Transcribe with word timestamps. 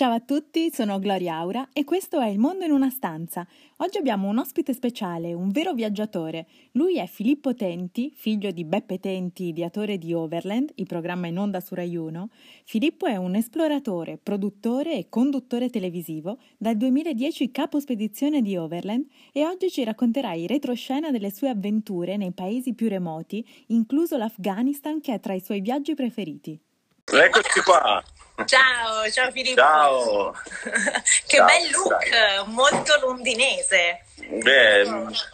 Ciao 0.00 0.14
a 0.14 0.20
tutti, 0.20 0.70
sono 0.72 0.98
Gloria 0.98 1.34
Aura 1.34 1.68
e 1.74 1.84
questo 1.84 2.20
è 2.20 2.28
Il 2.28 2.38
Mondo 2.38 2.64
in 2.64 2.70
una 2.70 2.88
stanza. 2.88 3.46
Oggi 3.76 3.98
abbiamo 3.98 4.28
un 4.30 4.38
ospite 4.38 4.72
speciale, 4.72 5.34
un 5.34 5.50
vero 5.50 5.74
viaggiatore. 5.74 6.46
Lui 6.72 6.96
è 6.96 7.06
Filippo 7.06 7.54
Tenti, 7.54 8.10
figlio 8.16 8.50
di 8.50 8.64
Beppe 8.64 8.98
Tenti, 8.98 9.48
ideatore 9.48 9.98
di 9.98 10.14
Overland, 10.14 10.70
il 10.76 10.86
programma 10.86 11.26
in 11.26 11.38
onda 11.38 11.60
su 11.60 11.74
Rai 11.74 11.96
1. 11.96 12.30
Filippo 12.64 13.04
è 13.04 13.16
un 13.16 13.34
esploratore, 13.34 14.16
produttore 14.16 14.94
e 14.94 15.10
conduttore 15.10 15.68
televisivo, 15.68 16.38
dal 16.56 16.78
2010 16.78 17.50
capo 17.50 17.78
spedizione 17.78 18.40
di 18.40 18.56
Overland 18.56 19.04
e 19.32 19.44
oggi 19.44 19.68
ci 19.68 19.84
racconterà 19.84 20.32
i 20.32 20.46
retroscena 20.46 21.10
delle 21.10 21.30
sue 21.30 21.50
avventure 21.50 22.16
nei 22.16 22.32
paesi 22.32 22.72
più 22.72 22.88
remoti, 22.88 23.46
incluso 23.66 24.16
l'Afghanistan 24.16 25.02
che 25.02 25.12
è 25.12 25.20
tra 25.20 25.34
i 25.34 25.40
suoi 25.40 25.60
viaggi 25.60 25.94
preferiti. 25.94 26.58
Eccoci 27.04 27.60
qua! 27.62 28.02
Ciao, 28.44 29.10
ciao 29.10 29.30
Filippo. 29.30 29.60
Ciao. 29.60 30.32
che 31.26 31.36
Ciao, 31.36 31.46
bel 31.46 31.70
look, 31.70 32.08
ciao. 32.08 32.44
molto 32.46 32.98
londinese. 33.00 34.04
Beh, 34.28 34.84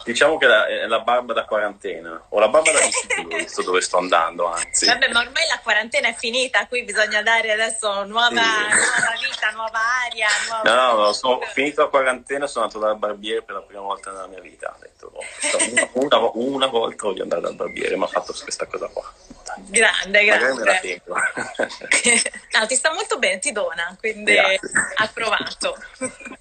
diciamo 0.05 0.37
che 0.37 0.45
è 0.45 0.47
la, 0.47 0.65
è 0.65 0.85
la 0.87 1.01
barba 1.01 1.33
da 1.33 1.43
quarantena, 1.45 2.19
o 2.29 2.39
la 2.39 2.47
barba 2.47 2.71
da 2.71 2.79
visto 3.37 3.61
dove 3.61 3.81
sto 3.81 3.97
andando, 3.97 4.47
anzi. 4.47 4.85
Vabbè, 4.85 5.09
ma 5.09 5.19
ormai 5.19 5.45
la 5.47 5.59
quarantena 5.61 6.07
è 6.07 6.15
finita, 6.15 6.65
qui 6.67 6.83
bisogna 6.83 7.21
dare 7.21 7.51
adesso 7.51 8.05
nuova, 8.05 8.29
Sì. 8.29 8.33
nuova 8.35 9.13
vita, 9.21 9.49
nuova 9.51 9.79
aria, 10.05 10.27
nuova... 10.49 10.63
No, 10.63 10.93
no, 10.95 11.03
no, 11.03 11.13
sono 11.13 11.39
finito 11.53 11.81
la 11.83 11.87
quarantena, 11.89 12.47
sono 12.47 12.65
andato 12.65 12.83
dal 12.83 12.97
barbiere 12.97 13.43
per 13.43 13.55
la 13.55 13.61
prima 13.61 13.81
volta 13.81 14.11
nella 14.11 14.27
mia 14.27 14.41
vita. 14.41 14.73
Ho 14.75 14.79
detto, 14.79 15.11
oh, 15.13 15.99
una, 15.99 16.29
una 16.33 16.57
una 16.57 16.67
volta 16.67 17.05
voglio 17.05 17.23
andare 17.23 17.41
dal 17.41 17.55
barbiere, 17.55 17.95
mi 17.95 18.03
ha 18.03 18.07
fatto 18.07 18.33
questa 18.41 18.65
cosa 18.65 18.87
qua. 18.87 19.13
Grande, 19.69 20.23
Magari 20.25 20.53
me 20.55 20.63
la 20.63 20.79
tengo. 20.79 21.15
no, 22.57 22.65
ti 22.67 22.75
sta 22.75 22.91
molto 22.97 23.19
bene, 23.19 23.37
ti 23.39 23.51
dona, 23.51 23.95
quindi 23.99 24.33
Grazie. 24.33 24.59
approvato. 24.95 25.77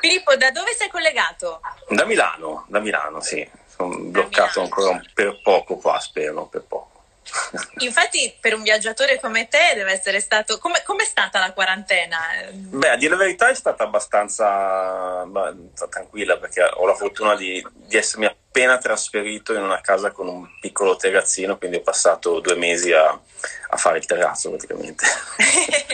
Filippo, 0.00 0.36
da 0.36 0.50
dove 0.50 0.72
sei 0.74 0.88
collegato? 0.88 1.60
Da 1.88 2.04
Milano, 2.04 2.66
da 2.68 2.80
Milano, 2.80 3.20
sì. 3.20 3.48
Sono 3.66 3.96
bloccato 3.96 4.60
Milano. 4.60 4.62
ancora 4.62 4.90
un- 4.90 5.10
per 5.14 5.40
poco 5.42 5.76
qua, 5.76 5.98
spero, 6.00 6.46
per 6.46 6.62
poco. 6.62 6.86
Infatti, 7.78 8.34
per 8.40 8.54
un 8.54 8.62
viaggiatore 8.62 9.20
come 9.20 9.48
te 9.48 9.72
deve 9.74 9.92
essere 9.92 10.20
stato... 10.20 10.58
Come 10.58 10.82
com'è 10.84 11.04
stata 11.04 11.38
la 11.38 11.52
quarantena? 11.52 12.18
Beh, 12.52 12.90
a 12.90 12.96
dire 12.96 13.12
la 13.12 13.18
verità 13.18 13.48
è 13.48 13.54
stata 13.54 13.84
abbastanza 13.84 15.24
bah, 15.26 15.54
tranquilla 15.90 16.38
perché 16.38 16.62
ho 16.62 16.86
la 16.86 16.94
fortuna 16.94 17.34
di, 17.36 17.64
di 17.72 17.96
essermi 17.96 18.26
appena 18.58 18.78
trasferito 18.78 19.54
in 19.54 19.62
una 19.62 19.80
casa 19.80 20.10
con 20.10 20.26
un 20.26 20.48
piccolo 20.58 20.96
terrazzino, 20.96 21.56
quindi 21.58 21.76
ho 21.76 21.82
passato 21.82 22.40
due 22.40 22.56
mesi 22.56 22.92
a, 22.92 23.06
a 23.08 23.76
fare 23.76 23.98
il 23.98 24.06
terrazzo 24.06 24.50
praticamente. 24.50 25.04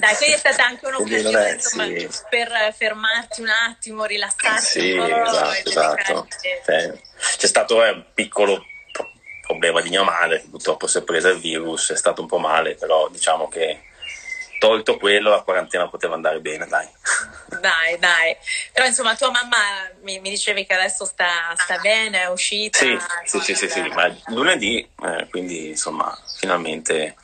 Dai, 0.00 0.16
quindi 0.16 0.34
è 0.34 0.38
stata 0.38 0.64
anche 0.64 0.86
un'occasione 0.86 1.48
è- 1.48 1.52
insomma, 1.54 1.84
sì. 1.84 2.08
per 2.28 2.74
fermarti 2.74 3.42
un 3.42 3.48
attimo, 3.48 4.04
rilassarti 4.04 4.64
Sì, 4.64 4.90
un 4.92 5.06
po' 5.06 5.24
esatto, 5.24 5.68
esatto. 5.68 6.28
C'è 7.36 7.46
stato 7.46 7.84
eh, 7.84 7.90
un 7.90 8.04
piccolo 8.12 8.64
pro- 8.90 9.10
problema 9.42 9.80
di 9.80 9.90
mia 9.90 10.02
madre, 10.02 10.40
che 10.40 10.48
purtroppo 10.48 10.88
si 10.88 10.98
è 10.98 11.02
presa 11.02 11.28
il 11.28 11.38
virus, 11.38 11.92
è 11.92 11.96
stato 11.96 12.22
un 12.22 12.26
po' 12.26 12.38
male, 12.38 12.74
però 12.74 13.08
diciamo 13.08 13.48
che 13.48 13.82
tolto 14.58 14.96
quello 14.96 15.30
la 15.30 15.42
quarantena 15.42 15.88
poteva 15.88 16.14
andare 16.14 16.40
bene, 16.40 16.66
dai. 16.66 16.88
Dai, 17.60 17.98
dai. 17.98 18.36
Però 18.72 18.86
insomma 18.86 19.16
tua 19.16 19.30
mamma 19.30 19.90
mi, 20.02 20.20
mi 20.20 20.30
dicevi 20.30 20.66
che 20.66 20.74
adesso 20.74 21.04
sta, 21.04 21.54
sta 21.56 21.78
bene, 21.78 22.22
è 22.22 22.28
uscita. 22.30 22.78
Sì, 22.78 22.96
sì, 23.24 23.40
sì, 23.40 23.54
sì, 23.54 23.68
sì, 23.68 23.80
ma 23.88 24.14
lunedì, 24.26 24.88
eh, 25.02 25.26
quindi 25.30 25.68
insomma, 25.68 26.16
finalmente, 26.34 26.94
Dai, 26.94 27.16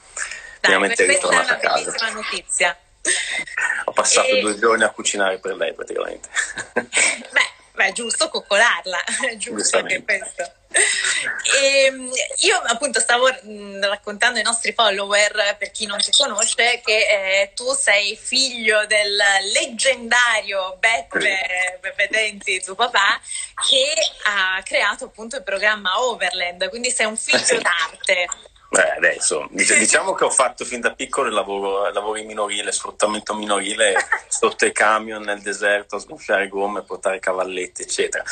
finalmente 0.60 1.04
questa 1.04 1.12
è 1.12 1.30
ritornata 1.30 1.44
una 1.44 1.54
a 1.54 1.60
casa. 1.60 1.84
bellissima 1.90 2.10
notizia. 2.10 2.78
Ho 3.84 3.92
passato 3.92 4.28
E- 4.36 4.40
due 4.40 4.58
giorni 4.58 4.84
a 4.84 4.90
cucinare 4.90 5.38
per 5.38 5.56
lei 5.56 5.74
praticamente. 5.74 6.28
Beh, 6.74 7.50
beh, 7.72 7.86
è 7.86 7.92
giusto 7.92 8.28
coccolarla, 8.28 9.04
è 9.28 9.36
giusto 9.36 9.78
anche 9.78 10.02
questo. 10.02 10.52
Ehm, 11.60 12.10
io 12.38 12.56
appunto 12.66 13.00
stavo 13.00 13.28
raccontando 13.80 14.38
ai 14.38 14.44
nostri 14.44 14.72
follower, 14.72 15.56
per 15.58 15.70
chi 15.70 15.86
non 15.86 15.98
ti 15.98 16.10
conosce, 16.16 16.80
che 16.84 16.96
eh, 16.96 17.52
tu 17.54 17.72
sei 17.74 18.16
figlio 18.16 18.86
del 18.86 19.16
leggendario 19.52 20.76
Beppe, 20.78 22.08
Denti, 22.10 22.62
tuo 22.62 22.74
papà, 22.74 23.20
che 23.68 23.92
ha 24.24 24.62
creato 24.62 25.06
appunto 25.06 25.36
il 25.36 25.42
programma 25.42 26.00
Overland, 26.00 26.68
quindi 26.68 26.90
sei 26.90 27.06
un 27.06 27.16
figlio 27.16 27.44
sì. 27.44 27.58
d'arte. 27.58 28.28
Beh, 28.72 28.92
adesso 28.92 29.48
dic- 29.50 29.76
diciamo 29.76 30.14
che 30.14 30.24
ho 30.24 30.30
fatto 30.30 30.64
fin 30.64 30.80
da 30.80 30.94
piccolo 30.94 31.28
il 31.28 31.34
lavoro, 31.34 31.90
lavori 31.90 32.24
minorile, 32.24 32.72
sfruttamento 32.72 33.34
minorile 33.34 33.94
sotto 34.28 34.64
i 34.64 34.72
camion 34.72 35.22
nel 35.22 35.42
deserto, 35.42 35.96
a 35.96 35.98
sgonfiare 35.98 36.48
gomme, 36.48 36.82
portare 36.82 37.18
cavalletti, 37.18 37.82
eccetera. 37.82 38.24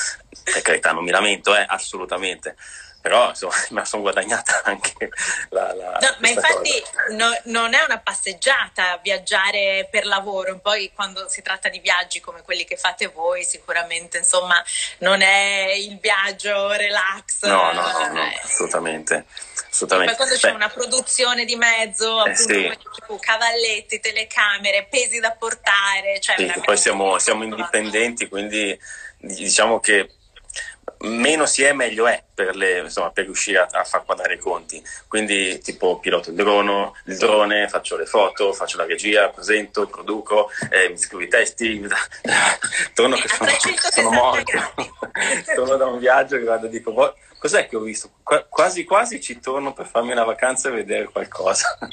Per 0.42 0.62
carità, 0.62 0.92
non 0.92 1.04
mi 1.04 1.10
lamento, 1.10 1.54
eh, 1.54 1.62
assolutamente. 1.68 2.56
Però 3.02 3.28
insomma, 3.28 3.52
la 3.70 3.84
sono 3.84 4.02
guadagnata 4.02 4.62
anche 4.64 5.10
la, 5.50 5.74
la 5.74 5.98
No, 6.00 6.16
ma 6.18 6.28
infatti 6.28 6.82
no- 7.10 7.38
non 7.44 7.74
è 7.74 7.82
una 7.82 7.98
passeggiata 7.98 8.98
viaggiare 9.02 9.88
per 9.90 10.06
lavoro, 10.06 10.58
poi 10.58 10.90
quando 10.94 11.28
si 11.28 11.42
tratta 11.42 11.68
di 11.68 11.80
viaggi 11.80 12.20
come 12.20 12.40
quelli 12.42 12.64
che 12.64 12.76
fate 12.76 13.08
voi, 13.08 13.44
sicuramente 13.44 14.16
insomma 14.18 14.62
non 14.98 15.20
è 15.20 15.72
il 15.76 15.98
viaggio 15.98 16.72
relax. 16.72 17.42
No, 17.42 17.72
no, 17.72 17.90
no, 17.90 18.12
no, 18.12 18.22
eh. 18.22 18.40
Assolutamente. 19.70 20.14
Poi 20.14 20.14
assolutamente. 20.14 20.16
quando 20.16 20.34
c'è 20.36 20.48
Beh, 20.50 20.54
una 20.54 20.68
produzione 20.68 21.44
di 21.44 21.56
mezzo, 21.56 22.24
Eh, 22.24 22.30
appunto, 22.30 22.52
sì. 22.52 22.62
come 22.62 22.76
dici 22.76 23.00
tu, 23.06 23.18
cavalletti, 23.18 24.00
telecamere, 24.00 24.86
pesi 24.90 25.18
da 25.20 25.30
portare, 25.32 26.20
cioè 26.20 26.36
Sì, 26.36 26.60
poi 26.64 26.76
siamo, 26.76 27.18
siamo 27.18 27.44
indipendenti, 27.44 28.28
quindi 28.28 28.78
diciamo 29.18 29.80
che 29.80 30.10
meno 31.00 31.46
si 31.46 31.62
è 31.62 31.72
meglio 31.72 32.06
è 32.06 32.22
per, 32.44 32.56
le, 32.56 32.78
insomma, 32.80 33.10
per 33.10 33.24
riuscire 33.24 33.58
a, 33.58 33.68
a 33.70 33.84
far 33.84 34.04
quadrare 34.04 34.34
i 34.34 34.38
conti. 34.38 34.82
Quindi 35.06 35.58
tipo 35.60 35.98
piloto 35.98 36.30
il 36.30 36.36
drone, 36.36 36.92
il 37.06 37.16
drone, 37.16 37.68
faccio 37.68 37.96
le 37.96 38.06
foto, 38.06 38.52
faccio 38.52 38.76
la 38.76 38.86
regia, 38.86 39.28
presento, 39.28 39.86
produco, 39.86 40.50
eh, 40.70 40.88
mi 40.88 40.98
scrivo 40.98 41.22
i 41.22 41.28
testi, 41.28 41.80
torno 42.94 43.16
che 43.16 43.28
sono, 43.28 43.44
360 43.50 43.90
sono 43.90 44.10
morto, 44.10 44.52
torno 45.54 45.76
da 45.76 45.86
un 45.86 45.98
viaggio 45.98 46.36
e 46.36 46.40
guardo 46.40 46.66
e 46.66 46.70
dico 46.70 46.92
"Boh, 46.92 47.14
cos'è 47.38 47.68
che 47.68 47.76
ho 47.76 47.80
visto? 47.80 48.10
Qua- 48.22 48.44
quasi 48.48 48.84
quasi 48.84 49.20
ci 49.20 49.40
torno 49.40 49.72
per 49.72 49.86
farmi 49.86 50.12
una 50.12 50.24
vacanza 50.24 50.68
e 50.68 50.72
vedere 50.72 51.08
qualcosa. 51.10 51.78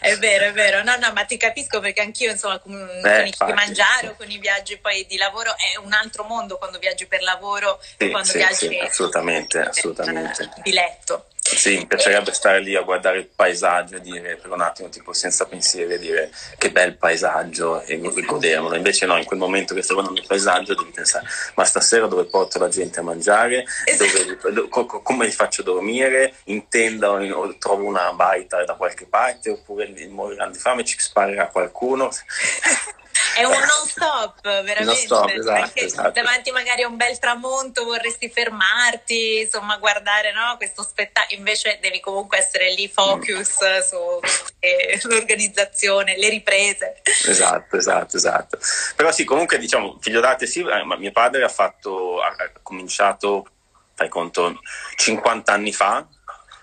è 0.00 0.16
vero, 0.18 0.46
è 0.46 0.52
vero. 0.52 0.82
No, 0.82 0.96
no, 0.96 1.12
ma 1.12 1.24
ti 1.24 1.36
capisco 1.36 1.80
perché 1.80 2.00
anch'io, 2.00 2.30
insomma, 2.30 2.58
con, 2.58 2.72
con 2.72 2.80
i 2.80 3.08
Eh, 3.08 3.26
infatti, 3.26 3.32
cibi 3.32 3.52
mangiare 3.52 4.08
o 4.08 4.14
con 4.16 4.30
i 4.30 4.38
viaggi 4.38 4.76
poi 4.78 5.06
di 5.06 5.16
lavoro 5.16 5.52
è 5.56 5.78
un 5.78 5.92
altro 5.92 6.24
mondo 6.24 6.58
quando 6.58 6.78
viaggi 6.78 7.06
per 7.06 7.22
lavoro 7.22 7.80
Sì, 7.96 8.10
quando 8.10 8.28
sì, 8.28 8.38
viaggi 8.46 8.66
sì, 8.68 8.78
assolutamente, 8.78 9.58
assolutamente. 9.60 10.42
eh, 10.42 10.48
di 10.62 10.72
letto. 10.72 11.26
Sì, 11.46 11.76
mi 11.76 11.86
piacerebbe 11.86 12.32
stare 12.32 12.60
lì 12.60 12.74
a 12.74 12.80
guardare 12.80 13.18
il 13.18 13.26
paesaggio 13.28 13.96
e 13.96 14.00
dire 14.00 14.36
per 14.36 14.50
un 14.50 14.62
attimo, 14.62 14.88
tipo 14.88 15.12
senza 15.12 15.44
pensieri, 15.44 15.92
e 15.92 15.98
dire 15.98 16.30
che 16.56 16.70
bel 16.72 16.96
paesaggio 16.96 17.82
e 17.82 17.98
go- 18.00 18.16
e 18.16 18.22
godermelo. 18.22 18.74
Invece 18.74 19.04
no, 19.04 19.18
in 19.18 19.26
quel 19.26 19.38
momento 19.38 19.74
che 19.74 19.82
stai 19.82 19.94
guardando 19.94 20.22
il 20.22 20.26
paesaggio 20.26 20.74
devi 20.74 20.90
pensare, 20.90 21.26
ma 21.56 21.64
stasera 21.64 22.06
dove 22.06 22.24
porto 22.24 22.58
la 22.58 22.68
gente 22.68 23.00
a 23.00 23.02
mangiare, 23.02 23.66
Esatto. 23.84 24.24
Dove- 24.24 24.52
do- 24.54 24.68
co- 24.68 24.86
co- 24.86 25.02
come 25.02 25.26
li 25.26 25.32
faccio 25.32 25.62
dormire, 25.62 26.34
in 26.44 26.66
tenda 26.68 27.10
o, 27.10 27.20
in- 27.20 27.32
o 27.34 27.54
trovo 27.58 27.84
una 27.84 28.10
baita 28.14 28.64
da 28.64 28.72
qualche 28.74 29.04
parte, 29.06 29.50
oppure 29.50 29.92
moriranno 30.08 30.52
di 30.52 30.58
fame, 30.58 30.82
ci 30.82 30.98
sparerà 30.98 31.48
qualcuno. 31.48 32.08
È 33.34 33.44
un 33.44 33.52
non 33.52 33.86
stop, 33.88 34.40
veramente. 34.42 34.84
Non 34.84 34.94
stop, 34.96 35.28
esatto, 35.28 35.62
Anche 35.62 35.84
esatto. 35.84 36.10
davanti 36.10 36.50
magari 36.50 36.82
a 36.82 36.88
un 36.88 36.96
bel 36.96 37.18
tramonto 37.18 37.84
vorresti 37.84 38.28
fermarti, 38.30 39.40
insomma, 39.40 39.76
guardare 39.78 40.32
no, 40.32 40.56
questo 40.56 40.82
spettacolo. 40.82 41.36
Invece 41.38 41.78
devi 41.80 42.00
comunque 42.00 42.38
essere 42.38 42.72
lì 42.72 42.88
focus 42.88 43.56
su 43.86 44.20
eh, 44.60 45.00
l'organizzazione, 45.04 46.16
le 46.16 46.28
riprese. 46.28 47.00
Esatto, 47.26 47.76
esatto, 47.76 48.16
esatto. 48.16 48.58
Però 48.96 49.10
sì, 49.12 49.24
comunque 49.24 49.58
diciamo, 49.58 49.98
figlio 50.00 50.20
d'arte 50.20 50.46
sì, 50.46 50.60
eh, 50.60 50.84
ma 50.84 50.96
mio 50.96 51.12
padre 51.12 51.44
ha 51.44 51.48
fatto, 51.48 52.20
ha, 52.20 52.34
cominciato, 52.62 53.46
fai 53.94 54.08
conto, 54.08 54.60
50 54.96 55.52
anni 55.52 55.72
fa, 55.72 56.06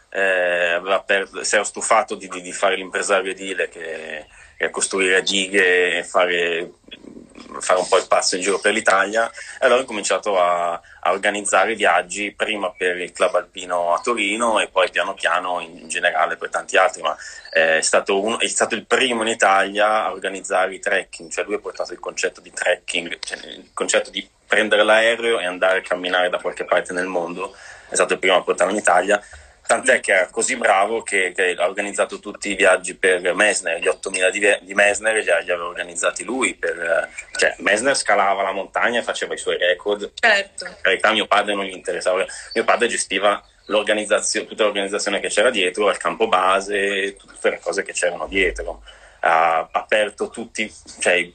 eh, 0.10 0.72
aveva 0.74 1.02
per- 1.02 1.30
si 1.42 1.56
era 1.56 1.64
stufato 1.64 2.16
di, 2.16 2.28
di- 2.28 2.42
di 2.42 2.52
fare 2.52 2.76
l'impresario 2.76 3.32
edile 3.32 3.70
che 3.70 4.28
costruire 4.70 5.24
dighe 5.24 5.98
e 5.98 6.04
fare, 6.04 6.72
fare 7.60 7.80
un 7.80 7.88
po' 7.88 7.98
il 7.98 8.08
passo 8.08 8.36
in 8.36 8.42
giro 8.42 8.60
per 8.60 8.74
l'Italia 8.74 9.30
e 9.30 9.66
allora 9.66 9.82
ho 9.82 9.86
cominciato 9.86 10.40
a, 10.40 10.74
a 10.74 11.12
organizzare 11.12 11.76
viaggi 11.76 12.32
prima 12.32 12.72
per 12.72 12.98
il 12.98 13.12
club 13.12 13.36
alpino 13.36 13.94
a 13.94 14.00
Torino 14.00 14.60
e 14.60 14.68
poi 14.68 14.90
piano 14.90 15.14
piano 15.14 15.60
in, 15.60 15.88
generale 15.88 16.38
per 16.38 16.50
tanti 16.50 16.78
altri, 16.78 17.02
ma 17.02 17.16
eh, 17.52 17.80
è 17.80 17.82
stato, 17.82 18.22
uno- 18.22 18.40
è 18.40 18.48
stato 18.48 18.76
il 18.76 18.86
primo 18.86 19.24
in 19.24 19.30
Italia 19.30 20.06
a 20.06 20.12
organizzare 20.12 20.76
i 20.76 20.80
trekking, 20.80 21.32
cioè 21.32 21.46
lui 21.46 21.56
ha 21.56 21.60
portato 21.60 21.94
il 21.94 22.00
concetto 22.00 22.42
di 22.42 22.52
trekking, 22.52 23.18
cioè 23.20 23.38
il 23.38 23.70
concetto 23.74 24.10
di 24.10 24.28
prendere 24.46 24.84
l'aereo 24.84 25.40
e 25.40 25.46
andare 25.46 25.80
a 25.80 25.82
camminare 25.82 26.30
da 26.30 26.40
qualche 26.40 26.66
parte 26.66 26.94
nel 26.94 27.08
mondo, 27.08 27.56
è 27.90 27.96
stato 27.96 28.14
il 28.14 28.20
primo 28.20 28.38
a 28.38 28.44
portarlo 28.44 28.74
in 28.74 28.80
Italia 28.80 29.22
Tant'è 29.72 30.02
che 30.02 30.12
era 30.12 30.28
così 30.28 30.58
bravo 30.58 31.02
che, 31.02 31.32
che, 31.34 31.56
ha 31.58 31.66
organizzato 31.66 32.20
tutti 32.20 32.52
i 32.52 32.56
viaggi 32.56 32.96
per 32.96 33.34
Messner, 33.34 33.80
gli 33.80 33.88
8000 33.88 34.30
di, 34.30 34.58
di 34.64 34.74
Messner 34.74 35.24
li, 35.24 35.30
aveva 35.30 35.66
organizzati 35.66 36.26
lui. 36.26 36.56
Per, 36.56 37.10
cioè, 37.38 37.56
Messner 37.60 37.96
scalava 37.96 38.42
la 38.42 38.52
montagna 38.52 39.02
faceva 39.02 39.34
i 39.34 39.38
suoi 39.38 39.58
record. 39.58 40.12
Certo. 40.14 40.66
In 40.66 40.76
realtà 40.82 41.12
mio 41.14 41.26
padre 41.26 41.54
non 41.56 41.64
gli 41.64 41.72
interessava. 41.72 42.26
Mio 42.54 42.64
padre 42.66 42.90
gestiva 42.90 43.42
l'organizzazione, 43.68 44.46
tutta 44.46 44.64
l'organizzazione 44.64 45.22
che 45.22 45.30
c'era 45.30 45.50
dietro, 45.50 45.90
il 45.90 45.98
campo 45.98 46.28
base, 46.28 47.16
tutte 47.16 47.50
le 47.50 47.60
cose 47.60 47.84
che 47.84 47.94
c'erano 47.94 48.28
dietro 48.28 48.82
ha 49.24 49.68
aperto 49.72 50.30
tutti, 50.30 50.72
cioè, 51.00 51.32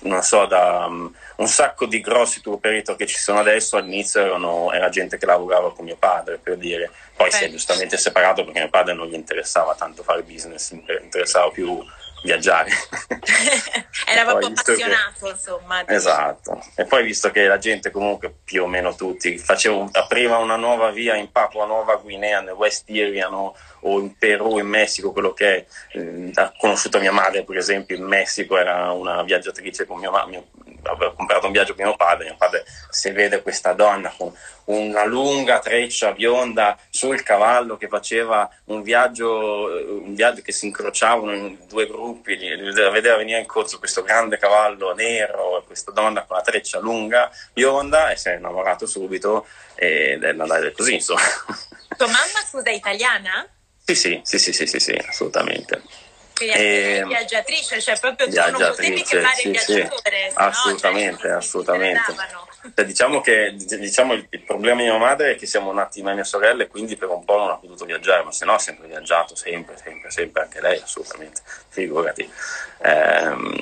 non 0.00 0.22
so, 0.22 0.44
da 0.46 0.84
um, 0.86 1.12
un 1.36 1.46
sacco 1.46 1.86
di 1.86 2.00
grossi 2.00 2.42
tour 2.42 2.56
operator 2.56 2.96
che 2.96 3.06
ci 3.06 3.16
sono 3.16 3.38
adesso 3.38 3.76
all'inizio 3.76 4.20
erano, 4.20 4.70
era 4.72 4.90
gente 4.90 5.16
che 5.16 5.24
lavorava 5.24 5.72
con 5.72 5.86
mio 5.86 5.96
padre, 5.96 6.38
per 6.38 6.56
dire. 6.56 6.90
Poi 7.20 7.30
si 7.30 7.44
è 7.44 7.50
giustamente 7.50 7.98
separato 7.98 8.44
perché 8.44 8.60
mio 8.60 8.70
padre 8.70 8.94
non 8.94 9.06
gli 9.06 9.12
interessava 9.12 9.74
tanto 9.74 10.02
fare 10.02 10.22
business, 10.22 10.70
interessava 10.70 11.50
più 11.50 11.84
viaggiare. 12.22 12.70
Era 14.06 14.24
proprio 14.24 14.48
appassionato, 14.48 15.26
che... 15.26 15.28
insomma. 15.30 15.86
Esatto. 15.86 16.62
E 16.74 16.84
poi 16.84 17.04
visto 17.04 17.30
che 17.30 17.46
la 17.46 17.58
gente 17.58 17.90
comunque 17.90 18.34
più 18.44 18.64
o 18.64 18.66
meno 18.66 18.94
tutti 18.94 19.38
faceva 19.38 19.88
apriva 19.92 20.38
una 20.38 20.56
nuova 20.56 20.90
via 20.90 21.14
in 21.16 21.30
Papua 21.30 21.66
Nuova 21.66 21.96
Guinea, 21.96 22.40
nel 22.40 22.54
West 22.54 22.88
Irian 22.88 23.32
o, 23.32 23.54
in 23.98 24.16
Perù, 24.16 24.58
in 24.58 24.66
Messico, 24.66 25.12
quello 25.12 25.32
che 25.32 25.56
è. 25.56 25.66
Eh, 25.92 26.30
ha 26.34 26.52
conosciuto 26.58 26.98
mia 26.98 27.12
madre, 27.12 27.44
per 27.44 27.56
esempio, 27.56 27.96
in 27.96 28.04
Messico 28.04 28.56
era 28.56 28.92
una 28.92 29.22
viaggiatrice 29.22 29.86
con 29.86 29.98
mio, 29.98 30.10
mio 30.28 30.46
avevo 30.84 31.14
comprato 31.14 31.46
un 31.46 31.52
viaggio 31.52 31.74
con 31.74 31.84
mio 31.84 31.96
padre, 31.96 32.24
mio 32.26 32.36
padre 32.36 32.64
se 32.88 33.12
vede 33.12 33.42
questa 33.42 33.72
donna 33.72 34.12
con 34.16 34.32
una 34.64 35.04
lunga 35.04 35.58
treccia 35.58 36.12
bionda 36.12 36.78
sul 36.90 37.22
cavallo 37.22 37.76
che 37.76 37.88
faceva 37.88 38.48
un 38.66 38.82
viaggio, 38.82 40.00
un 40.02 40.14
viaggio 40.14 40.42
che 40.42 40.52
si 40.52 40.66
incrociavano 40.66 41.34
in 41.34 41.58
due 41.68 41.86
gruppi, 41.86 42.09
vedeva 42.22 43.16
venire 43.16 43.38
in 43.38 43.46
corso 43.46 43.78
questo 43.78 44.02
grande 44.02 44.38
cavallo 44.38 44.94
nero, 44.94 45.62
questa 45.66 45.90
donna 45.90 46.24
con 46.24 46.36
la 46.36 46.42
treccia 46.42 46.78
lunga, 46.78 47.30
bionda 47.52 48.10
e 48.10 48.16
si 48.16 48.28
è 48.28 48.36
innamorato 48.36 48.86
subito 48.86 49.46
ed 49.74 50.22
è 50.22 50.28
andata 50.28 50.70
così 50.72 50.94
insomma. 50.94 51.20
Tua 51.96 52.06
mamma 52.06 52.40
scusa 52.48 52.70
è 52.70 52.74
italiana? 52.74 53.46
Sì, 53.84 53.94
sì, 53.94 54.20
sì, 54.22 54.38
sì, 54.38 54.52
sì, 54.52 54.66
sì, 54.66 54.78
sì 54.78 54.92
assolutamente. 54.92 55.82
Quindi 56.34 56.56
e... 56.56 56.96
Ehm, 56.96 57.08
viaggiatrice, 57.08 57.80
cioè 57.80 57.98
proprio 57.98 58.28
tu 58.28 58.34
non 58.34 58.52
potevi 58.52 59.02
che 59.02 59.20
fare 59.20 59.36
sì, 59.36 59.50
viaggiatore. 59.50 60.30
Sì. 60.30 60.34
assolutamente, 60.36 61.10
no, 61.10 61.18
cioè, 61.18 61.30
assolutamente. 61.32 62.14
Cioè, 62.74 62.84
diciamo 62.84 63.20
che 63.22 63.54
diciamo, 63.56 64.12
il, 64.12 64.26
il, 64.28 64.42
problema 64.42 64.82
di 64.82 64.88
mia 64.88 64.98
madre 64.98 65.32
è 65.32 65.36
che 65.36 65.46
siamo 65.46 65.72
nati 65.72 66.02
mia 66.02 66.24
sorella 66.24 66.62
e 66.62 66.68
quindi 66.68 66.96
per 66.96 67.08
un 67.08 67.24
po' 67.24 67.38
non 67.38 67.50
ha 67.50 67.56
potuto 67.56 67.86
viaggiare, 67.86 68.22
ma 68.22 68.32
se 68.32 68.44
no 68.44 68.52
ha 68.52 68.58
sempre 68.58 68.86
viaggiato, 68.86 69.34
sempre, 69.34 69.76
sempre, 69.82 70.10
sempre, 70.10 70.42
anche 70.42 70.60
lei 70.60 70.78
assolutamente, 70.78 71.40
figurati. 71.68 72.30
Ehm, 72.82 73.54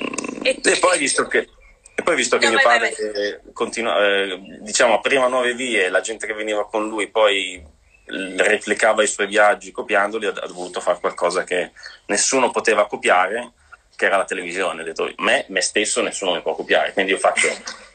e, 0.43 0.59
e, 0.61 0.77
poi 0.79 0.97
visto 0.97 1.27
che... 1.27 1.49
E 1.95 2.03
poi 2.03 2.15
visto 2.15 2.37
che 2.37 2.45
no, 2.45 2.51
mio 2.51 2.61
vai, 2.63 2.79
padre 2.79 2.95
vai. 3.13 3.53
Continua, 3.53 4.05
eh, 4.05 4.39
diciamo, 4.59 4.95
apriva 4.95 5.27
nuove 5.27 5.53
vie, 5.53 5.89
la 5.89 6.01
gente 6.01 6.27
che 6.27 6.33
veniva 6.33 6.67
con 6.67 6.87
lui 6.87 7.07
poi 7.07 7.77
replicava 8.05 9.03
i 9.03 9.07
suoi 9.07 9.27
viaggi 9.27 9.71
copiandoli, 9.71 10.25
ha 10.25 10.31
dovuto 10.31 10.81
fare 10.81 10.99
qualcosa 10.99 11.43
che 11.43 11.71
nessuno 12.07 12.51
poteva 12.51 12.87
copiare, 12.87 13.51
che 13.95 14.05
era 14.05 14.17
la 14.17 14.25
televisione. 14.25 14.81
Ha 14.81 14.85
detto, 14.85 15.13
me, 15.17 15.45
me 15.49 15.61
stesso 15.61 16.01
nessuno 16.01 16.33
mi 16.33 16.41
può 16.41 16.55
copiare, 16.55 16.93
quindi 16.93 17.11
io 17.11 17.17
faccio 17.17 17.49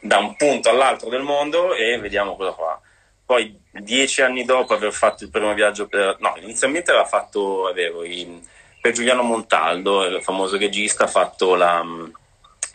da 0.05 0.19
un 0.19 0.37
punto 0.37 0.69
all'altro 0.69 1.09
del 1.09 1.23
mondo 1.23 1.75
e 1.75 1.99
vediamo 1.99 2.37
cosa 2.37 2.53
fa. 2.53 2.79
Poi 3.25 3.59
dieci 3.71 4.21
anni 4.21 4.45
dopo 4.45 4.75
aver 4.75 4.93
fatto 4.93 5.25
il 5.25 5.31
primo 5.31 5.55
viaggio, 5.55 5.87
per, 5.87 6.19
no, 6.21 6.35
inizialmente 6.43 6.91
aveva 6.91 7.07
fatto, 7.07 7.67
avevo, 7.67 8.05
i, 8.05 8.39
per 8.83 8.93
Giuliano 8.93 9.23
Montaldo, 9.23 10.05
il 10.05 10.23
famoso 10.23 10.59
regista, 10.59 11.05
ha 11.05 11.07
fatto 11.07 11.55
la, 11.55 11.83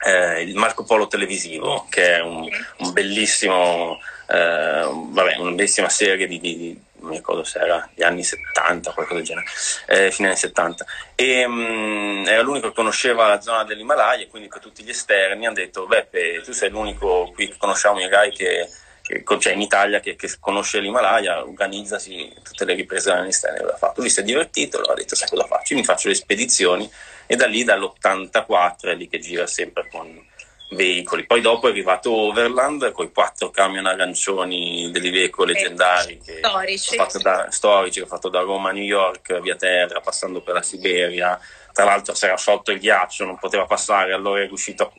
eh, 0.08 0.42
il 0.42 0.56
Marco 0.56 0.84
Polo 0.84 1.08
televisivo, 1.08 1.86
che 1.88 2.16
è 2.16 2.22
un, 2.22 2.50
un 2.78 2.94
bellissimo, 2.94 4.00
eh, 4.28 4.90
vabbè, 4.92 5.36
una 5.38 5.52
bellissima 5.52 5.90
serie 5.90 6.26
di, 6.26 6.40
di 6.40 6.82
non 7.00 7.10
mi 7.10 7.18
ricordo 7.18 7.44
se 7.44 7.60
era 7.60 7.90
gli 7.94 8.04
anni 8.04 8.24
70 8.24 8.90
o 8.90 8.94
qualcosa 8.94 9.18
del 9.18 9.26
genere, 9.26 9.48
eh, 9.88 10.12
fine 10.12 10.30
anni 10.30 10.38
70. 10.38 10.86
E, 11.16 11.48
mh, 11.48 11.52
mm, 11.52 12.26
era 12.28 12.42
l'unico 12.42 12.70
che 12.70 12.76
conosceva 12.76 13.28
la 13.28 13.42
zona 13.42 13.64
dell'Himalaya, 13.64 14.28
quindi 14.28 14.48
per 14.48 14.60
tutti 14.60 14.84
gli 14.84 14.90
esterni 14.90 15.46
hanno 15.46 15.56
detto, 15.56 15.86
Beppe, 15.86 16.42
tu 16.44 16.52
sei 16.52 16.70
l'unico 16.70 17.32
qui 17.34 17.48
che 17.48 17.58
conosciamo 17.58 18.00
i 18.00 18.08
guy 18.08 18.32
che, 18.32 18.70
che 19.02 19.24
cioè 19.40 19.54
in 19.54 19.62
Italia 19.62 20.00
che, 20.00 20.16
che, 20.16 20.30
conosce 20.40 20.80
l'Himalaya, 20.80 21.44
organizzasi 21.44 22.34
tutte 22.44 22.66
le 22.66 22.74
riprese 22.74 23.14
esterni. 23.28 23.66
L'ha 23.66 23.78
fatto. 23.78 24.02
Lui 24.02 24.10
si 24.10 24.20
è 24.20 24.24
divertito, 24.24 24.78
allora 24.78 24.94
ha 24.94 24.96
detto, 24.96 25.16
sai 25.16 25.30
cosa 25.30 25.46
faccio? 25.46 25.74
Io 25.74 25.80
mi 25.80 25.86
faccio 25.86 26.08
le 26.08 26.16
spedizioni 26.16 26.90
e 27.26 27.36
da 27.36 27.46
lì 27.46 27.64
dall'84 27.64 28.90
è 28.90 28.96
lì 28.96 29.08
che 29.08 29.20
gira 29.20 29.46
sempre 29.48 29.88
con 29.90 30.28
veicoli. 30.72 31.26
Poi 31.26 31.42
dopo 31.42 31.68
è 31.68 31.72
arrivato 31.72 32.12
Overland 32.12 32.92
con 32.92 33.06
i 33.06 33.12
quattro 33.12 33.50
camion 33.50 33.86
arancioni 33.86 34.90
dell'Iveco 34.92 35.44
leggendari 35.44 36.20
che 36.20 36.40
storici. 36.42 36.96
Da, 37.22 37.48
storici 37.50 38.00
che 38.00 38.06
ho 38.06 38.10
fatto 38.10 38.30
da 38.30 38.42
Roma 38.42 38.70
a 38.70 38.74
New 38.74 38.84
York 38.84 39.40
via 39.40 39.56
terra 39.56 40.00
passando 40.00 40.42
per 40.42 40.56
la 40.56 40.62
Siberia. 40.62 41.40
Tra 41.72 41.86
l'altro 41.86 42.14
si 42.14 42.26
era 42.26 42.36
sciolto 42.36 42.72
il 42.72 42.80
ghiaccio, 42.80 43.26
non 43.26 43.38
poteva 43.38 43.66
passare, 43.66 44.14
allora 44.14 44.42
è 44.42 44.48
riuscito 44.48 44.84
a 44.84 44.92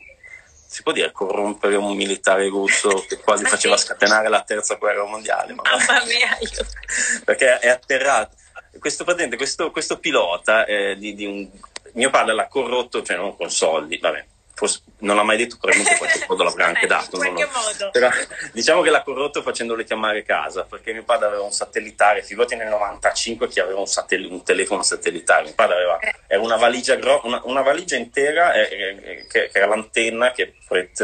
si 0.71 0.83
può 0.83 0.93
dire 0.93 1.11
corrompere 1.11 1.75
un 1.75 1.93
militare 1.97 2.47
russo 2.47 3.03
che 3.05 3.17
quasi 3.17 3.43
faceva 3.43 3.75
scatenare 3.75 4.29
la 4.29 4.41
terza 4.41 4.75
guerra 4.75 5.03
mondiale. 5.03 5.53
Mamma 5.53 6.05
mia, 6.05 6.37
io... 6.39 6.65
perché 7.25 7.59
è 7.59 7.67
atterrato. 7.67 8.37
Questo, 8.79 9.03
questo, 9.35 9.69
questo 9.69 9.99
pilota 9.99 10.63
eh, 10.63 10.95
di, 10.97 11.13
di 11.13 11.25
un, 11.25 11.49
mio 11.93 12.09
padre 12.09 12.33
l'ha 12.33 12.47
corrotto, 12.47 13.03
cioè 13.03 13.17
non 13.17 13.35
con 13.35 13.51
soldi, 13.51 13.97
vabbè, 13.97 14.25
forse, 14.61 14.81
non 14.99 15.15
l'ha 15.15 15.23
mai 15.23 15.37
detto, 15.37 15.57
probabilmente 15.59 15.97
qualche 15.97 16.23
modo 16.29 16.43
l'avrà 16.43 16.67
anche 16.67 16.85
dato. 16.85 17.23
In 17.23 17.33
qualche 17.33 17.51
modo. 17.51 17.89
Però, 17.91 18.09
diciamo 18.53 18.81
che 18.81 18.91
l'ha 18.91 19.01
corrotto 19.01 19.41
facendole 19.41 19.83
chiamare 19.83 20.21
casa, 20.21 20.65
perché 20.65 20.93
mio 20.93 21.03
padre 21.03 21.27
aveva 21.27 21.41
un 21.41 21.51
satellitare, 21.51 22.21
figurati 22.21 22.55
nel 22.55 22.67
95 22.67 23.47
chi 23.47 23.59
aveva 23.59 23.79
un, 23.79 23.87
satell- 23.87 24.29
un 24.29 24.43
telefono 24.43 24.83
satellitare, 24.83 25.45
mio 25.45 25.55
padre 25.55 25.75
aveva 25.75 25.97
eh. 25.97 26.13
era 26.27 26.41
una, 26.41 26.57
valigia 26.57 26.95
gro- 26.95 27.21
una, 27.23 27.41
una 27.45 27.61
valigia 27.61 27.95
intera 27.95 28.53
eh, 28.53 28.61
eh, 28.61 29.27
che, 29.27 29.49
che, 29.49 29.57
era 29.57 29.65
l'antenna 29.65 30.31
che 30.31 30.53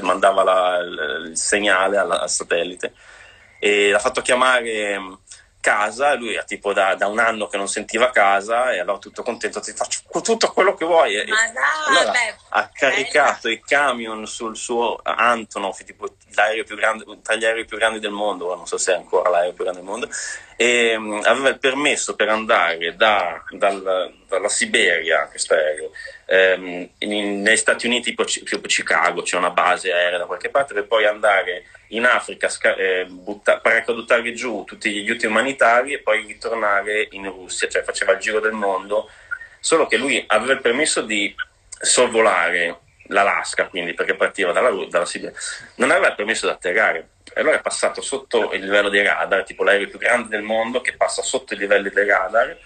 mandava 0.02 0.44
la, 0.44 0.78
il, 0.78 1.30
il, 1.30 1.38
segnale 1.38 1.98
alla, 1.98 2.22
al 2.22 2.30
satellite 2.30 2.94
e 3.60 3.90
l'ha 3.90 4.00
fatto 4.00 4.22
chiamare 4.22 5.00
casa, 5.68 6.14
lui 6.14 6.34
era 6.34 6.44
tipo 6.44 6.72
da, 6.72 6.96
da, 6.96 7.08
un 7.08 7.20
anno 7.20 7.48
che 7.48 7.58
non 7.58 7.68
sentiva 7.68 8.10
casa 8.10 8.72
e 8.72 8.80
allora 8.80 9.00
tutto 9.00 9.22
contento, 9.22 9.60
ti 9.60 9.74
faccio 9.74 10.00
tutto 10.22 10.54
quello 10.54 10.74
che 10.76 10.86
vuoi. 10.86 11.18
Ma 11.28 11.46
no, 11.48 11.60
allora, 11.88 12.12
beh, 12.12 12.36
ha 12.52 12.70
caricato 12.72 13.50
i 13.50 13.60
camion 13.60 14.26
sul 14.26 14.56
suo 14.56 14.98
Antonov, 15.04 15.84
tipo 15.84 16.08
l'aereo 16.36 16.64
più 16.64 16.78
grande, 16.78 17.04
tra 17.22 17.36
gli 17.36 17.44
aerei 17.44 17.66
più 17.66 17.76
grandi 17.76 18.00
del 18.00 18.12
mondo, 18.12 18.56
non 18.56 18.66
so 18.66 18.78
se 18.78 18.94
è 18.94 18.96
ancora 18.96 19.30
l'aereo 19.30 19.52
più 19.52 19.66
grande 19.66 19.82
del 19.82 19.90
mondo, 19.90 20.10
e 20.56 20.96
um, 20.96 21.22
aveva 21.26 21.50
il 21.50 21.60
permesso 21.60 22.16
per 22.16 22.30
andare 22.30 22.96
da, 22.96 23.44
dal, 23.50 24.14
dalla 24.28 24.50
Siberia, 24.50 25.28
questo 25.28 25.54
aereo, 25.54 25.92
in, 27.00 27.42
negli 27.42 27.58
Stati 27.58 27.86
Uniti, 27.86 28.14
tipo 28.14 28.68
Chicago, 28.68 29.22
c'è 29.22 29.38
una 29.38 29.52
base 29.52 29.92
aerea 29.92 30.18
da 30.18 30.26
qualche 30.26 30.50
parte, 30.50 30.74
per 30.74 30.86
poi 30.86 31.06
andare 31.06 31.66
in 31.90 32.06
Africa, 32.06 32.50
eh, 32.76 33.06
butta, 33.10 33.60
paracadutare 33.60 34.34
giù 34.34 34.64
tutti 34.66 34.92
gli 34.92 35.00
aiuti 35.00 35.26
umanitari 35.26 35.94
e 35.94 36.00
poi 36.00 36.26
ritornare 36.26 37.08
in 37.12 37.26
Russia, 37.26 37.70
cioè 37.70 37.84
faceva 37.84 38.12
il 38.14 38.20
giro 38.20 38.40
del 38.40 38.52
mondo, 38.52 39.10
solo 39.60 39.88
che 39.88 39.98
lui 39.98 40.24
aveva 40.28 40.54
il 40.54 40.62
permesso 40.62 41.02
di 41.02 41.34
sorvolare 41.80 42.80
l'Alaska, 43.08 43.68
quindi 43.68 43.94
perché 43.94 44.16
partiva 44.16 44.52
dalla, 44.52 44.70
dalla 44.90 45.06
Siberia, 45.06 45.38
non 45.76 45.92
aveva 45.92 46.10
il 46.10 46.16
permesso 46.16 46.46
di 46.46 46.52
atterrare. 46.52 47.10
E 47.34 47.42
allora 47.42 47.58
è 47.58 47.62
passato 47.62 48.02
sotto 48.02 48.52
il 48.54 48.64
livello 48.64 48.90
dei 48.90 49.04
radar, 49.04 49.44
tipo 49.44 49.64
l'aereo 49.64 49.88
più 49.88 50.00
grande 50.00 50.30
del 50.30 50.42
mondo 50.42 50.82
che 50.82 50.96
passa 50.96 51.22
sotto 51.22 51.54
i 51.54 51.58
livelli 51.58 51.90
dei 51.90 52.08
radar, 52.08 52.58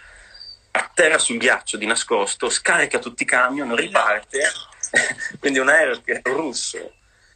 atterra 0.71 1.17
sul 1.17 1.37
ghiaccio 1.37 1.77
di 1.77 1.85
nascosto, 1.85 2.49
scarica 2.49 2.99
tutti 2.99 3.23
i 3.23 3.25
camion, 3.25 3.75
riparte. 3.75 4.51
quindi 5.39 5.59
un 5.59 5.69
aereo 5.69 6.01
russo 6.23 6.93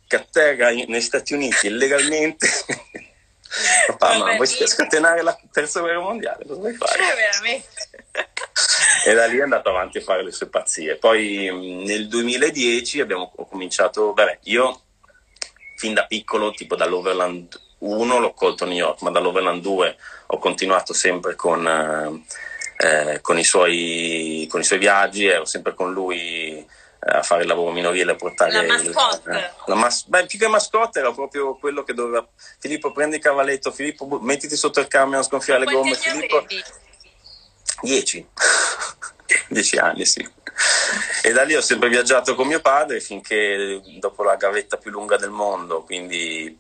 che 0.08 0.16
atterra 0.16 0.70
negli 0.70 1.02
Stati 1.02 1.34
Uniti 1.34 1.68
illegalmente. 1.68 2.48
Papà, 3.88 4.18
ma 4.18 4.36
vuoi 4.36 4.48
scatenare 4.48 5.22
la 5.22 5.38
terza 5.52 5.80
guerra 5.80 6.02
mondiale? 6.02 6.46
Cosa 6.46 6.60
vuoi 6.60 6.74
fare? 6.74 7.00
Eh, 7.00 7.16
veramente. 7.16 7.90
e 9.06 9.14
da 9.14 9.26
lì 9.28 9.38
è 9.38 9.44
andato 9.44 9.70
avanti 9.70 10.00
a 10.00 10.02
fare 10.02 10.24
le 10.24 10.32
sue 10.32 10.48
pazzie. 10.48 10.98
Poi 10.98 11.84
nel 11.86 12.08
2010 12.08 13.00
abbiamo 13.00 13.32
cominciato, 13.50 14.14
vabbè, 14.14 14.40
io 14.44 14.82
fin 15.78 15.94
da 15.94 16.06
piccolo, 16.06 16.52
tipo 16.52 16.76
dall'Overland 16.76 17.62
1 17.80 18.20
l'ho 18.20 18.34
colto 18.34 18.64
a 18.64 18.68
New 18.68 18.76
York, 18.76 19.02
ma 19.02 19.12
dall'Overland 19.12 19.62
2 19.62 19.98
ho 20.28 20.38
continuato 20.38 20.94
sempre 20.94 21.36
con, 21.36 22.26
eh, 22.78 23.20
con, 23.22 23.38
i, 23.38 23.44
suoi, 23.44 24.48
con 24.50 24.60
i 24.62 24.64
suoi 24.64 24.80
viaggi, 24.80 25.26
ero 25.26 25.46
sempre 25.46 25.74
con 25.74 25.94
lui 25.94 26.66
a 27.08 27.22
fare 27.22 27.44
il 27.44 27.48
lavoro 27.48 27.72
minorile, 27.72 28.14
a 28.14 28.16
portare 28.16 28.52
la 28.52 28.64
mascotte. 28.64 29.30
Il, 29.30 29.36
eh, 29.36 29.54
la 29.68 29.76
mas- 29.76 30.06
beh, 30.08 30.26
più 30.26 30.40
che 30.40 30.48
mascotte 30.48 31.00
era 31.00 31.12
proprio 31.12 31.56
quello 31.56 31.84
che 31.84 31.94
doveva 31.94 32.28
Filippo 32.60 32.92
prendi 32.92 33.18
il 33.18 33.22
cavalletto, 33.22 33.72
Filippo 33.72 34.20
mettiti 34.22 34.56
sotto 34.56 34.80
il 34.80 34.88
camion 34.88 35.20
a 35.20 35.24
sgonfiare 35.24 35.66
le 35.66 35.72
gomme, 35.72 35.94
Filippo 35.96 36.44
Dieci. 37.82 38.26
Dieci 39.50 39.78
anni, 39.78 40.06
sì. 40.06 40.28
E 41.24 41.32
da 41.32 41.44
lì 41.44 41.56
ho 41.56 41.62
sempre 41.62 41.90
viaggiato 41.90 42.36
con 42.36 42.48
mio 42.48 42.62
padre 42.62 43.00
finché 43.00 43.82
dopo 44.00 44.24
la 44.24 44.36
gavetta 44.36 44.78
più 44.78 44.92
lunga 44.92 45.18
del 45.18 45.30
mondo, 45.30 45.84
quindi 45.84 46.58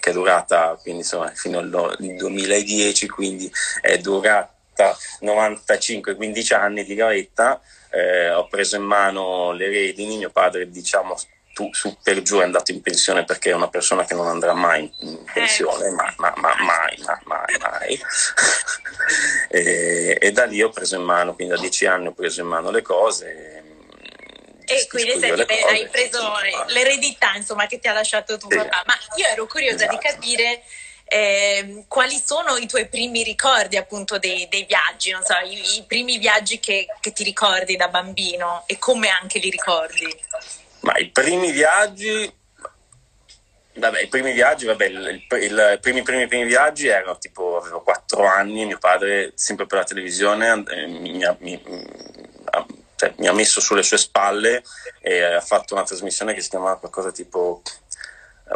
che 0.00 0.10
è 0.10 0.12
durata 0.12 0.78
quindi, 0.80 1.00
insomma, 1.02 1.30
fino 1.34 1.58
al 1.58 1.96
2010, 1.98 3.08
quindi 3.08 3.50
è 3.80 3.98
durata 3.98 4.55
95-15 5.22 6.54
anni 6.54 6.84
di 6.84 6.94
gavetta, 6.94 7.60
eh, 7.90 8.30
ho 8.30 8.46
preso 8.48 8.76
in 8.76 8.82
mano 8.82 9.52
le 9.52 9.68
redini, 9.68 10.18
mio 10.18 10.30
padre 10.30 10.70
diciamo 10.70 11.16
tu, 11.56 11.72
su 11.72 11.96
per 12.02 12.20
giù 12.20 12.40
è 12.40 12.42
andato 12.42 12.70
in 12.70 12.82
pensione 12.82 13.24
perché 13.24 13.48
è 13.48 13.54
una 13.54 13.70
persona 13.70 14.04
che 14.04 14.12
non 14.12 14.26
andrà 14.26 14.52
mai 14.52 14.92
in 15.00 15.24
pensione, 15.32 15.88
ma, 15.88 16.12
ma, 16.18 16.34
ma 16.36 16.54
mai, 16.58 17.02
ma, 17.02 17.18
mai, 17.24 17.56
mai. 17.58 18.00
e, 19.48 20.18
e, 20.20 20.32
da 20.32 20.44
lì 20.44 20.62
ho 20.62 20.68
preso 20.68 20.96
in 20.96 21.02
mano, 21.02 21.34
quindi 21.34 21.54
da 21.54 21.60
dieci 21.60 21.86
anni 21.86 22.08
ho 22.08 22.12
preso 22.12 22.42
in 22.42 22.46
mano 22.46 22.70
le 22.70 22.82
cose. 22.82 23.64
E 24.66 24.86
quindi 24.86 25.18
senti, 25.18 25.46
cose, 25.46 25.64
hai 25.64 25.88
preso 25.88 26.30
l'eredità 26.66 27.34
insomma, 27.36 27.66
che 27.66 27.78
ti 27.78 27.88
ha 27.88 27.94
lasciato 27.94 28.36
tuo 28.36 28.50
sì. 28.50 28.58
papà. 28.58 28.82
Ma 28.84 28.94
io 29.16 29.24
ero 29.24 29.46
curiosa 29.46 29.86
esatto. 29.86 29.92
di 29.92 29.98
capire 29.98 30.62
eh, 31.08 31.84
quali 31.86 32.20
sono 32.22 32.56
i 32.56 32.66
tuoi 32.66 32.88
primi 32.88 33.22
ricordi 33.22 33.76
appunto 33.76 34.18
dei, 34.18 34.48
dei 34.50 34.64
viaggi, 34.64 35.10
so, 35.22 35.34
i, 35.44 35.78
i 35.78 35.84
primi 35.86 36.18
viaggi 36.18 36.58
che, 36.58 36.86
che, 37.00 37.12
ti 37.12 37.22
ricordi 37.22 37.76
da 37.76 37.88
bambino 37.88 38.64
e 38.66 38.76
come 38.78 39.08
anche 39.08 39.38
li 39.38 39.48
ricordi? 39.48 40.12
Ma 40.80 40.96
i 40.96 41.08
primi 41.10 41.52
viaggi, 41.52 42.32
vabbè, 43.74 44.02
i 44.02 44.08
primi 44.08 44.32
viaggi, 44.32 44.66
vabbè, 44.66 44.84
il, 44.86 45.78
primi, 45.80 46.02
primi, 46.02 46.26
primi 46.26 46.44
viaggi 46.44 46.88
erano 46.88 47.18
tipo, 47.18 47.58
avevo 47.58 47.82
quattro 47.82 48.26
anni, 48.26 48.66
mio 48.66 48.78
padre, 48.78 49.32
sempre 49.36 49.66
per 49.66 49.78
la 49.78 49.84
televisione, 49.84 50.64
eh, 50.68 50.86
mi, 50.88 51.24
mi, 51.38 51.62
cioè, 52.96 53.12
mi 53.18 53.28
ha 53.28 53.32
messo 53.32 53.60
sulle 53.60 53.82
sue 53.82 53.98
spalle 53.98 54.64
e 55.00 55.22
ha 55.22 55.40
fatto 55.40 55.74
una 55.74 55.84
trasmissione 55.84 56.34
che 56.34 56.40
si 56.40 56.48
chiamava 56.48 56.78
qualcosa 56.78 57.12
tipo 57.12 57.62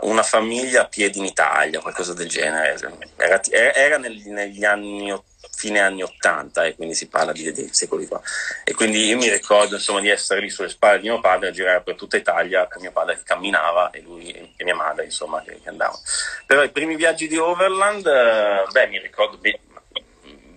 una 0.03 0.23
famiglia 0.23 0.83
a 0.83 0.87
piedi 0.87 1.19
in 1.19 1.25
Italia, 1.25 1.81
qualcosa 1.81 2.15
del 2.15 2.29
genere. 2.29 2.77
Era, 3.17 3.41
era 3.51 3.99
negli, 3.99 4.29
negli 4.29 4.65
anni, 4.65 5.15
fine 5.55 5.81
anni 5.81 6.03
80 6.03 6.65
e 6.65 6.75
quindi 6.75 6.95
si 6.95 7.09
parla 7.09 7.33
di, 7.33 7.53
di 7.53 7.69
secoli 7.73 8.07
fa. 8.07 8.21
E 8.65 8.75
quindi 8.75 9.07
io 9.07 9.17
mi 9.17 9.29
ricordo 9.29 9.75
insomma, 9.75 10.01
di 10.01 10.09
essere 10.09 10.41
lì 10.41 10.51
sulle 10.51 10.69
spalle 10.69 11.01
di 11.01 11.09
mio 11.09 11.21
padre 11.21 11.49
a 11.49 11.53
girare 11.53 11.83
per 11.83 11.97
tutta 11.97 12.17
Italia 12.17 12.67
con 12.67 12.81
mio 12.81 12.93
padre 12.93 13.17
che 13.17 13.23
camminava 13.25 13.91
e 13.91 14.01
lui 14.01 14.31
e 14.57 14.65
mia 14.65 14.75
madre 14.75 15.05
insomma 15.05 15.43
che, 15.43 15.61
che 15.63 15.69
andavano. 15.69 16.01
Però 16.47 16.63
i 16.63 16.71
primi 16.71 16.97
viaggi 16.97 17.29
di 17.29 17.37
Overland, 17.37 18.07
eh, 18.07 18.67
beh 18.71 18.87
mi 18.87 18.99
ricordo 18.99 19.37
be- 19.39 19.61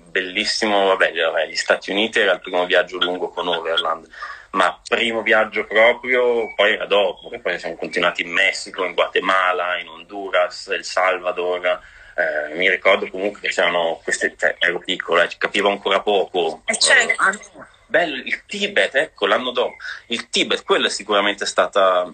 bellissimo, 0.09 0.85
vabbè 0.87 1.11
gli 1.47 1.55
Stati 1.55 1.91
Uniti 1.91 2.19
era 2.19 2.33
il 2.33 2.39
primo 2.39 2.65
viaggio 2.65 2.97
lungo 2.97 3.29
con 3.29 3.47
Overland 3.47 4.07
ma 4.53 4.79
primo 4.87 5.21
viaggio 5.21 5.65
proprio 5.65 6.53
poi 6.53 6.73
era 6.73 6.85
dopo, 6.85 7.29
che 7.29 7.39
poi 7.39 7.57
siamo 7.57 7.75
continuati 7.75 8.21
in 8.21 8.31
Messico, 8.31 8.85
in 8.85 8.93
Guatemala, 8.93 9.79
in 9.79 9.87
Honduras, 9.87 10.67
El 10.67 10.83
Salvador. 10.83 11.79
Eh, 12.15 12.55
mi 12.55 12.69
ricordo 12.69 13.09
comunque 13.09 13.41
che 13.41 13.47
c'erano 13.49 13.99
queste, 14.03 14.35
cioè, 14.37 14.55
ero 14.59 14.79
piccolo, 14.79 15.21
eh, 15.21 15.29
capivo 15.37 15.69
ancora 15.69 16.01
poco. 16.01 16.61
Eh, 16.65 16.77
certo. 16.77 17.23
ah, 17.23 17.31
bello, 17.87 18.15
il 18.15 18.45
Tibet, 18.45 18.93
ecco, 18.93 19.25
l'anno 19.25 19.49
dopo. 19.49 19.75
Il 20.07 20.29
Tibet, 20.29 20.63
quella 20.63 20.85
è 20.85 20.91
sicuramente 20.91 21.47
stata 21.47 22.13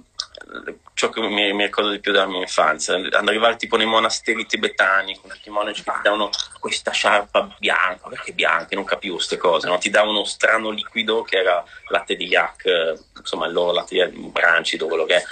ciò 0.93 1.09
che 1.09 1.21
mi, 1.21 1.53
mi, 1.53 1.63
ricordo 1.63 1.91
di 1.91 1.99
più 1.99 2.11
della 2.11 2.25
mia 2.25 2.41
infanzia, 2.41 2.95
arrivare 3.11 3.55
tipo 3.55 3.77
nei 3.77 3.85
monasteri 3.85 4.45
tibetani 4.45 5.17
con 5.19 5.29
tutti 5.29 5.47
i 5.47 5.51
monaci 5.51 5.83
che 5.83 5.91
ti 5.91 5.99
davano 6.03 6.29
questa 6.59 6.91
sciarpa 6.91 7.55
bianca, 7.57 8.09
perché 8.09 8.33
bianca, 8.33 8.75
non 8.75 8.83
capivo 8.83 9.15
queste 9.15 9.37
cose, 9.37 9.67
no? 9.67 9.77
ti 9.77 9.89
davano 9.89 10.11
uno 10.11 10.25
strano 10.25 10.71
liquido 10.71 11.21
che 11.21 11.37
era 11.37 11.63
latte 11.89 12.15
di 12.15 12.25
yak, 12.25 12.97
insomma 13.17 13.45
il 13.45 13.53
loro 13.53 13.71
latte 13.71 14.09
di 14.09 14.29
brancido, 14.29 14.87
quello 14.87 15.05
che 15.05 15.15
è, 15.17 15.23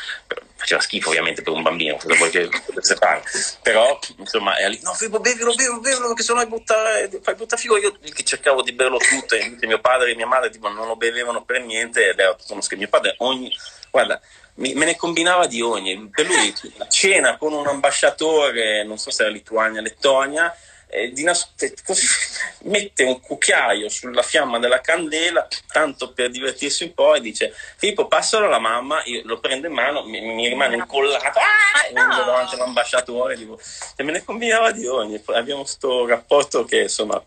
faceva 0.56 0.79
schifo 0.79 1.10
ovviamente 1.10 1.41
per 1.41 1.53
un 1.53 1.63
bambino, 1.63 1.98
cosa 1.98 2.15
vuoi 2.15 2.29
che 2.29 2.50
potesse 2.65 2.96
fare, 2.96 3.24
però 3.62 4.00
insomma 4.17 4.56
è 4.56 4.70
lì, 4.70 4.79
no 4.84 4.94
Fibo 4.94 5.20
bevilo, 5.20 5.53
bevilo, 5.53 5.79
bevilo, 5.79 6.13
che 6.13 6.24
sennò 6.24 6.46
butta, 6.46 6.75
fai 7.22 7.36
buttare 7.36 7.62
figo, 7.62 7.77
io 7.77 7.98
che 8.00 8.24
cercavo 8.24 8.62
di 8.62 8.72
berlo 8.72 8.98
tutto 8.98 9.36
e 9.36 9.58
mio 9.62 9.79
padre 9.79 10.12
e 10.12 10.15
mia 10.15 10.27
madre 10.27 10.50
tipo, 10.50 10.70
non 10.70 10.88
lo 10.88 10.96
bevevano 10.96 11.44
per 11.44 11.62
niente 11.62 12.10
ed 12.10 12.20
era 12.20 12.34
tutto 12.36 12.53
uno 12.53 12.62
schifo, 12.62 12.79
mio 12.79 12.89
padre 12.89 13.15
ogni, 13.17 13.53
guarda, 13.89 14.20
me 14.56 14.74
ne 14.74 14.96
combinava 14.96 15.48
di 15.48 15.62
ogni. 15.62 16.10
Per 16.10 16.25
lui 16.25 16.53
cena 16.89 17.38
con 17.38 17.53
un 17.53 17.67
ambasciatore, 17.67 18.84
non 18.84 18.98
so 18.98 19.12
se 19.12 19.24
era 19.24 19.32
Lituania, 19.32 19.82
Lettonia, 19.82 20.56
eh, 20.89 21.12
nas- 21.17 21.53
così, 21.86 22.06
mette 22.63 23.03
un 23.03 23.20
cucchiaio 23.20 23.89
sulla 23.89 24.22
fiamma 24.22 24.58
della 24.58 24.79
candela, 24.79 25.48
tanto 25.72 26.13
per 26.13 26.29
divertirsi 26.29 26.86
un 26.86 26.94
po', 26.94 27.15
e 27.15 27.22
dice: 27.22 27.53
Filippo, 27.75 28.08
passalo 28.08 28.46
alla 28.46 28.60
mamma, 28.60 29.03
io 29.03 29.22
lo 29.25 29.39
prendo 29.39 29.67
in 29.67 29.74
mano, 29.74 30.03
mi, 30.03 30.22
mi 30.22 30.48
rimane 30.48 30.75
incollato 30.75 31.39
ah, 31.39 31.91
no. 31.94 32.15
davanti 32.15 32.56
all'ambasciatore. 32.56 33.36
Dico, 33.36 33.60
e 33.96 34.03
me 34.03 34.13
ne 34.13 34.24
combinava 34.24 34.72
di 34.72 34.88
ogni. 34.88 35.22
Abbiamo 35.27 35.62
questo 35.62 36.08
rapporto 36.08 36.63
che 36.63 36.84
insomma 36.84 37.22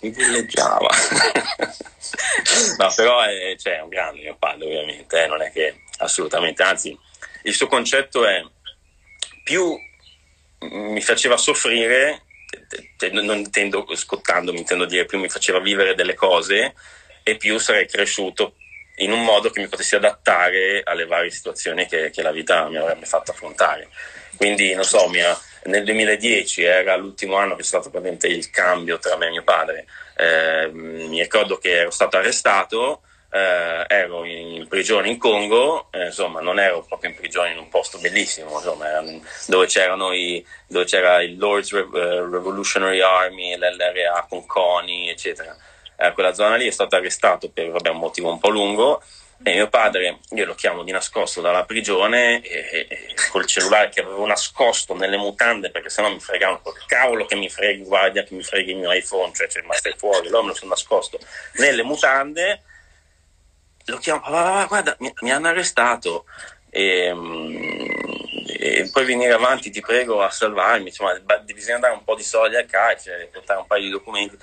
mi 0.00 0.10
villeggiava. 0.10 0.88
no, 2.78 2.92
però 2.94 3.22
è, 3.22 3.56
cioè, 3.58 3.78
è 3.78 3.82
un 3.82 3.88
grande 3.88 4.22
mio 4.22 4.36
padre, 4.38 4.66
ovviamente, 4.66 5.22
eh, 5.22 5.26
non 5.26 5.42
è 5.42 5.50
che 5.50 5.82
assolutamente, 5.98 6.62
anzi, 6.62 6.98
il 7.42 7.54
suo 7.54 7.66
concetto 7.66 8.26
è 8.26 8.42
più 9.42 9.78
mi 10.58 11.00
faceva 11.00 11.36
soffrire, 11.36 12.22
non 13.12 13.38
intendo 13.38 13.86
scottandomi, 13.94 14.58
intendo 14.58 14.84
dire 14.84 15.04
più 15.04 15.18
mi 15.18 15.28
faceva 15.28 15.60
vivere 15.60 15.94
delle 15.94 16.14
cose 16.14 16.74
e 17.22 17.36
più 17.36 17.58
sarei 17.58 17.86
cresciuto 17.86 18.54
in 18.96 19.12
un 19.12 19.22
modo 19.24 19.50
che 19.50 19.60
mi 19.60 19.68
potessi 19.68 19.94
adattare 19.94 20.82
alle 20.84 21.04
varie 21.04 21.30
situazioni 21.30 21.86
che, 21.86 22.10
che 22.10 22.22
la 22.22 22.30
vita 22.30 22.68
mi 22.68 22.78
avrebbe 22.78 23.04
fatto 23.04 23.32
affrontare. 23.32 23.88
Quindi, 24.36 24.74
non 24.74 24.84
so, 24.84 25.08
mia, 25.08 25.38
nel 25.66 25.84
2010 25.84 26.62
era 26.62 26.96
l'ultimo 26.96 27.36
anno 27.36 27.54
che 27.54 27.62
è 27.62 27.64
stato 27.64 27.90
praticamente 27.90 28.26
il 28.26 28.50
cambio 28.50 28.98
tra 28.98 29.16
me 29.16 29.26
e 29.26 29.30
mio 29.30 29.44
padre. 29.44 29.86
Eh, 30.16 30.70
mi 30.72 31.20
ricordo 31.20 31.58
che 31.58 31.78
ero 31.80 31.90
stato 31.90 32.16
arrestato 32.16 33.02
eh, 33.30 33.84
ero 33.88 34.24
in 34.24 34.66
prigione 34.68 35.08
in 35.08 35.18
Congo, 35.18 35.88
eh, 35.90 36.06
insomma 36.06 36.40
non 36.40 36.58
ero 36.58 36.82
proprio 36.82 37.10
in 37.10 37.16
prigione 37.16 37.50
in 37.50 37.58
un 37.58 37.68
posto 37.68 37.98
bellissimo, 37.98 38.52
insomma, 38.54 38.86
dove, 39.46 39.66
i, 40.16 40.46
dove, 40.66 40.84
c'era 40.86 41.22
il 41.22 41.36
Lord's 41.36 41.70
uh, 41.72 41.90
Revolutionary 41.90 43.00
Army, 43.00 43.56
l'LRA 43.56 44.24
con 44.28 44.46
CONI, 44.46 45.10
eccetera. 45.10 45.56
Eh, 45.98 46.12
quella 46.12 46.34
zona 46.34 46.56
lì 46.56 46.66
è 46.66 46.70
stato 46.70 46.96
arrestato 46.96 47.50
per 47.50 47.70
vabbè, 47.70 47.90
un 47.90 47.98
motivo 47.98 48.30
un 48.30 48.38
po' 48.38 48.48
lungo 48.48 49.02
e 49.42 49.52
mio 49.52 49.68
padre, 49.68 50.20
io 50.30 50.44
lo 50.46 50.54
chiamo 50.54 50.82
di 50.82 50.90
nascosto 50.90 51.40
dalla 51.40 51.64
prigione 51.64 52.40
e, 52.40 52.86
e, 52.88 53.14
col 53.30 53.46
cellulare 53.46 53.90
che 53.90 54.00
avevo 54.00 54.24
nascosto 54.26 54.94
nelle 54.94 55.18
mutande 55.18 55.70
perché 55.70 55.90
sennò 55.90 56.10
mi 56.10 56.20
fregavano 56.20 56.60
col 56.62 56.74
cavolo 56.86 57.26
che 57.26 57.36
mi 57.36 57.50
freghi, 57.50 57.84
guardia 57.84 58.24
che 58.24 58.34
mi 58.34 58.42
freghi 58.42 58.70
il 58.70 58.78
mio 58.78 58.92
iPhone, 58.92 59.32
cioè, 59.34 59.46
cioè 59.46 59.62
ma 59.62 59.74
stai 59.74 59.94
fuori, 59.96 60.26
allora 60.28 60.42
me 60.42 60.48
lo 60.48 60.54
sono 60.54 60.70
nascosto 60.70 61.18
nelle 61.54 61.82
mutande. 61.82 62.62
Lo 63.84 63.98
chiamo, 63.98 64.20
papà, 64.20 64.64
guarda, 64.64 64.96
mi, 65.00 65.12
mi, 65.20 65.30
hanno 65.30 65.48
arrestato. 65.48 66.24
E, 66.70 67.14
e, 68.58 68.88
puoi 68.90 69.04
venire 69.04 69.32
avanti, 69.32 69.70
ti 69.70 69.80
prego, 69.80 70.22
a 70.22 70.30
salvarmi, 70.30 70.88
insomma, 70.88 71.16
bisogna 71.44 71.78
dare 71.78 71.94
un 71.94 72.02
po' 72.02 72.16
di 72.16 72.24
soldi 72.24 72.56
al 72.56 72.66
carcere, 72.66 73.28
portare 73.32 73.60
un 73.60 73.66
paio 73.66 73.82
di 73.82 73.90
documenti. 73.90 74.36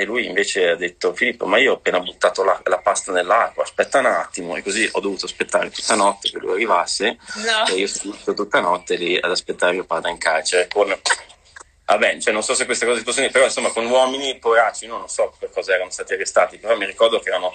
E 0.00 0.04
lui 0.06 0.24
invece 0.24 0.70
ha 0.70 0.76
detto, 0.76 1.14
Filippo, 1.14 1.44
ma 1.44 1.58
io 1.58 1.72
ho 1.72 1.74
appena 1.74 2.00
buttato 2.00 2.42
la, 2.42 2.58
la 2.64 2.78
pasta 2.78 3.12
nell'acqua, 3.12 3.64
aspetta 3.64 3.98
un 3.98 4.06
attimo. 4.06 4.56
E 4.56 4.62
così 4.62 4.88
ho 4.90 4.98
dovuto 4.98 5.26
aspettare 5.26 5.68
tutta 5.68 5.94
notte 5.94 6.30
che 6.30 6.38
lui 6.38 6.52
arrivasse. 6.52 7.18
No. 7.34 7.66
E 7.68 7.74
io 7.74 7.86
sono 7.86 8.14
stato 8.14 8.32
tutta 8.32 8.60
notte 8.60 8.96
lì 8.96 9.18
ad 9.18 9.30
aspettare 9.30 9.74
mio 9.74 9.84
padre 9.84 10.10
in 10.10 10.16
carcere 10.16 10.68
con 10.72 10.98
Vabbè, 11.84 12.18
cioè 12.18 12.32
non 12.32 12.42
so 12.42 12.54
se 12.54 12.64
queste 12.64 12.86
cose 12.86 13.02
possono 13.02 13.26
dire, 13.26 13.32
però 13.32 13.44
insomma 13.44 13.68
con 13.72 13.84
uomini 13.84 14.38
poracci, 14.38 14.86
non 14.86 15.06
so 15.06 15.34
per 15.38 15.50
cosa 15.50 15.74
erano 15.74 15.90
stati 15.90 16.14
arrestati, 16.14 16.56
però 16.56 16.78
mi 16.78 16.86
ricordo 16.86 17.18
che 17.18 17.28
erano 17.28 17.54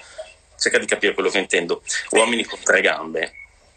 cerca 0.59 0.77
di 0.77 0.85
capire 0.85 1.15
quello 1.15 1.29
che 1.29 1.39
intendo. 1.39 1.81
Uomini 2.11 2.43
con 2.43 2.59
tre 2.61 2.81
gambe, 2.81 3.31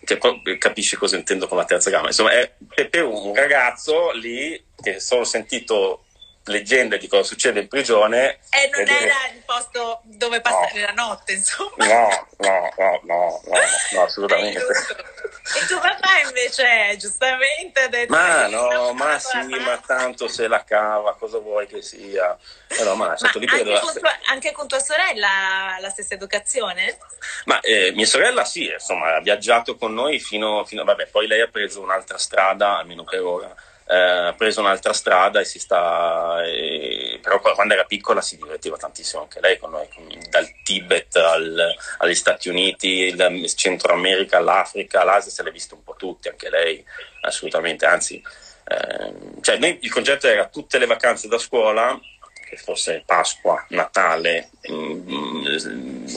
cioè, 0.04 0.18
capisci 0.58 0.96
cosa 0.96 1.16
intendo 1.16 1.48
con 1.48 1.56
la 1.56 1.64
terza 1.64 1.88
gamba. 1.88 2.08
Insomma, 2.08 2.32
è 2.32 2.87
per 2.87 3.04
un 3.04 3.34
ragazzo 3.34 4.10
lì 4.10 4.62
che 4.78 5.00
solo 5.00 5.25
sentito 5.25 6.02
leggende 6.49 6.99
di 6.99 7.07
cosa 7.09 7.23
succede 7.23 7.61
in 7.61 7.69
prigione. 7.69 8.38
E 8.50 8.69
non 8.73 8.87
era 8.87 9.14
il 9.33 9.43
posto 9.45 10.00
dove 10.05 10.40
passare 10.40 10.81
la 10.81 10.93
notte, 10.93 11.33
insomma. 11.33 11.87
No, 11.87 12.26
no, 12.38 12.73
no, 12.76 13.00
no, 13.05 13.40
no, 13.93 14.02
assolutamente. 14.02 14.61
E 14.61 15.67
tuo 15.67 15.78
papà 15.78 16.21
invece 16.26 16.97
giustamente 16.99 17.81
ha 17.81 17.88
detto... 17.88 18.12
Ma 18.12 18.47
no, 18.49 18.93
ma 18.93 19.19
sì, 19.19 19.38
ma 19.38 19.81
tanto 19.85 20.28
se 20.28 20.47
la 20.47 20.62
cava, 20.64 21.14
cosa 21.14 21.38
vuoi 21.38 21.67
che 21.67 21.81
sia? 21.81 22.37
Però, 22.67 22.95
ma, 22.95 23.07
ma 23.07 23.31
anche, 23.33 23.81
con 23.81 23.95
tua, 23.95 24.19
anche, 24.26 24.52
con 24.52 24.69
tua, 24.69 24.78
sorella 24.81 25.78
la 25.81 25.88
stessa 25.88 26.14
educazione? 26.14 26.99
Ma 27.47 27.61
eh, 27.61 27.93
mia 27.93 28.07
sorella 28.07 28.45
sì, 28.45 28.71
insomma, 28.71 29.17
ha 29.17 29.21
viaggiato 29.21 29.76
con 29.76 29.95
noi 29.95 30.19
fino, 30.21 30.64
fino... 30.64 30.85
Vabbè, 30.85 31.07
poi 31.07 31.26
lei 31.26 31.40
ha 31.40 31.49
preso 31.49 31.81
un'altra 31.81 32.19
strada, 32.19 32.76
almeno 32.76 33.05
per 33.05 33.23
ora 33.23 33.55
eh, 33.90 33.97
ha 33.97 34.35
preso 34.35 34.61
un'altra 34.61 34.92
strada 34.92 35.40
e 35.40 35.47
si 35.47 35.59
sta, 35.59 36.42
eh, 36.45 37.18
però 37.23 37.40
quando 37.40 37.73
era 37.73 37.85
piccola 37.85 38.21
si 38.21 38.37
divertiva 38.37 38.76
tantissimo 38.76 39.23
anche 39.23 39.40
lei 39.40 39.57
con 39.57 39.71
noi, 39.71 39.88
dal 40.28 40.47
Tibet 40.62 41.16
al, 41.16 41.75
agli 41.99 42.14
Stati 42.14 42.50
Uniti, 42.50 42.88
il 42.88 43.54
Centro 43.54 43.95
America, 43.95 44.37
all'Africa, 44.37 45.04
l'Asia 45.04 45.30
se 45.30 45.42
l'è 45.42 45.50
vista 45.50 45.75
un 45.75 45.83
po' 45.83 45.95
tutti, 45.97 46.28
anche 46.28 46.50
lei 46.50 46.85
assolutamente, 47.23 47.87
anzi, 47.87 48.23
eh, 48.64 49.12
cioè 49.40 49.57
noi, 49.57 49.78
il 49.80 49.90
concetto 49.90 50.28
era 50.28 50.47
tutte 50.49 50.78
le 50.78 50.87
vacanze 50.87 51.26
da 51.26 51.38
scuola 51.38 51.99
che 52.47 52.57
fosse 52.57 53.02
Pasqua, 53.04 53.64
Natale, 53.71 54.50
mm, 54.71 55.47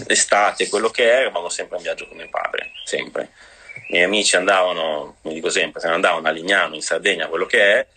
estate, 0.07 0.67
quello 0.67 0.89
che 0.89 1.09
è, 1.09 1.19
eravamo 1.21 1.49
sempre 1.49 1.77
in 1.77 1.83
viaggio 1.83 2.07
con 2.07 2.17
mio 2.17 2.29
padre, 2.29 2.71
sempre. 2.85 3.29
I 3.91 3.95
miei 3.95 4.05
amici 4.05 4.37
andavano, 4.37 5.17
mi 5.23 5.33
dico 5.33 5.49
sempre, 5.49 5.81
se 5.81 5.87
andavano 5.89 6.25
a 6.25 6.31
Lignano, 6.31 6.75
in 6.75 6.81
Sardegna, 6.81 7.27
quello 7.27 7.45
che 7.45 7.73
è, 7.73 7.87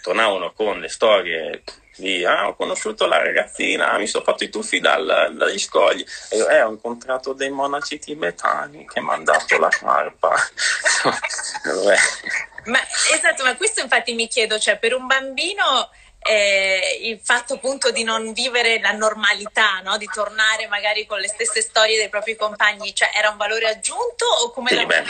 tornavano 0.00 0.52
con 0.52 0.78
le 0.78 0.86
storie 0.86 1.64
di 1.96 2.24
ah, 2.24 2.46
ho 2.46 2.54
conosciuto 2.54 3.06
la 3.06 3.20
ragazzina, 3.20 3.98
mi 3.98 4.06
sono 4.06 4.22
fatto 4.22 4.44
i 4.44 4.48
tuffi 4.48 4.78
dal, 4.78 5.34
dagli 5.36 5.58
scogli 5.58 6.04
e 6.30 6.36
io, 6.36 6.48
eh, 6.48 6.62
ho 6.62 6.70
incontrato 6.70 7.32
dei 7.32 7.50
monaci 7.50 7.98
tibetani 7.98 8.86
che 8.86 9.00
mi 9.00 9.10
hanno 9.10 9.24
dato 9.24 9.58
la 9.58 9.68
sciarpa. 9.68 10.30
ma 12.66 12.78
esatto, 13.12 13.42
ma 13.42 13.56
questo 13.56 13.80
infatti 13.80 14.14
mi 14.14 14.28
chiedo, 14.28 14.60
cioè 14.60 14.78
per 14.78 14.94
un 14.94 15.08
bambino 15.08 15.90
eh, 16.22 16.98
il 17.02 17.20
fatto 17.22 17.54
appunto 17.54 17.90
di 17.90 18.04
non 18.04 18.32
vivere 18.32 18.80
la 18.80 18.92
normalità, 18.92 19.80
no? 19.82 19.96
di 19.98 20.08
tornare 20.12 20.66
magari 20.68 21.06
con 21.06 21.18
le 21.18 21.28
stesse 21.28 21.60
storie 21.62 21.96
dei 21.96 22.08
propri 22.08 22.36
compagni, 22.36 22.94
cioè 22.94 23.10
era 23.14 23.30
un 23.30 23.36
valore 23.36 23.68
aggiunto 23.68 24.24
o 24.24 24.50
come 24.50 24.70
sì, 24.70 24.86
beh, 24.86 25.04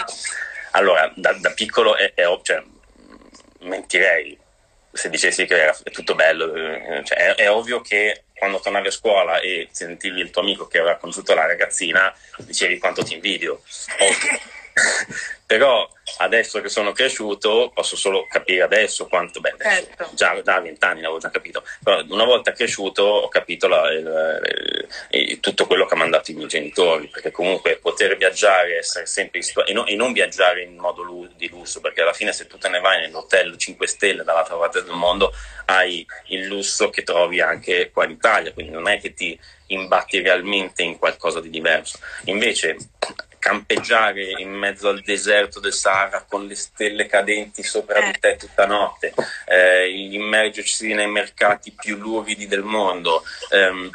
Allora, 0.73 1.13
da, 1.15 1.33
da 1.33 1.51
piccolo 1.51 1.97
è, 1.97 2.13
è, 2.15 2.25
cioè, 2.43 2.63
mentirei 3.61 4.39
se 4.93 5.09
dicessi 5.09 5.47
che 5.47 5.59
era 5.59 5.77
tutto 5.91 6.15
bello, 6.15 6.55
eh, 6.55 7.03
cioè, 7.05 7.17
è, 7.17 7.35
è, 7.35 7.51
ovvio 7.51 7.81
che 7.81 8.25
quando 8.35 8.61
tornavi 8.61 8.89
a 8.89 8.91
scuola 8.91 9.41
e 9.41 9.69
sentivi 9.71 10.21
il 10.21 10.31
tuo 10.31 10.43
amico 10.43 10.67
che 10.67 10.79
aveva 10.79 10.97
conosciuto 10.97 11.35
la 11.35 11.47
ragazzina, 11.47 12.15
dicevi 12.39 12.79
quanto 12.79 13.03
ti 13.03 13.15
invidio. 13.15 13.63
Però 15.47 15.87
adesso 16.19 16.63
che 16.63 16.71
sono 16.71 16.93
cresciuto 16.93 17.71
posso 17.75 17.95
solo 17.95 18.27
capire 18.27 18.63
adesso 18.63 19.07
quanto, 19.07 19.41
beh, 19.41 19.51
adesso, 19.51 19.87
certo. 19.87 20.11
già 20.15 20.41
da 20.43 20.61
vent'anni 20.61 21.03
l'avevo 21.03 21.19
già 21.19 21.31
capito, 21.31 21.63
però 21.85 22.03
una 22.09 22.25
volta 22.25 22.53
cresciuto 22.53 23.03
ho 23.03 23.29
capito 23.29 23.69
la, 23.69 23.91
il, 23.91 24.89
il, 25.11 25.41
tutto 25.41 25.67
quello 25.67 25.85
che 25.85 25.93
hanno 25.93 26.05
mandato 26.05 26.31
i 26.31 26.35
miei 26.35 26.49
genitori, 26.49 27.09
perché 27.09 27.31
comunque 27.31 27.77
poter 27.77 28.17
viaggiare, 28.17 28.79
essere 28.79 29.05
sempre 29.05 29.41
in 29.41 29.63
e, 29.67 29.73
no, 29.75 29.85
e, 29.85 29.95
non 29.95 30.13
viaggiare 30.13 30.63
in 30.63 30.77
modo 30.77 31.03
lu- 31.03 31.31
di 31.37 31.49
lusso, 31.51 31.81
perché 31.81 32.01
alla 32.01 32.15
fine 32.15 32.33
se 32.33 32.47
tu 32.47 32.57
te 32.57 32.71
ne 32.71 32.81
vai 32.81 33.01
nell'hotel 33.01 33.57
5 33.59 33.87
stelle 33.87 34.25
dall'altra 34.25 34.57
parte 34.57 34.83
del 34.83 34.95
mondo 34.95 35.35
hai 35.67 36.07
il 36.29 36.47
lusso 36.47 36.89
che 36.89 37.03
trovi 37.03 37.43
anche 37.43 37.91
qua 37.91 38.05
in 38.05 38.13
Italia, 38.13 38.53
quindi 38.53 38.73
non 38.73 38.89
è 38.89 38.99
che 38.99 39.13
ti 39.13 39.39
imbatti 39.67 40.21
realmente 40.21 40.83
in 40.83 40.99
qualcosa 40.99 41.41
di 41.41 41.51
diverso. 41.51 41.99
Invece 42.25 42.77
campeggiare 43.43 44.41
in 44.41 44.53
mezzo 44.53 44.89
al 44.89 45.01
deserto 45.01 45.59
del 45.59 45.73
Sahara 45.73 46.25
con 46.29 46.47
le 46.47 46.55
stelle 46.55 47.07
cadenti 47.07 47.65
sopra 47.65 48.01
di 48.01 48.17
te 48.21 48.37
tutta 48.37 48.67
notte, 48.67 49.13
eh, 49.47 49.91
immergersi 49.91 50.95
nei 50.95 51.09
mercati 51.09 51.73
più 51.73 51.97
luridi 51.97 52.47
del 52.47 52.63
mondo, 52.63 53.25
ehm, 53.51 53.91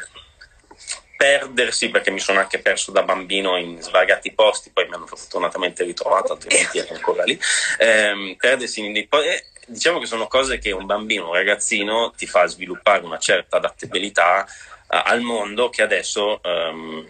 perdersi, 1.16 1.90
perché 1.90 2.12
mi 2.12 2.20
sono 2.20 2.40
anche 2.40 2.60
perso 2.60 2.92
da 2.92 3.04
bambino 3.04 3.56
in 3.56 3.82
svariati 3.82 4.34
posti, 4.34 4.70
poi 4.72 4.86
mi 4.90 4.96
hanno 4.96 5.08
fortunatamente 5.08 5.86
ritrovato, 5.86 6.34
altrimenti 6.34 6.80
ero 6.80 6.94
ancora 6.94 7.24
lì, 7.24 7.40
ehm, 7.78 8.36
perdersi 8.36 8.84
in 8.84 8.92
dei 8.92 9.08
posti... 9.08 9.56
Diciamo 9.70 10.00
che 10.00 10.06
sono 10.06 10.28
cose 10.28 10.60
che 10.60 10.72
un 10.72 10.86
bambino, 10.86 11.28
un 11.28 11.34
ragazzino 11.34 12.14
ti 12.16 12.26
fa 12.26 12.46
sviluppare 12.46 13.04
una 13.04 13.18
certa 13.18 13.58
adattabilità 13.58 14.48
al 14.88 15.22
mondo 15.22 15.70
che 15.70 15.82
adesso, 15.82 16.40
um, 16.44 17.06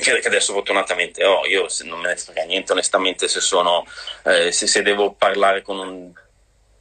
che, 0.00 0.20
adesso 0.24 0.52
fortunatamente 0.52 1.24
ho. 1.24 1.46
Io 1.46 1.66
non 1.84 2.00
me 2.00 2.08
ne 2.08 2.16
frega 2.16 2.42
niente 2.44 2.72
onestamente 2.72 3.28
se, 3.28 3.40
sono, 3.40 3.86
eh, 4.24 4.50
se, 4.52 4.66
se 4.66 4.82
devo 4.82 5.12
parlare 5.12 5.62
con 5.62 5.78
un 5.78 6.12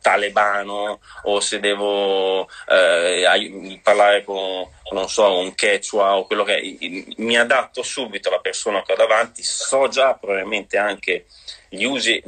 talebano 0.02 1.00
o 1.24 1.40
se 1.40 1.60
devo 1.60 2.48
eh, 2.68 3.80
parlare 3.84 4.24
con 4.24 4.68
non 4.92 5.08
so, 5.08 5.38
un 5.38 5.54
quechua 5.56 6.16
o 6.16 6.26
quello 6.26 6.44
che 6.44 6.78
mi 7.18 7.38
adatto 7.38 7.84
subito 7.84 8.30
alla 8.30 8.40
persona 8.40 8.82
che 8.82 8.94
ho 8.94 8.96
davanti, 8.96 9.44
so 9.44 9.88
già 9.88 10.16
probabilmente 10.16 10.78
anche 10.78 11.26
gli 11.70 11.84
usi, 11.84 12.22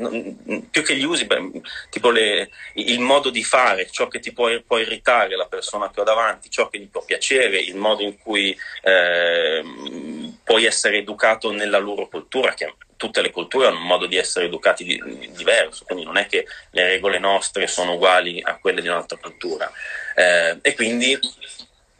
più 0.70 0.84
che 0.84 0.96
gli 0.96 1.04
usi, 1.04 1.26
beh, 1.26 1.62
tipo 1.90 2.12
le, 2.12 2.50
il 2.76 3.00
modo 3.00 3.30
di 3.30 3.44
fare, 3.44 3.90
ciò 3.90 4.08
che 4.08 4.20
ti 4.20 4.32
può, 4.32 4.48
può, 4.66 4.78
irritare 4.78 5.36
la 5.36 5.48
persona 5.48 5.90
che 5.90 6.02
ho 6.02 6.04
davanti, 6.04 6.50
ciò 6.50 6.70
che 6.70 6.80
gli 6.80 6.88
può 6.88 7.04
piacere, 7.04 7.58
il 7.58 7.76
modo 7.76 8.04
in 8.04 8.18
cui 8.20 8.56
eh, 8.84 9.64
puoi 10.44 10.66
essere 10.66 10.98
educato 10.98 11.52
nella 11.52 11.80
loro 11.80 12.08
cultura, 12.08 12.54
che 12.54 12.74
tutte 13.02 13.24
le 13.24 13.32
culture 13.32 13.66
hanno 13.66 13.80
un 13.80 13.88
modo 13.88 14.06
di 14.06 14.16
essere 14.16 14.46
educati 14.46 14.84
di, 14.84 15.30
diverso, 15.36 15.86
quindi 15.86 16.06
non 16.06 16.18
è 16.18 16.28
che 16.28 16.46
le 16.70 16.88
regole 16.88 17.18
nostre 17.18 17.66
sono 17.66 17.94
uguali 17.94 18.40
a 18.44 18.60
quelle 18.60 18.80
di 18.80 18.88
un'altra 18.88 19.18
cultura. 19.18 19.72
Eh, 20.16 20.60
e 20.62 20.76
quindi 20.76 21.18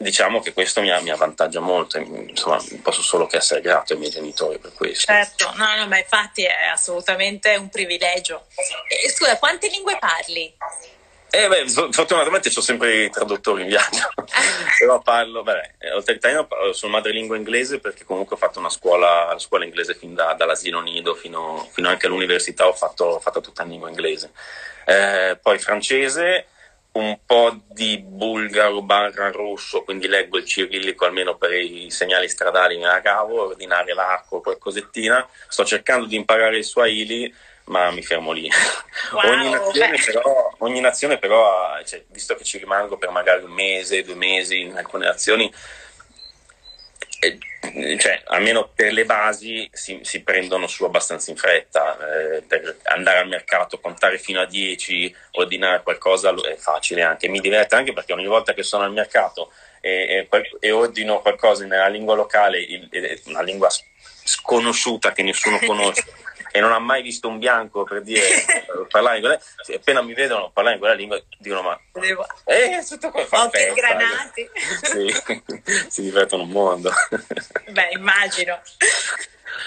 diciamo 0.02 0.40
che 0.42 0.54
questo 0.54 0.82
mi, 0.82 0.90
mi 1.02 1.10
avvantaggia 1.10 1.60
molto, 1.60 1.98
insomma, 1.98 2.62
posso 2.82 3.02
solo 3.02 3.28
che 3.28 3.38
essere 3.38 3.62
grato 3.62 3.94
ai 3.94 4.00
miei 4.00 4.12
genitori 4.12 4.58
per 4.58 4.74
questo. 4.74 5.12
Certo, 5.12 5.52
no, 5.56 5.76
no, 5.76 5.88
ma 5.88 5.98
infatti 5.98 6.44
è 6.44 6.68
assolutamente 6.72 7.56
un 7.56 7.70
privilegio. 7.70 8.48
E, 8.88 9.10
scusa, 9.10 9.38
quante 9.38 9.68
lingue 9.70 9.98
parli? 10.00 10.54
Eh 11.34 11.48
beh, 11.48 11.70
fortunatamente 11.70 12.52
ho 12.54 12.62
sempre 12.62 13.06
i 13.06 13.10
traduttori 13.10 13.62
in 13.62 13.70
viaggio, 13.70 14.10
però 14.78 15.00
parlo, 15.00 15.44
beh, 15.44 15.94
oltre 15.94 16.12
all'italiano 16.12 16.48
sono 16.74 16.92
madrelingua 16.92 17.38
inglese 17.38 17.80
perché 17.80 18.04
comunque 18.04 18.36
ho 18.36 18.38
fatto 18.38 18.60
una 18.60 18.70
scuola, 18.70 19.34
scuola 19.38 19.64
inglese 19.64 19.96
fin 19.96 20.14
da, 20.14 20.34
dall'asilo 20.34 20.82
nido 20.82 21.16
fino, 21.16 21.66
fino, 21.72 21.88
anche 21.88 22.08
all'università, 22.08 22.68
ho 22.68 22.74
fatto, 22.74 23.06
ho 23.06 23.20
fatto 23.22 23.40
tutta 23.40 23.64
in 23.64 23.70
lingua 23.70 23.88
inglese. 23.88 24.32
Eh, 24.86 25.40
poi 25.42 25.58
francese, 25.58 26.48
un 26.94 27.20
po' 27.26 27.62
di 27.68 28.00
bulgaro 28.00 28.82
barra 28.82 29.32
russo, 29.32 29.84
quindi 29.84 30.08
leggo 30.08 30.38
il 30.38 30.46
cirillico 30.46 31.06
almeno 31.06 31.36
per 31.38 31.54
i 31.54 31.90
segnali 31.90 32.28
stradali 32.28 32.78
me 32.78 32.88
la 32.88 33.02
cavo, 33.02 33.44
ordinare 33.44 33.94
l'acqua, 33.94 34.42
qualcosettina. 34.42 35.28
Sto 35.48 35.64
cercando 35.64 36.06
di 36.06 36.16
imparare 36.16 36.58
il 36.58 36.66
swahili, 36.66 37.34
ma 37.66 37.92
mi 37.92 38.04
fermo 38.04 38.34
lì. 38.34 38.50
Wow, 39.12 39.24
ogni, 39.32 39.50
nazione 39.52 39.98
però, 40.06 40.56
ogni, 40.60 40.80
nazione 40.82 41.18
però, 41.18 41.82
cioè, 41.86 42.04
visto 42.10 42.36
che 42.36 42.44
ci 42.44 42.58
rimango 42.58 42.98
per 42.98 43.10
magari 43.10 43.44
un 43.44 43.52
mese, 43.52 44.04
due 44.04 44.16
mesi 44.16 44.62
in 44.62 44.76
alcune 44.76 45.06
nazioni, 45.06 45.52
cioè, 48.00 48.22
almeno 48.26 48.72
per 48.74 48.92
le 48.92 49.06
basi 49.06 49.70
si, 49.72 50.00
si, 50.02 50.24
prendono 50.24 50.66
su 50.66 50.84
abbastanza 50.84 51.30
in 51.30 51.38
fretta. 51.38 51.98
Eh, 51.98 52.42
per 52.42 52.78
andare 52.84 53.20
al 53.20 53.28
mercato, 53.28 53.80
contare 53.80 54.18
fino 54.18 54.42
a 54.42 54.46
10, 54.46 55.16
ordinare 55.32 55.84
qualcosa 55.84 56.34
è 56.34 56.56
facile 56.56 57.04
anche. 57.04 57.28
Mi 57.28 57.40
diverte 57.40 57.76
anche 57.76 57.94
perché 57.94 58.14
ogni 58.14 58.26
volta 58.26 58.54
che 58.54 58.64
sono 58.64 58.84
al 58.84 58.92
mercato 58.92 59.52
e, 59.80 60.28
e, 60.30 60.50
e 60.60 60.72
ordino 60.72 61.22
qualcosa 61.22 61.66
nella 61.66 61.88
lingua 61.88 62.16
locale, 62.16 62.60
il, 62.60 62.90
una 63.26 63.42
lingua 63.42 63.70
sconosciuta 64.24 65.12
che 65.12 65.24
nessuno 65.24 65.60
conosce 65.60 66.06
e 66.52 66.60
non 66.60 66.72
ha 66.72 66.80
mai 66.80 67.02
visto 67.02 67.28
un 67.28 67.40
bianco 67.40 67.84
per 67.84 68.02
dire 68.02 68.26
parlare 68.90 69.18
in 69.18 69.22
quella 69.22 69.40
lingua, 69.40 69.76
appena 69.76 70.02
mi 70.02 70.14
vedono 70.14 70.52
parlare 70.52 70.76
in 70.76 70.82
quella 70.82 70.96
lingua 70.96 71.22
dicono 71.38 71.62
ma 71.62 71.80
Devo... 71.94 72.26
eh, 72.46 72.84
tutto 72.88 73.10
qua 73.10 73.26
fa 73.26 73.46
Occhi 73.46 73.74
granati 73.74 74.50
sì, 74.82 75.14
si 75.90 76.02
divertono 76.02 76.44
un 76.44 76.50
mondo 76.50 76.92
beh 77.72 77.90
immagino 77.94 78.62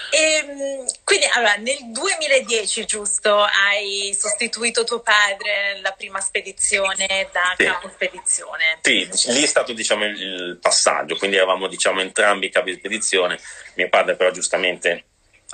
e, 0.09 0.17
ehm, 0.17 0.85
quindi 1.03 1.25
allora, 1.33 1.55
nel 1.55 1.77
2010, 1.91 2.85
giusto, 2.85 3.41
hai 3.41 4.15
sostituito 4.17 4.83
tuo 4.83 5.01
padre 5.01 5.73
nella 5.73 5.91
prima 5.91 6.19
spedizione 6.21 7.29
da 7.31 7.53
sì. 7.57 7.65
capo 7.65 7.89
spedizione. 7.89 8.79
Sì, 8.81 9.07
lì 9.31 9.43
è 9.43 9.45
stato 9.45 9.73
diciamo, 9.73 10.05
il 10.05 10.57
passaggio, 10.61 11.17
quindi 11.17 11.37
eravamo 11.37 11.67
diciamo, 11.67 12.01
entrambi 12.01 12.49
capi 12.49 12.73
spedizione. 12.73 13.39
Mio 13.75 13.89
padre 13.89 14.15
però 14.15 14.31
giustamente 14.31 15.03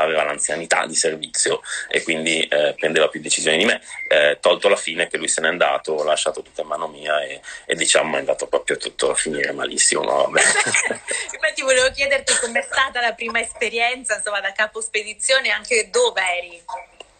aveva 0.02 0.24
l'anzianità 0.24 0.86
di 0.86 0.96
servizio 0.96 1.62
e 1.90 2.04
quindi 2.04 2.42
eh, 2.42 2.76
prendeva 2.78 3.08
più 3.08 3.22
decisioni 3.22 3.58
di 3.58 3.66
me. 3.66 3.82
Eh, 4.08 4.38
tolto 4.40 4.68
la 4.68 4.76
fine 4.76 5.08
che 5.08 5.18
lui 5.18 5.28
se 5.28 5.42
n'è 5.42 5.48
andato, 5.48 5.94
ho 5.94 6.04
lasciato 6.04 6.42
tutto 6.42 6.62
in 6.62 6.68
mano 6.68 6.88
mia 6.88 7.22
e, 7.24 7.42
e 7.66 7.76
diciamo 7.76 8.16
è 8.16 8.20
andato 8.20 8.48
proprio 8.48 8.78
tutto 8.78 9.12
a 9.12 9.16
finire 9.16 9.52
malissimo. 9.52 10.04
Ma 10.04 10.14
vabbè. 10.14 10.42
Infatti 11.34 11.62
volevo 11.62 11.92
chiederti 11.92 12.34
com'è 12.40 12.62
stata 12.62 13.02
la 13.02 13.14
prima 13.14 13.40
esperienza 13.40 14.16
insomma, 14.18 14.42
da 14.42 14.52
capo 14.52 14.82
spedizione 14.82 15.48
e 15.48 15.52
anche 15.52 15.90
dove 15.90 16.22
eri. 16.22 16.64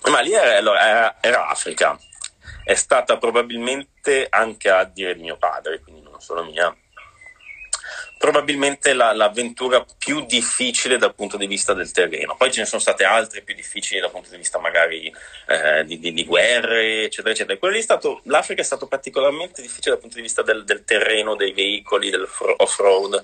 Ma 0.10 0.20
lì 0.20 0.34
era, 0.34 0.58
era, 0.58 1.18
era 1.22 1.48
Africa, 1.48 1.98
è 2.64 2.74
stata 2.76 3.18
probabilmente 3.18 4.28
anche 4.30 4.70
a 4.70 4.84
dire 4.84 5.16
di 5.16 5.22
mio 5.22 5.38
padre, 5.38 5.80
quindi 5.80 6.02
non 6.02 6.20
solo 6.20 6.44
mia, 6.44 6.76
probabilmente 8.22 8.94
la, 8.94 9.14
l'avventura 9.14 9.84
più 9.98 10.24
difficile 10.28 11.00
dal 11.00 11.16
punto 11.16 11.38
di 11.38 11.48
vista 11.48 11.74
del 11.74 11.92
terreno. 11.92 12.36
Poi 12.38 12.52
ce 12.52 12.60
ne 12.60 12.68
sono 12.68 12.80
state 12.80 13.04
altre 13.04 13.42
più 13.42 13.56
difficili 13.56 14.00
dal 14.00 14.12
punto 14.12 14.30
di 14.30 14.38
vista 14.38 14.60
magari 14.60 15.12
eh, 15.48 15.84
di, 15.86 15.98
di, 15.98 16.14
di, 16.14 16.24
guerre, 16.24 17.06
eccetera, 17.06 17.34
eccetera. 17.34 17.58
Quello 17.58 17.74
lì 17.74 17.80
è 17.80 17.84
stato, 17.84 18.22
L'Africa 18.26 18.62
è 18.62 18.64
stato 18.64 18.86
particolarmente 18.86 19.64
difficile 19.64 19.94
dal 19.94 20.02
punto 20.02 20.18
di 20.18 20.22
vista 20.22 20.44
del, 20.44 20.64
del 20.66 20.84
terreno, 20.84 21.36
dei 21.36 21.52
veicoli, 21.52 22.12
del 22.12 22.30
off-road. 22.58 23.24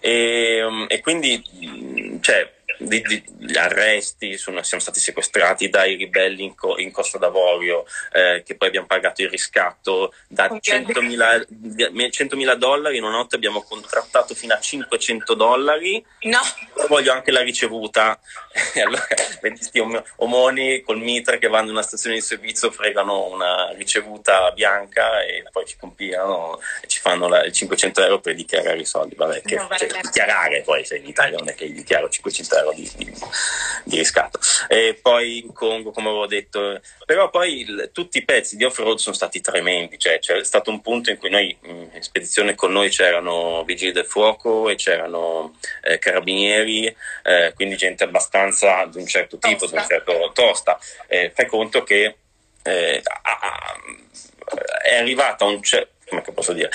E, 0.00 0.86
e 0.88 1.00
quindi, 1.00 2.18
cioè, 2.22 2.50
di, 2.78 3.02
di, 3.02 3.22
gli 3.38 3.56
arresti, 3.56 4.38
sono, 4.38 4.62
siamo 4.62 4.82
stati 4.82 5.00
sequestrati 5.00 5.68
dai 5.68 5.96
ribelli 5.96 6.44
in, 6.44 6.54
co, 6.54 6.78
in 6.78 6.92
Costa 6.92 7.18
d'Avorio, 7.18 7.84
eh, 8.12 8.42
che 8.44 8.56
poi 8.56 8.68
abbiamo 8.68 8.86
pagato 8.86 9.22
il 9.22 9.28
riscatto 9.28 10.14
da 10.28 10.46
100.000, 10.46 11.46
100.000 11.50 12.54
dollari, 12.54 12.96
in 12.98 13.04
una 13.04 13.16
notte 13.16 13.36
abbiamo 13.36 13.62
contrattato 13.62 14.34
fino 14.34 14.54
a 14.54 14.60
500 14.60 15.34
dollari. 15.34 16.04
No. 16.20 16.40
Voglio 16.88 17.12
anche 17.12 17.30
la 17.30 17.42
ricevuta. 17.42 18.18
E 18.74 18.82
allora, 18.82 19.06
questi 19.40 19.80
omoni 20.16 20.82
col 20.82 20.98
mitra 20.98 21.38
che 21.38 21.48
vanno 21.48 21.66
in 21.66 21.72
una 21.72 21.82
stazione 21.82 22.16
di 22.16 22.20
servizio 22.20 22.70
fregano 22.70 23.26
una 23.26 23.72
ricevuta 23.72 24.50
bianca 24.50 25.22
e 25.22 25.44
poi 25.50 25.64
ci 25.64 25.76
compilano 25.78 26.60
e 26.82 26.86
ci 26.86 26.98
fanno 27.00 27.28
la, 27.28 27.48
500 27.50 28.02
euro 28.02 28.20
per 28.20 28.34
dichiarare 28.34 28.78
i 28.78 28.84
soldi. 28.84 29.14
Vabbè, 29.14 29.42
che, 29.42 29.56
no, 29.56 29.68
cioè, 29.76 30.00
dichiarare 30.00 30.62
poi, 30.62 30.84
se 30.84 30.96
in 30.96 31.06
Italia 31.06 31.38
non 31.38 31.48
è 31.48 31.54
che 31.54 31.72
dichiaro 31.72 32.08
500 32.08 32.56
euro 32.56 32.67
di, 32.72 32.90
di, 32.96 33.12
di, 33.84 33.96
riscatto. 33.96 34.38
E 34.68 34.98
poi 35.00 35.44
in 35.44 35.52
Congo, 35.52 35.90
come 35.90 36.08
avevo 36.08 36.26
detto, 36.26 36.80
però 37.04 37.30
poi 37.30 37.60
il, 37.60 37.90
tutti 37.92 38.18
i 38.18 38.24
pezzi 38.24 38.56
di 38.56 38.64
off-road 38.64 38.98
sono 38.98 39.14
stati 39.14 39.40
tremendi, 39.40 39.98
cioè 39.98 40.18
c'è 40.18 40.44
stato 40.44 40.70
un 40.70 40.80
punto 40.80 41.10
in 41.10 41.18
cui 41.18 41.30
noi 41.30 41.56
in 41.62 42.02
spedizione 42.02 42.54
con 42.54 42.72
noi 42.72 42.90
c'erano 42.90 43.64
vigili 43.64 43.92
del 43.92 44.06
fuoco 44.06 44.68
e 44.68 44.76
c'erano 44.76 45.56
eh, 45.82 45.98
carabinieri, 45.98 46.94
eh, 47.22 47.52
quindi 47.54 47.76
gente 47.76 48.04
abbastanza 48.04 48.84
di 48.86 48.98
un 48.98 49.06
certo 49.06 49.38
tipo, 49.38 49.66
tosta. 49.66 49.76
di 49.76 49.82
un 49.82 49.88
certo 49.88 50.30
tosta. 50.32 50.78
Eh, 51.06 51.32
fai 51.34 51.46
conto 51.46 51.82
che 51.82 52.16
eh, 52.62 53.02
è 54.84 54.96
arrivata 54.96 55.44
un 55.44 55.62
certo 55.62 55.96
come 56.08 56.22
posso 56.32 56.52
dire? 56.52 56.70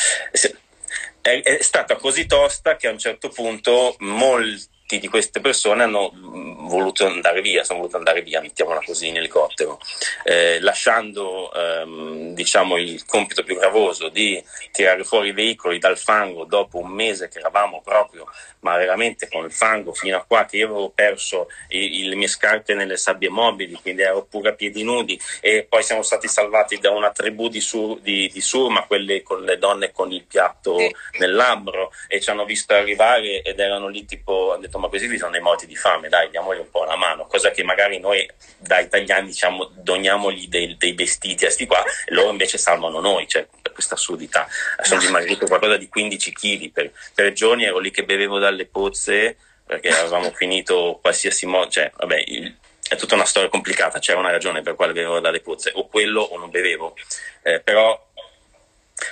È, 1.21 1.41
è, 1.41 1.61
stata 1.61 1.95
così 1.95 2.25
tosta 2.25 2.75
che 2.75 2.87
a 2.87 2.91
un 2.91 2.99
certo 2.99 3.29
punto 3.29 3.95
molti 3.99 4.71
molti 4.93 4.99
di 4.99 5.07
queste 5.07 5.39
persone 5.39 5.83
hanno 5.83 6.11
mm, 6.13 6.67
voluto 6.67 7.05
andare 7.05 7.41
via, 7.41 7.63
sono 7.63 7.79
voluti 7.79 7.95
andare 7.95 8.21
via, 8.21 8.41
mettiamola 8.41 8.81
così, 8.85 9.07
in 9.07 9.17
elicottero, 9.17 9.79
eh, 10.23 10.59
lasciando 10.59 11.51
ehm, 11.53 12.33
diciamo, 12.33 12.77
il 12.77 13.05
compito 13.05 13.43
più 13.43 13.57
gravoso 13.57 14.09
di 14.09 14.43
tirare 14.71 15.03
fuori 15.03 15.29
i 15.29 15.33
veicoli 15.33 15.79
dal 15.79 15.97
fango 15.97 16.45
dopo 16.45 16.79
un 16.79 16.89
mese 16.89 17.27
che 17.29 17.39
eravamo 17.39 17.81
proprio 17.81 18.27
ma 18.63 18.77
veramente 18.77 19.29
con 19.29 19.45
il 19.45 19.51
fango 19.51 19.93
fino 19.93 20.17
a 20.17 20.23
qua 20.23 20.45
che 20.45 20.57
io 20.57 20.65
avevo 20.65 20.89
perso 20.89 21.47
i, 21.69 22.07
le 22.07 22.15
mie 22.15 22.27
scarpe 22.27 22.73
nelle 22.73 22.97
sabbie 22.97 23.29
mobili, 23.29 23.77
quindi 23.81 24.01
ero 24.01 24.25
pure 24.25 24.49
a 24.49 24.53
piedi 24.53 24.83
nudi 24.83 25.19
e 25.41 25.65
poi 25.69 25.83
siamo 25.83 26.01
stati 26.01 26.27
salvati 26.27 26.77
da 26.79 26.89
una 26.89 27.11
tribù 27.11 27.47
di, 27.49 27.61
sur, 27.61 27.99
di, 27.99 28.29
di 28.33 28.41
Surma, 28.41 28.85
quelle 28.85 29.21
con 29.21 29.43
le 29.43 29.57
donne 29.57 29.91
con 29.91 30.11
il 30.11 30.23
piatto 30.25 30.77
nel 31.19 31.33
labbro 31.33 31.91
e 32.07 32.19
ci 32.19 32.29
hanno 32.29 32.45
visto 32.45 32.73
arrivare 32.73 33.41
ed 33.41 33.59
erano 33.59 33.87
lì 33.87 34.05
tipo, 34.05 34.51
hanno 34.51 34.61
detto 34.61 34.79
ma 34.83 34.89
questi 34.89 35.17
sono 35.17 35.31
dei 35.31 35.39
morti 35.39 35.65
di 35.65 35.77
fame, 35.77 36.09
dai 36.09 36.29
diamogli 36.29 36.59
un 36.59 36.69
po' 36.69 36.81
una 36.81 36.97
mano, 36.97 37.25
cosa 37.25 37.51
che 37.51 37.63
magari 37.63 37.99
noi 37.99 38.29
da 38.57 38.79
italiani 38.79 39.27
diciamo 39.27 39.71
doniamogli 39.75 40.49
dei, 40.49 40.75
dei 40.77 40.91
vestiti 40.91 41.45
a 41.45 41.49
sti 41.49 41.65
qua 41.65 41.81
e 42.05 42.13
loro 42.13 42.31
invece 42.31 42.57
salvano 42.57 42.99
noi, 42.99 43.25
cioè 43.27 43.47
questa 43.71 43.95
assurdità. 43.95 44.45
Sono 44.81 44.99
dimagrito 44.99 45.45
qualcosa 45.45 45.77
di 45.77 45.87
15 45.87 46.33
kg 46.33 46.71
per, 46.71 46.91
per 47.15 47.31
giorni, 47.31 47.63
ero 47.63 47.79
lì 47.79 47.91
che 47.91 48.03
bevevo 48.03 48.39
dalle 48.39 48.65
pozze 48.65 49.37
perché 49.65 49.89
avevamo 49.89 50.31
finito 50.35 50.99
qualsiasi 51.01 51.45
modo, 51.45 51.69
cioè 51.69 51.89
vabbè, 51.95 52.23
il, 52.27 52.55
è 52.89 52.95
tutta 52.97 53.15
una 53.15 53.25
storia 53.25 53.49
complicata, 53.49 53.99
c'era 53.99 54.19
una 54.19 54.31
ragione 54.31 54.61
per 54.61 54.75
quale 54.75 54.91
bevevo 54.91 55.21
dalle 55.21 55.39
pozze, 55.39 55.71
o 55.73 55.87
quello 55.87 56.21
o 56.21 56.37
non 56.37 56.49
bevevo, 56.49 56.95
eh, 57.41 57.61
però 57.61 58.11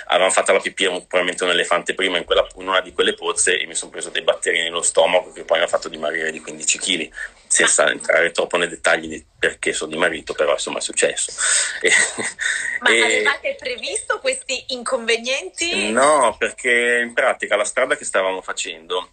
avevamo 0.06 0.30
fatto 0.30 0.52
la 0.52 0.60
pipì 0.60 0.84
probabilmente 0.84 1.44
un 1.44 1.50
elefante 1.50 1.94
prima 1.94 2.18
in, 2.18 2.24
quella, 2.24 2.46
in, 2.56 2.68
una 2.68 2.80
di 2.80 2.92
quelle 2.92 3.14
pozze 3.14 3.58
e 3.58 3.66
mi 3.66 3.74
sono 3.74 3.90
preso 3.90 4.10
dei 4.10 4.22
batteri 4.22 4.62
nello 4.62 4.82
stomaco 4.82 5.32
che 5.32 5.44
poi 5.44 5.58
mi 5.58 5.62
hanno 5.62 5.72
fatto 5.72 5.88
dimagrire 5.88 6.30
di 6.30 6.40
15 6.40 6.78
kg 6.78 7.10
senza 7.46 7.90
entrare 7.90 8.30
troppo 8.30 8.56
nei 8.56 8.68
dettagli 8.68 9.08
di 9.08 9.24
perché 9.38 9.72
sono 9.72 9.90
dimagrito 9.90 10.32
però 10.32 10.52
insomma 10.52 10.78
è 10.78 10.82
successo 10.82 11.32
e, 11.80 11.90
ma 12.80 12.88
e, 12.90 13.02
avevate 13.02 13.56
previsto 13.58 14.18
questi 14.20 14.64
inconvenienti? 14.68 15.90
no 15.90 16.34
perché 16.38 17.00
in 17.02 17.12
pratica 17.12 17.56
la 17.56 17.64
strada 17.64 17.96
che 17.96 18.04
stavamo 18.04 18.40
facendo 18.40 19.10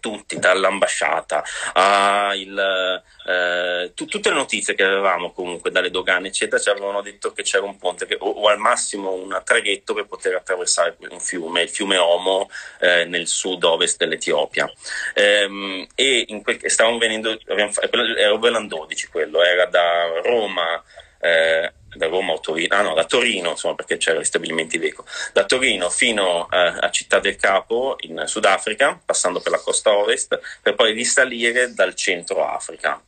tutti, 0.00 0.38
dall'ambasciata 0.38 1.44
a 1.74 2.32
il, 2.34 3.02
eh, 3.26 3.92
t- 3.94 4.06
tutte 4.06 4.30
le 4.30 4.34
notizie 4.34 4.74
che 4.74 4.82
avevamo 4.82 5.32
comunque 5.32 5.70
dalle 5.70 5.90
dogane, 5.90 6.28
eccetera, 6.28 6.60
ci 6.60 6.70
avevano 6.70 7.02
detto 7.02 7.32
che 7.32 7.42
c'era 7.42 7.64
un 7.64 7.76
ponte 7.78 8.06
che, 8.06 8.16
o, 8.18 8.28
o, 8.28 8.48
al 8.48 8.58
massimo 8.58 9.12
un 9.12 9.40
traghetto 9.44 9.94
per 9.94 10.06
poter 10.06 10.34
attraversare 10.34 10.96
un 11.10 11.20
fiume, 11.20 11.62
il 11.62 11.68
fiume 11.68 11.98
Omo 11.98 12.50
eh, 12.80 13.04
nel 13.04 13.26
sud-ovest 13.26 13.98
dell'Etiopia. 13.98 14.70
Ehm, 15.14 15.86
e 15.94 16.24
in 16.28 16.42
quel, 16.42 16.58
stavamo 16.64 16.98
venendo, 16.98 17.38
era 17.46 18.32
Overland 18.32 18.68
12 18.68 19.08
quello, 19.08 19.42
era 19.42 19.66
da 19.66 20.20
Roma. 20.22 20.82
Eh, 21.20 21.72
da 21.94 22.06
Roma 22.06 22.32
o 22.32 22.40
Torino, 22.40 22.74
ah 22.74 22.82
no, 22.82 22.94
da 22.94 23.04
Torino, 23.04 23.50
insomma, 23.50 23.74
perché 23.74 23.96
c'erano 23.96 24.22
gli 24.22 24.26
stabilimenti 24.26 24.78
Veco, 24.78 25.04
da 25.32 25.44
Torino 25.44 25.90
fino 25.90 26.46
a, 26.48 26.66
eh, 26.66 26.78
a, 26.80 26.90
Città 26.90 27.18
del 27.18 27.36
Capo 27.36 27.96
in 28.00 28.22
Sudafrica, 28.26 29.00
passando 29.04 29.40
per 29.40 29.52
la 29.52 29.60
costa 29.60 29.92
ovest, 29.92 30.38
per 30.62 30.74
poi 30.74 30.92
risalire 30.92 31.72
dal 31.72 31.94
centro 31.94 32.46
Africa. 32.46 33.00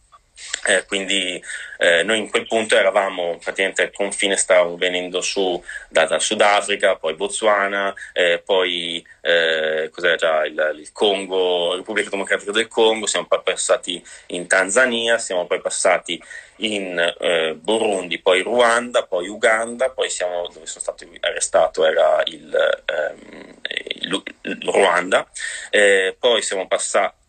Eh, 0.64 0.85
quindi 0.87 1.42
eh, 1.78 2.05
noi 2.05 2.18
in 2.18 2.31
quel 2.31 2.46
punto 2.46 2.76
eravamo 2.76 3.38
praticamente 3.42 3.83
al 3.83 3.90
confine, 3.90 4.37
stavamo 4.37 4.76
venendo 4.76 5.20
su 5.20 5.61
da, 5.88 6.05
da 6.05 6.20
Sudafrica, 6.20 6.94
poi 6.94 7.14
Botswana, 7.14 7.92
eh, 8.12 8.40
poi 8.44 9.05
eh, 9.20 9.90
cos'era 9.92 10.14
già 10.14 10.44
il, 10.44 10.74
il, 10.78 10.92
Congo, 10.92 11.74
Repubblica 11.74 12.11
Democratica 12.11 12.52
del 12.52 12.68
Congo, 12.68 13.07
siamo 13.07 13.26
poi 13.26 13.40
passati 13.42 14.00
in 14.26 14.46
Tanzania, 14.46 15.18
siamo 15.18 15.46
poi 15.46 15.61
passati 15.61 16.22
in 16.59 16.96
eh, 17.18 17.55
Burundi, 17.55 18.20
poi 18.20 18.42
Ruanda, 18.42 19.05
poi 19.05 19.26
Uganda, 19.26 19.90
poi 19.90 20.09
siamo, 20.11 20.48
dove 20.52 20.66
sono 20.66 20.81
stato 20.81 21.05
arrestato 21.18 21.85
era 21.85 22.22
il, 22.26 22.83
ehm, 22.85 23.55
il, 24.02 24.22
il 24.42 24.59
Ruanda, 24.62 25.26
eh, 25.70 26.16
poi 26.18 26.42
siamo 26.42 26.68
passati 26.68 27.20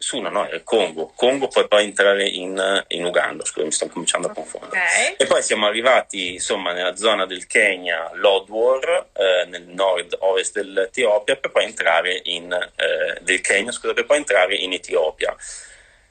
su, 0.00 0.20
no, 0.20 0.30
no, 0.30 0.46
è 0.46 0.54
il 0.54 0.62
Congo, 0.62 1.10
Congo 1.12 1.48
poi 1.48 1.66
poi 1.66 1.82
entrare 1.82 2.24
in, 2.28 2.84
in 2.88 3.04
Uganda, 3.04 3.44
scusa 3.44 3.66
mi 3.66 3.72
sto 3.72 3.88
cominciando 3.88 4.28
a 4.28 4.32
confondere. 4.32 4.80
Okay. 4.80 5.14
E 5.18 5.26
poi 5.26 5.42
siamo 5.42 5.66
arrivati 5.66 6.34
insomma 6.34 6.72
nella 6.72 6.94
zona 6.94 7.26
del 7.26 7.48
Kenya, 7.48 8.10
Lodwar, 8.14 9.08
eh, 9.12 9.44
nel 9.46 9.64
nord-ovest 9.64 10.54
dell'Etiopia, 10.54 11.36
per 11.36 11.50
poi 11.50 11.64
entrare 11.64 12.20
in, 12.24 12.52
eh, 12.52 13.18
del 13.22 13.40
Kenya, 13.40 13.72
scusa, 13.72 13.92
per 13.92 14.06
poi 14.06 14.18
entrare 14.18 14.54
in 14.54 14.72
Etiopia. 14.72 15.34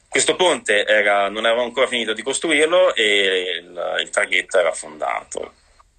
Questo 0.09 0.35
ponte 0.35 0.85
era, 0.85 1.29
non 1.29 1.45
avevamo 1.45 1.65
ancora 1.65 1.87
finito 1.87 2.11
di 2.11 2.23
costruirlo 2.23 2.93
e 2.93 3.61
il, 3.61 3.97
il 4.01 4.09
traghetto 4.09 4.59
era 4.59 4.69
affondato. 4.69 5.53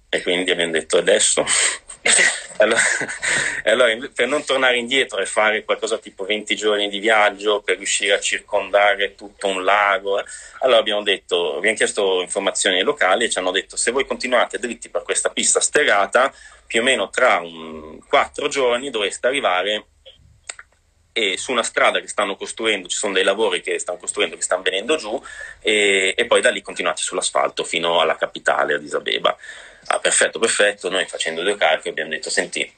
E 0.09 0.21
quindi 0.23 0.49
abbiamo 0.49 0.71
detto 0.71 0.97
adesso. 0.97 1.45
allora, 2.57 2.81
allora, 3.65 4.09
per 4.13 4.27
non 4.27 4.43
tornare 4.43 4.77
indietro 4.77 5.19
e 5.19 5.25
fare 5.25 5.63
qualcosa 5.63 5.97
tipo 5.99 6.25
20 6.25 6.55
giorni 6.55 6.89
di 6.89 6.99
viaggio 6.99 7.61
per 7.61 7.77
riuscire 7.77 8.13
a 8.13 8.19
circondare 8.19 9.15
tutto 9.15 9.47
un 9.47 9.63
lago, 9.63 10.19
eh, 10.19 10.23
allora 10.61 10.79
abbiamo 10.79 11.03
detto, 11.03 11.57
abbiamo 11.57 11.75
chiesto 11.75 12.21
informazioni 12.21 12.77
ai 12.77 12.83
locali 12.83 13.25
e 13.25 13.29
ci 13.29 13.37
hanno 13.37 13.51
detto 13.51 13.75
se 13.75 13.91
voi 13.91 14.05
continuate 14.05 14.57
dritti 14.57 14.89
per 14.89 15.03
questa 15.03 15.29
pista 15.29 15.59
sterrata, 15.59 16.33
più 16.65 16.81
o 16.81 16.83
meno 16.83 17.09
tra 17.09 17.37
un, 17.37 17.99
4 18.07 18.47
giorni 18.47 18.89
dovreste 18.89 19.27
arrivare 19.27 19.85
e 21.11 21.37
su 21.37 21.51
una 21.51 21.63
strada 21.63 21.99
che 21.99 22.07
stanno 22.07 22.35
costruendo, 22.35 22.87
ci 22.87 22.95
sono 22.95 23.13
dei 23.13 23.23
lavori 23.23 23.61
che 23.61 23.77
stanno 23.77 23.97
costruendo, 23.97 24.35
che 24.35 24.41
stanno 24.41 24.61
venendo 24.61 24.95
giù 24.95 25.21
e, 25.59 26.13
e 26.15 26.25
poi 26.25 26.39
da 26.39 26.49
lì 26.49 26.61
continuate 26.61 27.01
sull'asfalto 27.01 27.63
fino 27.63 27.99
alla 27.99 28.15
capitale, 28.15 28.75
Addis 28.75 28.93
Abeba. 28.93 29.35
Ah, 29.91 29.99
perfetto, 29.99 30.37
perfetto, 30.37 30.87
noi 30.89 31.05
facendo 31.07 31.41
due 31.41 31.57
calcoli 31.57 31.89
abbiamo 31.89 32.11
detto, 32.11 32.29
senti, 32.29 32.71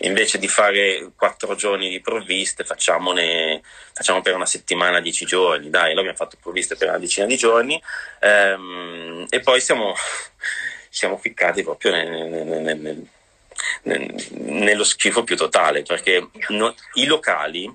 invece 0.00 0.38
di 0.38 0.46
fare 0.46 1.10
quattro 1.16 1.54
giorni 1.54 1.88
di 1.88 2.00
provviste, 2.00 2.64
facciamone, 2.64 3.62
facciamo 3.94 4.20
per 4.20 4.34
una 4.34 4.44
settimana, 4.44 5.00
dieci 5.00 5.24
giorni, 5.24 5.70
dai, 5.70 5.90
noi 5.90 6.00
abbiamo 6.00 6.16
fatto 6.16 6.36
provviste 6.38 6.76
per 6.76 6.88
una 6.88 6.98
decina 6.98 7.24
di 7.24 7.38
giorni 7.38 7.80
ehm, 8.20 9.26
e 9.30 9.40
poi 9.40 9.58
siamo, 9.62 9.94
siamo 10.90 11.16
ficcati 11.16 11.62
proprio 11.62 11.92
nel, 11.92 12.10
nel, 12.10 12.78
nel 12.78 13.08
nello 14.32 14.84
schifo 14.84 15.24
più 15.24 15.36
totale, 15.36 15.82
perché 15.82 16.28
no, 16.48 16.74
i 16.94 17.06
locali 17.06 17.74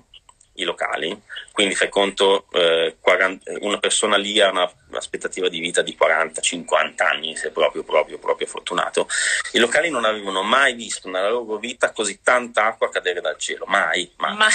i 0.56 0.64
locali, 0.64 1.20
quindi 1.52 1.74
fai 1.74 1.88
conto 1.88 2.46
eh, 2.52 2.96
40, 3.00 3.52
una 3.60 3.78
persona 3.78 4.16
lì 4.16 4.40
ha 4.40 4.50
un'aspettativa 4.88 5.48
di 5.48 5.60
vita 5.60 5.82
di 5.82 5.96
40-50 6.00 7.02
anni, 7.02 7.36
se 7.36 7.50
proprio, 7.50 7.84
proprio, 7.84 8.18
proprio 8.18 8.46
fortunato. 8.46 9.08
I 9.52 9.58
locali 9.58 9.90
non 9.90 10.04
avevano 10.04 10.42
mai 10.42 10.74
visto 10.74 11.08
nella 11.08 11.28
loro 11.28 11.56
vita 11.56 11.92
così 11.92 12.20
tanta 12.22 12.66
acqua 12.66 12.90
cadere 12.90 13.20
dal 13.20 13.38
cielo, 13.38 13.64
mai, 13.66 14.10
mai. 14.16 14.36
Ma... 14.36 14.48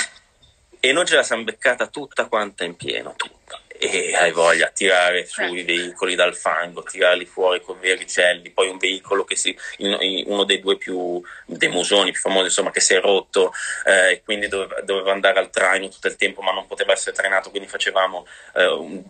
E 0.83 0.91
noi 0.93 1.05
ce 1.05 1.15
la 1.15 1.23
siamo 1.23 1.43
beccata 1.43 1.87
tutta 1.87 2.25
quanta 2.25 2.63
in 2.63 2.75
pieno, 2.75 3.13
tutta 3.15 3.60
e 3.83 4.15
hai 4.15 4.31
voglia 4.31 4.67
di 4.67 4.73
tirare 4.75 5.25
su 5.25 5.41
i 5.41 5.63
veicoli 5.63 6.13
dal 6.13 6.35
fango, 6.35 6.83
tirarli 6.83 7.25
fuori 7.25 7.61
con 7.63 7.79
vericelli, 7.79 8.51
poi 8.51 8.69
un 8.69 8.77
veicolo 8.77 9.23
che 9.23 9.35
si, 9.35 9.57
uno 9.79 10.43
dei 10.43 10.59
due 10.59 10.77
più 10.77 11.19
dei 11.47 11.69
musoni 11.69 12.11
più 12.11 12.21
famosi, 12.21 12.45
insomma, 12.45 12.69
che 12.69 12.79
si 12.79 12.93
è 12.93 13.01
rotto 13.01 13.51
eh, 13.85 14.11
e 14.11 14.21
quindi 14.23 14.47
doveva, 14.47 14.81
doveva, 14.81 15.11
andare 15.11 15.39
al 15.39 15.49
traino 15.49 15.89
tutto 15.89 16.05
il 16.05 16.15
tempo, 16.15 16.43
ma 16.43 16.51
non 16.51 16.67
poteva 16.67 16.91
essere 16.91 17.15
trainato, 17.15 17.49
quindi 17.49 17.67
facevamo 17.67 18.27
eh, 18.53 19.03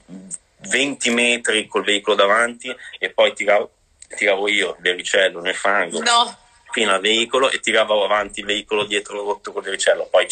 20 0.69 1.09
metri 1.09 1.67
col 1.67 1.83
veicolo 1.83 2.15
davanti 2.15 2.73
e 2.97 3.09
poi 3.09 3.33
tiravo, 3.33 3.71
tiravo 4.15 4.47
io 4.47 4.69
il 4.69 4.77
vericello 4.79 5.41
nel 5.41 5.55
fango. 5.55 5.99
No 5.99 6.49
fino 6.71 6.91
al 6.91 7.01
veicolo 7.01 7.49
e 7.51 7.59
tiravo 7.59 8.03
avanti 8.03 8.39
il 8.39 8.45
veicolo 8.45 8.85
dietro 8.85 9.23
rotto 9.23 9.51
col 9.51 9.63
vericello, 9.63 10.07
poi, 10.09 10.25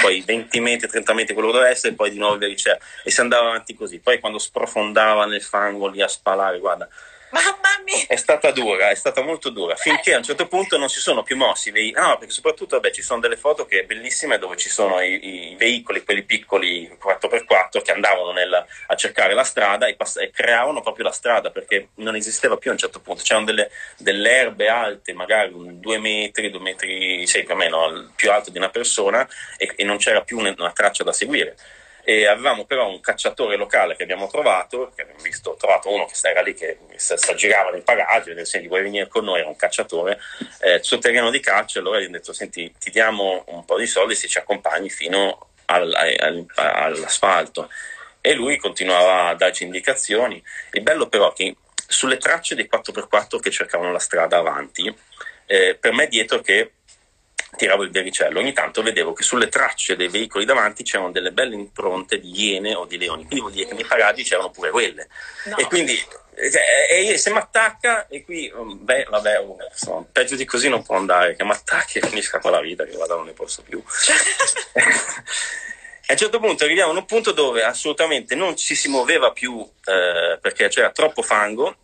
poi 0.00 0.20
20 0.20 0.60
metri, 0.60 0.88
30 0.88 1.14
metri 1.14 1.34
quello 1.34 1.52
doveva 1.52 1.70
essere 1.70 1.92
e 1.92 1.96
poi 1.96 2.10
di 2.10 2.18
nuovo 2.18 2.34
il 2.34 2.40
vericello 2.40 2.78
e 3.02 3.10
si 3.10 3.20
andava 3.20 3.48
avanti 3.48 3.74
così. 3.74 4.00
Poi 4.00 4.20
quando 4.20 4.38
sprofondava 4.38 5.24
nel 5.26 5.42
fango 5.42 5.86
lì 5.88 6.02
a 6.02 6.08
spalare, 6.08 6.58
guarda, 6.58 6.88
Mamma 7.34 7.82
mia! 7.84 8.06
È 8.06 8.14
stata 8.14 8.52
dura, 8.52 8.90
è 8.90 8.94
stata 8.94 9.20
molto 9.20 9.50
dura, 9.50 9.74
finché 9.74 10.14
a 10.14 10.18
un 10.18 10.22
certo 10.22 10.46
punto 10.46 10.78
non 10.78 10.88
si 10.88 11.00
sono 11.00 11.24
più 11.24 11.36
mossi. 11.36 11.72
No, 11.90 12.16
perché 12.16 12.32
soprattutto 12.32 12.76
vabbè, 12.76 12.92
ci 12.92 13.02
sono 13.02 13.18
delle 13.18 13.36
foto 13.36 13.66
che 13.66 13.84
bellissime 13.84 14.38
dove 14.38 14.56
ci 14.56 14.68
sono 14.68 15.00
i, 15.00 15.50
i 15.50 15.56
veicoli, 15.56 16.04
quelli 16.04 16.22
piccoli 16.22 16.88
4x4, 16.88 17.82
che 17.82 17.90
andavano 17.90 18.30
nel, 18.30 18.64
a 18.86 18.94
cercare 18.94 19.34
la 19.34 19.42
strada 19.42 19.86
e, 19.86 19.96
pass- 19.96 20.18
e, 20.18 20.30
creavano 20.30 20.80
proprio 20.80 21.06
la 21.06 21.10
strada 21.10 21.50
perché 21.50 21.88
non 21.96 22.14
esisteva 22.14 22.56
più 22.56 22.70
a 22.70 22.74
un 22.74 22.78
certo 22.78 23.00
punto. 23.00 23.24
C'erano 23.24 23.46
delle, 23.46 23.68
delle 23.96 24.30
erbe 24.30 24.68
alte, 24.68 25.12
magari 25.12 25.50
due 25.80 25.98
metri, 25.98 26.50
due 26.50 26.60
metri, 26.60 27.26
sei 27.26 27.42
più 27.42 27.54
o 27.54 27.56
meno, 27.56 28.12
più 28.14 28.30
alto 28.30 28.50
di 28.50 28.58
una 28.58 28.70
persona 28.70 29.28
e, 29.56 29.72
e 29.74 29.82
non 29.82 29.96
c'era 29.96 30.22
più 30.22 30.38
una 30.38 30.70
traccia 30.72 31.02
da 31.02 31.12
seguire 31.12 31.56
e 32.04 32.26
avevamo 32.26 32.66
però 32.66 32.88
un 32.88 33.00
cacciatore 33.00 33.56
locale 33.56 33.96
che 33.96 34.02
abbiamo 34.02 34.28
trovato, 34.28 34.92
che 34.94 35.02
abbiamo 35.02 35.22
visto, 35.22 35.56
trovato 35.58 35.90
uno 35.90 36.04
che 36.04 36.14
era 36.28 36.42
lì 36.42 36.52
che 36.52 36.78
si 36.96 37.14
aggirava 37.30 37.70
nel 37.70 37.82
paraggio, 37.82 38.34
nel 38.34 38.46
senso 38.46 38.68
vuoi 38.68 38.82
venire 38.82 39.08
con 39.08 39.24
noi, 39.24 39.40
era 39.40 39.48
un 39.48 39.56
cacciatore, 39.56 40.20
eh, 40.60 40.80
sul 40.82 41.00
terreno 41.00 41.30
di 41.30 41.40
caccia, 41.40 41.78
allora 41.78 42.00
gli 42.00 42.04
ho 42.04 42.10
detto 42.10 42.34
senti 42.34 42.72
ti 42.78 42.90
diamo 42.90 43.44
un 43.48 43.64
po' 43.64 43.78
di 43.78 43.86
soldi 43.86 44.14
se 44.14 44.28
ci 44.28 44.36
accompagni 44.36 44.90
fino 44.90 45.48
al, 45.66 45.92
al, 45.94 46.46
all'asfalto 46.56 47.70
e 48.20 48.34
lui 48.34 48.58
continuava 48.58 49.28
a 49.28 49.34
darci 49.34 49.64
indicazioni. 49.64 50.42
Il 50.72 50.82
bello 50.82 51.08
però 51.08 51.32
che 51.32 51.56
sulle 51.86 52.18
tracce 52.18 52.54
dei 52.54 52.68
4x4 52.70 53.38
che 53.38 53.50
cercavano 53.50 53.92
la 53.92 53.98
strada 53.98 54.38
avanti, 54.38 54.94
eh, 55.46 55.76
per 55.78 55.92
me 55.92 56.06
dietro 56.06 56.40
che 56.40 56.72
tiravo 57.56 57.82
il 57.82 57.90
vericello, 57.90 58.38
ogni 58.38 58.52
tanto 58.52 58.82
vedevo 58.82 59.12
che 59.12 59.22
sulle 59.22 59.48
tracce 59.48 59.96
dei 59.96 60.08
veicoli 60.08 60.44
davanti 60.44 60.82
c'erano 60.82 61.10
delle 61.10 61.32
belle 61.32 61.54
impronte 61.54 62.18
di 62.20 62.50
iene 62.50 62.74
o 62.74 62.84
di 62.84 62.98
leoni, 62.98 63.24
quindi 63.24 63.40
vuol 63.40 63.52
dire 63.52 63.68
che 63.68 63.74
nei 63.74 63.84
paraggi 63.84 64.22
c'erano 64.22 64.50
pure 64.50 64.70
quelle. 64.70 65.08
No. 65.44 65.56
E 65.56 65.66
quindi 65.66 65.98
cioè, 66.34 66.88
e 66.90 67.16
se 67.16 67.30
mi 67.30 67.38
attacca, 67.38 68.08
e 68.08 68.24
qui, 68.24 68.52
um, 68.54 68.84
beh, 68.84 69.06
vabbè, 69.08 69.44
insomma, 69.70 70.04
peggio 70.10 70.34
di 70.34 70.44
così 70.44 70.68
non 70.68 70.82
può 70.82 70.96
andare, 70.96 71.36
che 71.36 71.44
mi 71.44 71.52
attacchi 71.52 71.98
e 71.98 72.06
finisca 72.08 72.40
con 72.40 72.50
la 72.50 72.60
vita, 72.60 72.84
che 72.84 72.96
vada 72.96 73.14
non 73.14 73.26
ne 73.26 73.32
posso 73.32 73.62
più. 73.62 73.80
a 76.06 76.12
un 76.12 76.16
certo 76.16 76.38
punto 76.38 76.64
arriviamo 76.64 76.92
a 76.92 76.98
un 76.98 77.04
punto 77.06 77.32
dove 77.32 77.62
assolutamente 77.62 78.34
non 78.34 78.56
ci 78.56 78.74
si 78.74 78.88
muoveva 78.88 79.32
più 79.32 79.60
eh, 79.84 80.38
perché 80.40 80.68
c'era 80.68 80.90
troppo 80.90 81.22
fango 81.22 81.76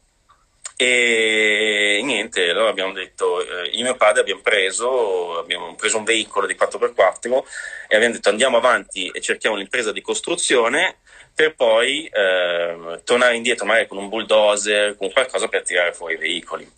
e 0.82 2.00
niente, 2.02 2.48
allora 2.48 2.70
abbiamo 2.70 2.92
detto, 2.92 3.42
eh, 3.42 3.68
io 3.68 3.80
e 3.80 3.82
mio 3.82 3.96
padre 3.96 4.22
abbiamo 4.22 4.40
preso, 4.40 5.38
abbiamo 5.38 5.74
preso 5.74 5.98
un 5.98 6.04
veicolo 6.04 6.46
di 6.46 6.54
4x4 6.54 7.42
e 7.86 7.96
abbiamo 7.96 8.14
detto 8.14 8.30
andiamo 8.30 8.56
avanti 8.56 9.08
e 9.08 9.20
cerchiamo 9.20 9.56
l'impresa 9.56 9.92
di 9.92 10.00
costruzione 10.00 11.00
per 11.34 11.54
poi 11.54 12.06
eh, 12.06 13.00
tornare 13.04 13.36
indietro 13.36 13.66
magari 13.66 13.88
con 13.88 13.98
un 13.98 14.08
bulldozer, 14.08 14.96
con 14.96 15.12
qualcosa 15.12 15.48
per 15.48 15.64
tirare 15.64 15.92
fuori 15.92 16.14
i 16.14 16.16
veicoli. 16.16 16.72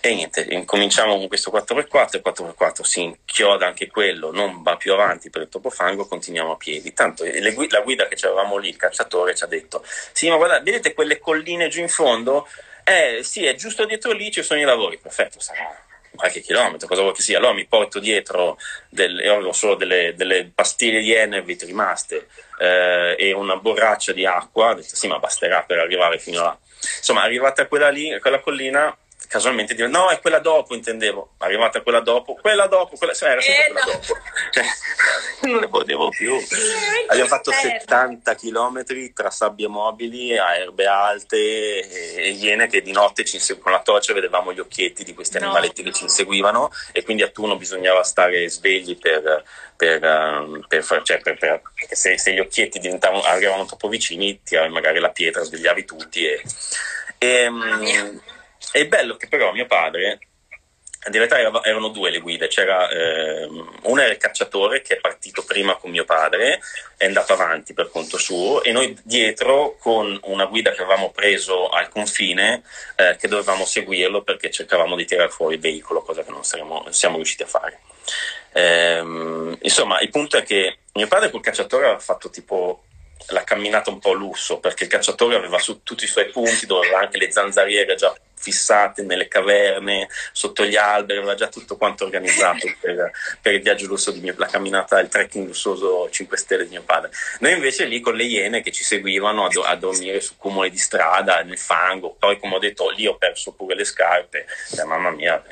E 0.00 0.14
niente, 0.14 0.46
incominciamo 0.48 1.18
con 1.18 1.28
questo 1.28 1.50
4x4, 1.50 2.16
il 2.16 2.22
4x4 2.24 2.80
si 2.80 3.02
inchioda 3.02 3.66
anche 3.66 3.88
quello, 3.88 4.32
non 4.32 4.62
va 4.62 4.76
più 4.76 4.94
avanti 4.94 5.28
per 5.28 5.42
il 5.42 5.50
topofango, 5.50 6.08
continuiamo 6.08 6.52
a 6.52 6.56
piedi. 6.56 6.94
Tanto 6.94 7.24
le, 7.24 7.38
la 7.68 7.80
guida 7.82 8.08
che 8.08 8.16
avevamo 8.26 8.56
lì, 8.56 8.70
il 8.70 8.76
cacciatore, 8.76 9.34
ci 9.34 9.44
ha 9.44 9.46
detto, 9.46 9.84
sì 9.84 10.30
ma 10.30 10.36
guardate, 10.36 10.62
vedete 10.62 10.94
quelle 10.94 11.18
colline 11.18 11.68
giù 11.68 11.80
in 11.80 11.88
fondo? 11.88 12.48
Eh 12.84 13.20
sì, 13.22 13.44
è 13.44 13.54
giusto 13.54 13.84
dietro 13.84 14.12
lì 14.12 14.30
ci 14.30 14.42
sono 14.42 14.60
i 14.60 14.64
lavori, 14.64 14.98
perfetto, 14.98 15.40
sarà 15.40 15.88
qualche 16.14 16.40
chilometro, 16.40 16.86
cosa 16.86 17.02
vuoi 17.02 17.14
che 17.14 17.22
sia. 17.22 17.38
Allora 17.38 17.54
mi 17.54 17.66
porto 17.66 17.98
dietro 17.98 18.58
del, 18.88 19.20
ho 19.26 19.52
solo 19.52 19.74
delle, 19.74 20.14
delle, 20.16 20.50
pastiglie 20.54 21.00
di 21.00 21.12
Enervit 21.12 21.62
rimaste 21.62 22.28
eh, 22.58 23.16
e 23.18 23.32
una 23.32 23.56
borraccia 23.56 24.12
di 24.12 24.26
acqua, 24.26 24.70
ho 24.70 24.74
detto 24.74 24.94
sì, 24.94 25.08
ma 25.08 25.18
basterà 25.18 25.62
per 25.62 25.78
arrivare 25.78 26.18
fino 26.18 26.42
là. 26.42 26.58
Insomma, 26.98 27.22
arrivata 27.22 27.62
a 27.62 27.66
quella 27.66 27.88
lì, 27.88 28.12
a 28.12 28.20
quella 28.20 28.40
collina, 28.40 28.96
casualmente 29.30 29.76
dire 29.76 29.86
no, 29.86 30.10
è 30.10 30.18
quella 30.18 30.40
dopo, 30.40 30.74
intendevo. 30.74 31.34
Arrivata 31.38 31.82
quella 31.82 32.00
dopo, 32.00 32.34
quella 32.34 32.66
dopo, 32.66 32.96
quella, 32.96 33.14
cioè, 33.14 33.30
era 33.30 33.40
sempre 33.40 33.64
eh, 33.64 33.70
quella 33.70 33.86
no. 33.86 33.92
dopo. 33.92 34.18
Cioè, 34.50 34.64
non 35.42 35.60
ne 35.60 35.68
potevo 35.68 36.08
più. 36.08 36.34
Abbiamo 37.06 37.28
fatto 37.28 37.52
70 37.52 38.34
km 38.34 38.84
tra 39.14 39.30
sabbie 39.30 39.68
mobili 39.68 40.36
a 40.36 40.56
erbe 40.56 40.86
alte 40.86 41.36
e, 41.36 42.14
e 42.16 42.30
iene 42.30 42.66
che 42.66 42.82
di 42.82 42.90
notte 42.90 43.24
ci 43.24 43.36
insegu- 43.36 43.62
con 43.62 43.70
la 43.70 43.80
torcia 43.80 44.12
vedevamo 44.12 44.52
gli 44.52 44.58
occhietti 44.58 45.04
di 45.04 45.14
questi 45.14 45.38
no. 45.38 45.44
animaletti 45.44 45.84
che 45.84 45.92
ci 45.92 46.02
inseguivano 46.02 46.68
e 46.90 47.04
quindi 47.04 47.22
a 47.22 47.28
turno 47.28 47.56
bisognava 47.56 48.02
stare 48.02 48.48
svegli 48.48 48.98
per, 48.98 49.44
per, 49.76 50.02
um, 50.02 50.64
per, 50.66 50.82
far, 50.82 51.02
cioè 51.02 51.20
per, 51.20 51.38
per 51.38 51.62
perché 51.72 51.94
se, 51.94 52.18
se, 52.18 52.32
gli 52.32 52.40
occhietti 52.40 52.80
arrivavano 52.88 53.64
troppo 53.64 53.86
vicini 53.86 54.42
tiravi 54.42 54.72
magari 54.72 54.98
la 54.98 55.10
pietra, 55.10 55.44
svegliavi 55.44 55.84
tutti 55.84 56.26
e, 56.26 56.42
e, 57.18 57.48
è 58.72 58.86
bello 58.86 59.16
che 59.16 59.28
però 59.28 59.52
mio 59.52 59.66
padre, 59.66 60.18
in 61.06 61.12
realtà 61.12 61.38
erano 61.64 61.88
due 61.88 62.10
le 62.10 62.18
guide, 62.18 62.48
c'era 62.48 62.86
eh, 62.90 63.48
una 63.82 64.02
era 64.02 64.12
il 64.12 64.18
cacciatore 64.18 64.82
che 64.82 64.96
è 64.96 65.00
partito 65.00 65.42
prima 65.44 65.76
con 65.76 65.90
mio 65.90 66.04
padre, 66.04 66.60
è 66.98 67.06
andato 67.06 67.32
avanti 67.32 67.72
per 67.72 67.88
conto 67.90 68.18
suo 68.18 68.62
e 68.62 68.70
noi 68.70 68.94
dietro 69.02 69.76
con 69.78 70.18
una 70.24 70.44
guida 70.44 70.72
che 70.72 70.82
avevamo 70.82 71.10
preso 71.10 71.70
al 71.70 71.88
confine 71.88 72.62
eh, 72.96 73.16
che 73.18 73.28
dovevamo 73.28 73.64
seguirlo 73.64 74.22
perché 74.22 74.50
cercavamo 74.50 74.94
di 74.94 75.06
tirare 75.06 75.30
fuori 75.30 75.54
il 75.54 75.60
veicolo, 75.60 76.02
cosa 76.02 76.22
che 76.22 76.30
non, 76.30 76.44
saremo, 76.44 76.84
siamo 76.90 77.16
riusciti 77.16 77.44
a 77.44 77.46
fare. 77.46 77.80
Eh, 78.52 79.56
insomma, 79.62 80.00
il 80.00 80.10
punto 80.10 80.36
è 80.36 80.42
che 80.42 80.80
mio 80.92 81.06
padre 81.06 81.30
col 81.30 81.40
cacciatore 81.40 81.84
aveva 81.84 82.00
fatto 82.00 82.28
tipo 82.28 82.82
la 83.28 83.44
camminata 83.44 83.90
un 83.90 83.98
po' 83.98 84.12
lusso 84.12 84.58
perché 84.58 84.84
il 84.84 84.90
cacciatore 84.90 85.36
aveva 85.36 85.58
su 85.58 85.82
tutti 85.82 86.04
i 86.04 86.08
suoi 86.08 86.30
punti 86.30 86.66
dove 86.66 86.86
aveva 86.86 87.00
anche 87.00 87.18
le 87.18 87.30
zanzariere 87.30 87.94
già 87.94 88.14
fissate 88.40 89.02
nelle 89.02 89.28
caverne, 89.28 90.08
sotto 90.32 90.64
gli 90.64 90.74
alberi, 90.74 91.18
aveva 91.18 91.34
già 91.34 91.48
tutto 91.48 91.76
quanto 91.76 92.04
organizzato 92.04 92.66
per, 92.80 93.12
per 93.40 93.52
il 93.52 93.60
viaggio 93.60 93.86
lusso 93.86 94.10
di 94.10 94.20
mio, 94.20 94.34
la 94.38 94.46
camminata, 94.46 94.98
il 94.98 95.08
trekking 95.08 95.46
lussoso 95.46 96.08
5 96.08 96.36
stelle 96.38 96.64
di 96.64 96.70
mio 96.70 96.82
padre. 96.82 97.10
Noi 97.40 97.52
invece 97.52 97.84
lì 97.84 98.00
con 98.00 98.14
le 98.14 98.24
iene 98.24 98.62
che 98.62 98.72
ci 98.72 98.82
seguivano 98.82 99.44
a, 99.44 99.48
do, 99.50 99.62
a 99.62 99.76
dormire 99.76 100.20
su 100.20 100.38
cumuli 100.38 100.70
di 100.70 100.78
strada, 100.78 101.42
nel 101.42 101.58
fango, 101.58 102.16
poi 102.18 102.38
come 102.38 102.54
ho 102.54 102.58
detto 102.58 102.88
lì 102.88 103.06
ho 103.06 103.16
perso 103.16 103.52
pure 103.52 103.74
le 103.74 103.84
scarpe, 103.84 104.46
cioè, 104.74 104.86
mamma 104.86 105.10
mia, 105.10 105.42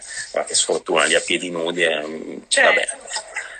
che 0.46 0.54
sfortuna, 0.54 1.04
lì 1.04 1.14
a 1.14 1.20
piedi 1.20 1.50
nudi, 1.50 1.82
eh, 1.82 2.40
cioè, 2.48 2.64
vabbè. 2.64 2.88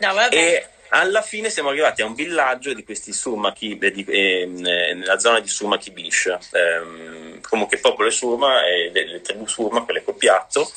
No, 0.00 0.14
vabbè. 0.14 0.34
E, 0.34 0.68
alla 0.90 1.22
fine 1.22 1.50
siamo 1.50 1.68
arrivati 1.68 2.02
a 2.02 2.06
un 2.06 2.14
villaggio 2.14 2.72
di 2.72 2.84
questi 2.84 3.12
Surmaki, 3.12 3.78
eh, 3.78 4.04
eh, 4.06 4.46
nella 4.46 5.18
zona 5.18 5.40
di 5.40 5.48
Surmaki 5.48 5.90
Bish, 5.90 6.26
eh, 6.26 7.40
comunque 7.40 7.76
il 7.76 7.82
popolo 7.82 8.10
Surma, 8.10 8.66
e 8.66 8.90
le, 8.92 9.06
le 9.06 9.20
tribù 9.20 9.46
Surma, 9.46 9.82
quelle 9.82 10.02
col 10.02 10.16
piatto, 10.16 10.70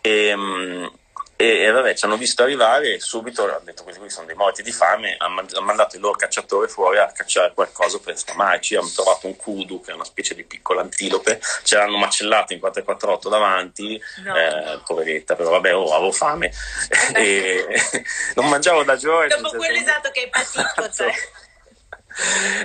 e, 0.00 0.26
ehm, 0.26 0.90
e, 1.36 1.64
e, 1.64 1.70
vabbè, 1.70 1.94
ci 1.94 2.06
hanno 2.06 2.16
visto 2.16 2.42
arrivare 2.42 2.94
e 2.94 3.00
subito 3.00 3.44
hanno 3.44 3.60
detto 3.62 3.82
questi 3.82 4.00
qui 4.00 4.08
sono 4.08 4.26
dei 4.26 4.34
morti 4.34 4.62
di 4.62 4.72
fame, 4.72 5.16
hanno 5.18 5.44
mandato 5.60 5.96
il 5.96 6.02
loro 6.02 6.16
cacciatore 6.16 6.66
fuori 6.66 6.98
a 6.98 7.12
cacciare 7.12 7.52
qualcosa 7.52 7.98
per 7.98 8.16
sfamarci, 8.16 8.74
hanno 8.74 8.90
trovato 8.94 9.26
un 9.26 9.36
kudu 9.36 9.82
che 9.82 9.90
è 9.90 9.94
una 9.94 10.04
specie 10.04 10.34
di 10.34 10.44
piccolo 10.44 10.80
antilope, 10.80 11.38
ce 11.62 11.76
l'hanno 11.76 11.98
macellato 11.98 12.54
in 12.54 12.58
448 12.58 13.28
davanti, 13.28 14.00
no. 14.24 14.36
eh, 14.36 14.80
poveretta, 14.86 15.36
però 15.36 15.50
vabbè, 15.50 15.74
oh, 15.74 15.94
avevo 15.94 16.12
fame 16.12 16.50
e 17.14 17.66
non 18.34 18.48
mangiavo 18.48 18.82
da 18.82 18.96
giorni. 18.96 19.28
Dopo 19.28 19.56
quello 19.56 19.76
esatto 19.76 20.10
che 20.10 20.20
hai 20.20 20.30
patito, 20.30 20.90
cioè 20.90 21.12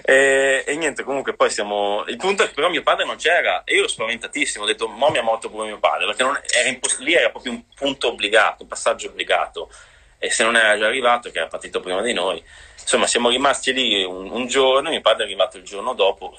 e, 0.03 0.63
e, 0.65 0.75
niente, 0.75 1.03
comunque 1.03 1.35
poi 1.35 1.49
siamo. 1.49 2.03
Il 2.07 2.17
punto 2.17 2.43
è 2.43 2.47
che 2.47 2.53
però 2.53 2.69
mio 2.69 2.83
padre 2.83 3.05
non 3.05 3.17
c'era 3.17 3.63
e 3.63 3.73
io 3.73 3.79
ero 3.79 3.87
spaventatissimo. 3.87 4.63
Ho 4.63 4.67
detto, 4.67 4.87
mo 4.87 5.09
mi 5.09 5.17
ha 5.17 5.23
morto 5.23 5.49
pure 5.49 5.67
mio 5.67 5.79
padre 5.79 6.05
perché 6.05 6.23
non... 6.23 6.39
era 6.49 6.69
imposs... 6.69 6.99
lì 6.99 7.13
era 7.13 7.29
proprio 7.29 7.53
un 7.53 7.63
punto 7.75 8.09
obbligato, 8.09 8.63
un 8.63 8.69
passaggio 8.69 9.09
obbligato. 9.09 9.69
e 10.17 10.29
se 10.29 10.43
non 10.43 10.55
era 10.55 10.77
già 10.77 10.85
arrivato, 10.85 11.31
che 11.31 11.39
era 11.39 11.47
partito 11.47 11.79
prima 11.79 12.01
di 12.01 12.13
noi, 12.13 12.43
insomma 12.79 13.07
siamo 13.07 13.29
rimasti 13.29 13.73
lì 13.73 14.03
un, 14.03 14.29
un 14.29 14.47
giorno, 14.47 14.89
mio 14.89 15.01
padre 15.01 15.23
è 15.23 15.25
arrivato 15.25 15.57
il 15.57 15.63
giorno 15.63 15.93
dopo, 15.93 16.37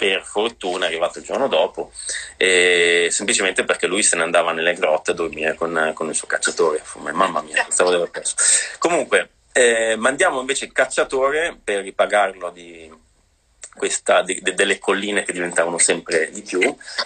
per 0.00 0.22
fortuna 0.24 0.84
è 0.84 0.88
arrivato 0.88 1.18
il 1.18 1.24
giorno 1.24 1.46
dopo, 1.46 1.92
semplicemente 2.36 3.64
perché 3.64 3.86
lui 3.86 4.02
se 4.02 4.16
ne 4.16 4.22
andava 4.22 4.52
nelle 4.52 4.72
grotte 4.74 5.10
a 5.10 5.14
dormire 5.14 5.54
con, 5.54 5.92
con 5.94 6.08
il 6.08 6.14
suo 6.14 6.26
cacciatore. 6.26 6.82
Mamma 7.12 7.42
mia, 7.42 7.66
stavo 7.68 7.90
di 7.90 7.96
aver 7.96 8.10
perso. 8.10 8.34
Comunque, 8.78 9.28
eh, 9.52 9.96
mandiamo 9.96 10.40
invece 10.40 10.66
il 10.66 10.72
cacciatore 10.72 11.58
per 11.62 11.82
ripagarlo 11.82 12.50
di, 12.50 12.90
questa, 13.80 14.22
de, 14.22 14.40
de, 14.42 14.52
delle 14.54 14.78
colline 14.78 15.22
che 15.22 15.32
diventavano 15.32 15.78
sempre 15.78 16.30
di 16.30 16.42
più, 16.42 16.60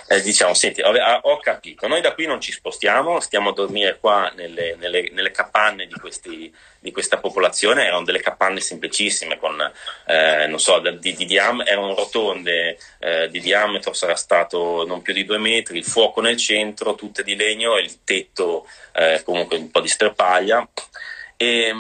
eh, 0.09 0.21
diciamo, 0.23 0.55
senti, 0.55 0.81
ho, 0.81 0.91
ho, 0.91 1.39
capito, 1.39 1.87
noi 1.87 2.01
da 2.01 2.15
qui 2.15 2.27
non 2.27 2.41
ci 2.41 2.53
spostiamo, 2.53 3.21
stiamo 3.21 3.51
a 3.51 3.53
dormire 3.53 3.99
qua 4.01 4.33
nelle, 4.35 4.75
nelle, 4.77 5.11
nelle 5.13 5.31
capanne 5.31 5.87
di, 5.87 5.95
questi, 5.95 6.53
di, 6.81 6.91
questa 6.91 7.19
popolazione, 7.19 7.85
erano 7.85 8.05
delle 8.05 8.21
capanne 8.21 8.61
semplicissime, 8.61 9.39
con, 9.39 9.61
eh, 10.07 10.47
non 10.49 10.59
so, 10.59 10.81
di, 10.81 11.15
di 11.15 11.25
diam- 11.27 11.65
erano 11.67 11.95
rotonde, 11.95 12.79
eh, 12.99 13.29
di 13.29 13.41
diametro 13.41 13.93
sarà 13.93 14.17
stato 14.17 14.85
non 14.87 15.03
più 15.03 15.13
di 15.13 15.25
due 15.25 15.39
metri, 15.39 15.79
il 15.79 15.85
fuoco 15.85 16.21
nel 16.23 16.39
centro, 16.39 16.95
tutte 16.95 17.23
di 17.23 17.37
legno 17.37 17.77
e 17.77 17.83
il 17.83 18.03
tetto 18.05 18.67
eh, 18.93 19.23
comunque 19.23 19.59
un 19.59 19.71
po' 19.71 19.81
di 19.81 19.89
sterpaglia. 19.89 20.67
E, 21.37 21.73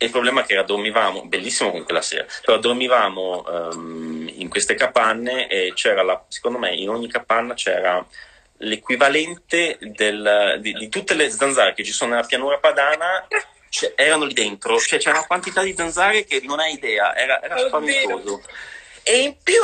e 0.00 0.04
il 0.04 0.10
problema 0.12 0.42
è 0.42 0.46
che 0.46 0.62
dormivamo, 0.62 1.24
bellissimo 1.24 1.70
comunque 1.70 1.92
la 1.92 2.02
sera, 2.02 2.24
però 2.44 2.58
dormivamo 2.58 3.44
um, 3.72 4.30
in 4.32 4.48
queste 4.48 4.76
capanne 4.76 5.48
e 5.48 5.72
c'era, 5.74 6.04
la, 6.04 6.24
secondo 6.28 6.56
me, 6.56 6.72
in 6.72 6.88
ogni 6.88 7.08
capanna 7.08 7.54
c'era 7.54 8.06
l'equivalente 8.58 9.76
del, 9.80 10.58
di, 10.60 10.72
di, 10.74 10.88
tutte 10.88 11.14
le 11.14 11.28
zanzare 11.30 11.74
che 11.74 11.82
ci 11.82 11.90
sono 11.90 12.12
nella 12.12 12.26
pianura 12.26 12.58
padana 12.58 13.26
erano 13.96 14.24
lì 14.24 14.34
dentro, 14.34 14.78
cioè 14.78 15.00
c'era 15.00 15.18
una 15.18 15.26
quantità 15.26 15.62
di 15.62 15.74
zanzare 15.76 16.24
che 16.24 16.42
non 16.44 16.60
hai 16.60 16.74
idea, 16.74 17.16
era, 17.16 17.42
era 17.42 17.58
spaventoso. 17.58 18.42
E 19.02 19.18
in 19.18 19.34
più 19.42 19.60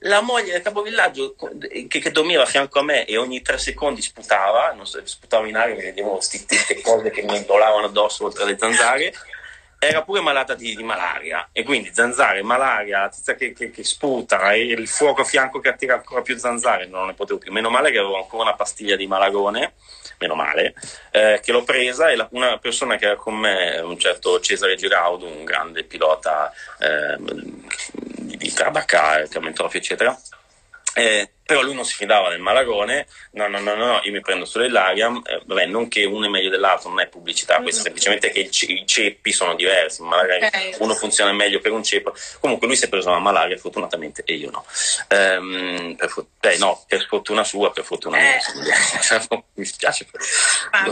la 0.00 0.20
moglie 0.20 0.52
del 0.52 0.62
capovillaggio 0.62 1.36
che, 1.88 2.00
che, 2.00 2.10
dormiva 2.10 2.42
a 2.42 2.46
fianco 2.46 2.80
a 2.80 2.84
me 2.84 3.06
e 3.06 3.16
ogni 3.16 3.40
tre 3.40 3.56
secondi 3.56 4.02
sputava, 4.02 4.72
non 4.72 4.86
so, 4.86 5.00
sputava 5.04 5.46
in 5.48 5.56
aria, 5.56 5.74
vedevo 5.74 6.16
queste 6.16 6.80
cose 6.82 7.10
che 7.10 7.22
mi 7.22 7.42
volavano 7.44 7.86
addosso 7.86 8.26
oltre 8.26 8.44
le 8.44 8.58
zanzare 8.58 9.14
era 9.82 10.02
pure 10.02 10.20
malata 10.20 10.54
di, 10.54 10.76
di, 10.76 10.82
malaria 10.82 11.48
e 11.52 11.62
quindi 11.62 11.90
zanzare, 11.90 12.42
malaria, 12.42 13.08
tizia 13.08 13.34
che, 13.34 13.54
che, 13.54 13.70
che, 13.70 13.82
sputa 13.82 14.52
e 14.52 14.60
il 14.60 14.86
fuoco 14.86 15.22
a 15.22 15.24
fianco 15.24 15.58
che 15.58 15.70
attira 15.70 15.94
ancora 15.94 16.20
più 16.20 16.36
zanzare, 16.36 16.86
non 16.86 17.06
ne 17.06 17.14
potevo 17.14 17.38
più. 17.38 17.50
Meno 17.50 17.70
male 17.70 17.90
che 17.90 17.96
avevo 17.96 18.18
ancora 18.18 18.42
una 18.42 18.54
pastiglia 18.54 18.94
di 18.94 19.06
malagone, 19.06 19.72
meno 20.18 20.34
male, 20.34 20.74
eh, 21.12 21.40
che 21.42 21.50
l'ho 21.50 21.64
presa 21.64 22.10
e 22.10 22.16
la, 22.16 22.28
una 22.32 22.58
persona 22.58 22.96
che 22.96 23.06
era 23.06 23.16
con 23.16 23.34
me, 23.36 23.78
un 23.78 23.98
certo 23.98 24.38
Cesare 24.40 24.76
Giraudo, 24.76 25.26
un 25.26 25.44
grande 25.44 25.84
pilota 25.84 26.52
eh, 26.78 27.16
di, 28.18 28.36
di 28.36 28.52
Trabacar, 28.52 29.28
eccetera, 29.72 30.14
eh, 30.94 31.30
però 31.50 31.62
lui 31.62 31.74
non 31.74 31.84
si 31.84 31.96
fidava 31.96 32.28
del 32.28 32.38
Malagone, 32.38 33.08
no, 33.32 33.48
no, 33.48 33.58
no, 33.58 33.74
no, 33.74 34.00
io 34.04 34.12
mi 34.12 34.20
prendo 34.20 34.44
solo 34.44 34.64
il 34.64 34.72
Lariam, 34.72 35.20
eh, 35.26 35.42
vabbè, 35.44 35.66
non 35.66 35.88
che 35.88 36.04
uno 36.04 36.26
è 36.26 36.28
meglio 36.28 36.48
dell'altro, 36.48 36.90
non 36.90 37.00
è 37.00 37.08
pubblicità, 37.08 37.54
mm-hmm. 37.54 37.62
questo 37.62 37.80
è 37.80 37.84
semplicemente 37.84 38.30
che 38.30 38.40
il, 38.40 38.50
i 38.70 38.86
ceppi 38.86 39.32
sono 39.32 39.56
diversi, 39.56 40.02
magari 40.02 40.44
okay. 40.44 40.74
uno 40.78 40.94
funziona 40.94 41.32
meglio 41.32 41.58
per 41.58 41.72
un 41.72 41.82
ceppo, 41.82 42.14
comunque 42.38 42.68
lui 42.68 42.76
si 42.76 42.84
è 42.84 42.88
preso 42.88 43.10
la 43.10 43.18
malaria 43.18 43.56
fortunatamente 43.56 44.22
e 44.24 44.34
io 44.34 44.50
no. 44.50 44.64
Ehm, 45.08 45.96
per, 45.96 46.12
eh, 46.42 46.58
no, 46.58 46.84
per 46.86 47.04
fortuna 47.08 47.42
sua, 47.42 47.72
per 47.72 47.82
fortuna 47.82 48.18
eh. 48.18 48.38
mia, 48.54 49.44
mi 49.54 49.64
spiace 49.64 50.06
per 50.08 50.20
ah, 50.70 50.84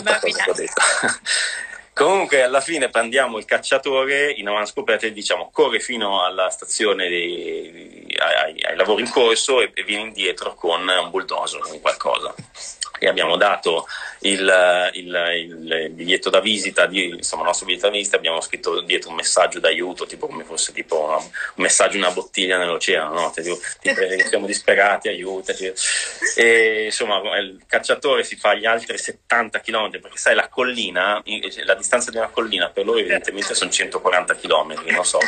Comunque 1.98 2.44
alla 2.44 2.60
fine 2.60 2.90
prendiamo 2.90 3.38
il 3.38 3.44
cacciatore 3.44 4.30
in 4.30 4.46
avanscoperta 4.46 5.06
e 5.06 5.12
diciamo 5.12 5.50
corre 5.50 5.80
fino 5.80 6.22
alla 6.22 6.48
stazione 6.48 7.08
dei, 7.08 8.06
ai, 8.16 8.62
ai, 8.62 8.76
lavori 8.76 9.02
in 9.02 9.10
corso 9.10 9.60
e, 9.60 9.72
e 9.74 9.82
viene 9.82 10.02
indietro 10.02 10.54
con 10.54 10.80
un 10.80 11.10
bulldozer, 11.10 11.58
con 11.58 11.80
qualcosa 11.80 12.32
e 12.98 13.08
abbiamo 13.08 13.36
dato 13.36 13.86
il, 14.20 14.90
il, 14.94 15.60
il, 15.68 15.90
biglietto 15.90 16.30
da 16.30 16.40
visita, 16.40 16.86
di, 16.86 17.06
insomma 17.08 17.42
il 17.42 17.48
nostro 17.48 17.66
biglietto 17.66 17.86
da 17.86 17.92
visita, 17.92 18.16
abbiamo 18.16 18.40
scritto 18.40 18.80
dietro 18.80 19.10
un 19.10 19.16
messaggio 19.16 19.60
d'aiuto, 19.60 20.06
tipo 20.06 20.26
come 20.26 20.44
fosse 20.44 20.72
tipo 20.72 21.04
una, 21.04 21.16
un 21.16 21.22
messaggio 21.54 21.96
in 21.96 22.02
una 22.02 22.12
bottiglia 22.12 22.58
nell'oceano, 22.58 23.12
no? 23.12 23.32
tipo, 23.34 23.58
tipo, 23.80 24.00
siamo 24.28 24.46
disperati, 24.46 25.08
aiutaci. 25.08 25.72
E 26.36 26.84
insomma 26.86 27.20
il 27.38 27.62
cacciatore 27.66 28.24
si 28.24 28.36
fa 28.36 28.54
gli 28.54 28.66
altri 28.66 28.98
70 28.98 29.60
km, 29.60 29.90
perché 30.00 30.16
sai 30.16 30.34
la 30.34 30.48
collina, 30.48 31.22
la 31.64 31.74
distanza 31.74 32.10
di 32.10 32.16
una 32.16 32.28
collina 32.28 32.70
per 32.70 32.84
loro 32.84 32.98
evidentemente 32.98 33.54
sono 33.54 33.70
140 33.70 34.34
km, 34.36 34.82
non 34.86 35.04
so, 35.04 35.18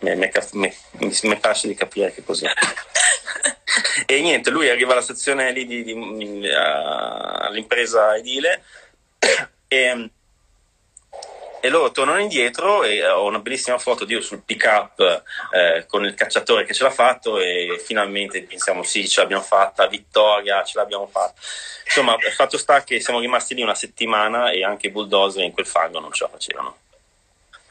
mi 0.00 1.38
piace 1.40 1.68
di 1.68 1.74
capire 1.74 2.12
che 2.12 2.22
cos'è. 2.22 2.50
E 4.06 4.20
niente, 4.20 4.50
lui 4.50 4.68
arriva 4.68 4.92
alla 4.92 5.02
stazione 5.02 5.52
lì 5.52 5.66
di, 5.66 5.82
di, 5.84 5.94
di, 5.94 6.48
all'impresa 6.98 8.16
edile 8.16 8.62
e, 9.68 10.10
e, 11.60 11.68
loro 11.68 11.90
tornano 11.90 12.20
indietro 12.20 12.84
e 12.84 13.06
ho 13.06 13.26
una 13.26 13.40
bellissima 13.40 13.78
foto 13.78 14.04
di 14.04 14.14
io 14.14 14.20
sul 14.20 14.42
pick 14.42 14.64
up 14.64 15.22
eh, 15.52 15.84
con 15.86 16.04
il 16.04 16.14
cacciatore 16.14 16.64
che 16.64 16.74
ce 16.74 16.84
l'ha 16.84 16.90
fatto 16.90 17.38
e 17.38 17.80
finalmente 17.84 18.42
pensiamo 18.42 18.82
sì, 18.82 19.08
ce 19.08 19.20
l'abbiamo 19.20 19.42
fatta, 19.42 19.86
vittoria, 19.86 20.62
ce 20.64 20.78
l'abbiamo 20.78 21.06
fatta. 21.06 21.40
Insomma, 21.84 22.14
il 22.14 22.32
fatto 22.32 22.58
sta 22.58 22.84
che 22.84 23.00
siamo 23.00 23.20
rimasti 23.20 23.54
lì 23.54 23.62
una 23.62 23.74
settimana 23.74 24.50
e 24.50 24.64
anche 24.64 24.88
i 24.88 24.90
bulldozer 24.90 25.42
in 25.42 25.52
quel 25.52 25.66
fango 25.66 26.00
non 26.00 26.12
ce 26.12 26.24
la 26.24 26.30
facevano. 26.30 26.76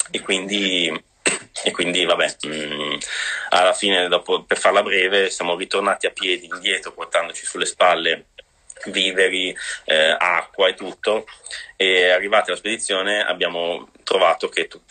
E 0.09 0.21
quindi 0.21 1.05
e 1.63 1.71
quindi 1.71 2.05
vabbè, 2.05 2.35
mh, 2.41 2.47
mm, 2.49 2.97
alla 3.49 3.73
fine 3.73 4.07
dopo, 4.07 4.43
per 4.43 4.57
farla 4.57 4.83
breve 4.83 5.29
siamo 5.29 5.55
ritornati 5.55 6.05
a 6.05 6.11
piedi 6.11 6.45
indietro 6.45 6.91
portandoci 6.91 7.45
sulle 7.45 7.65
spalle 7.65 8.27
viveri, 8.85 9.55
eh, 9.85 10.15
acqua 10.17 10.67
e 10.67 10.73
tutto. 10.73 11.25
E 11.75 12.09
arrivati 12.09 12.49
alla 12.49 12.59
spedizione 12.59 13.23
abbiamo 13.23 13.89
trovato 14.03 14.49
che 14.49 14.67
tu, 14.67 14.81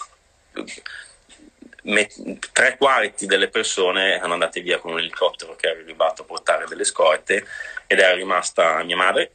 me, 1.83 2.09
tre 2.53 2.77
quarti 2.77 3.27
delle 3.27 3.49
persone 3.49 4.15
erano 4.15 4.35
andate 4.35 4.61
via 4.61 4.79
con 4.79 4.93
un 4.93 4.99
elicottero 4.99 5.57
che 5.57 5.69
era 5.69 5.81
arrivato 5.81 6.23
a 6.23 6.27
portare 6.27 6.67
delle 6.67 6.85
scorte 6.85 7.47
ed 7.87 7.99
era 7.99 8.15
rimasta 8.15 8.83
mia 8.83 8.97
madre, 8.97 9.33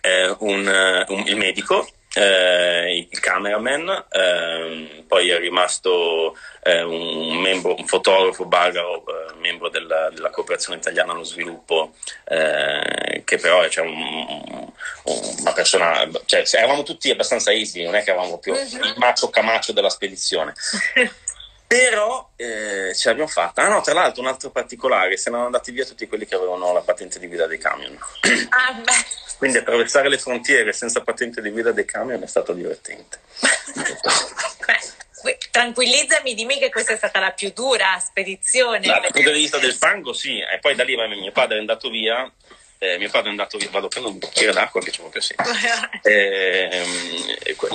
eh, 0.00 0.34
un, 0.38 1.04
un, 1.08 1.22
il 1.26 1.36
medico 1.36 1.86
eh, 2.14 3.06
il 3.10 3.20
cameraman, 3.20 4.04
eh, 4.10 5.04
poi 5.06 5.30
è 5.30 5.38
rimasto 5.38 6.36
eh, 6.62 6.82
un, 6.82 7.36
membro, 7.38 7.74
un 7.76 7.86
fotografo 7.86 8.44
bagaro, 8.44 9.04
eh, 9.06 9.34
membro 9.40 9.68
della, 9.68 10.10
della, 10.10 10.30
cooperazione 10.30 10.78
italiana 10.78 11.12
allo 11.12 11.24
sviluppo, 11.24 11.94
eh, 12.24 13.22
che 13.24 13.38
però 13.38 13.62
è 13.62 13.68
cioè, 13.68 13.86
un, 13.86 13.96
un, 13.96 14.72
una 15.40 15.52
persona, 15.52 16.08
cioè, 16.26 16.44
eravamo 16.52 16.82
tutti 16.82 17.10
abbastanza 17.10 17.52
easy, 17.52 17.82
non 17.82 17.94
è 17.94 18.02
che 18.02 18.10
eravamo 18.10 18.38
più 18.38 18.52
mhm. 18.52 18.60
il 18.60 18.94
macho 18.96 19.30
camacho 19.30 19.72
della 19.72 19.90
spedizione. 19.90 20.52
però 21.72 22.28
eh, 22.36 22.92
ce 22.94 23.08
l'abbiamo 23.08 23.30
fatta. 23.30 23.62
Ah 23.62 23.68
no, 23.68 23.80
tra 23.80 23.94
l'altro 23.94 24.20
un 24.20 24.28
altro 24.28 24.50
particolare, 24.50 25.16
se 25.16 25.30
ne 25.30 25.36
erano 25.36 25.46
andati 25.46 25.70
via 25.72 25.86
tutti 25.86 26.06
quelli 26.06 26.26
che 26.26 26.34
avevano 26.34 26.70
la 26.74 26.82
patente 26.82 27.18
di 27.18 27.28
guida 27.28 27.46
dei 27.46 27.56
camion. 27.56 27.98
Ah, 28.50 28.78
Quindi 29.38 29.56
attraversare 29.56 30.10
le 30.10 30.18
frontiere 30.18 30.74
senza 30.74 31.00
patente 31.00 31.40
di 31.40 31.48
guida 31.48 31.72
dei 31.72 31.86
camion 31.86 32.22
è 32.22 32.26
stato 32.26 32.52
divertente. 32.52 33.20
Beh, 35.22 35.38
tranquillizzami, 35.50 36.34
dimmi 36.34 36.58
che 36.58 36.68
questa 36.68 36.92
è 36.92 36.96
stata 36.96 37.20
la 37.20 37.30
più 37.30 37.50
dura 37.54 37.98
spedizione. 38.04 38.80
Dal 38.80 39.08
punto 39.10 39.30
di 39.30 39.38
vista 39.38 39.56
del 39.56 39.72
fango 39.72 40.12
sì, 40.12 40.40
e 40.40 40.58
poi 40.58 40.74
da 40.74 40.84
lì 40.84 40.94
mio 40.94 41.32
padre 41.32 41.56
è 41.56 41.60
andato 41.60 41.88
via 41.88 42.30
eh, 42.82 42.98
mio 42.98 43.10
padre 43.10 43.28
è 43.28 43.30
andato 43.30 43.58
via, 43.58 43.70
vado 43.70 43.86
a 43.86 43.88
prendere 43.88 44.12
un 44.12 44.18
bicchiere 44.18 44.52
d'acqua 44.52 44.80
che 44.80 44.90
c'è 44.90 44.98
proprio 44.98 45.22
sempre. 45.22 45.46
Eh, 46.02 46.84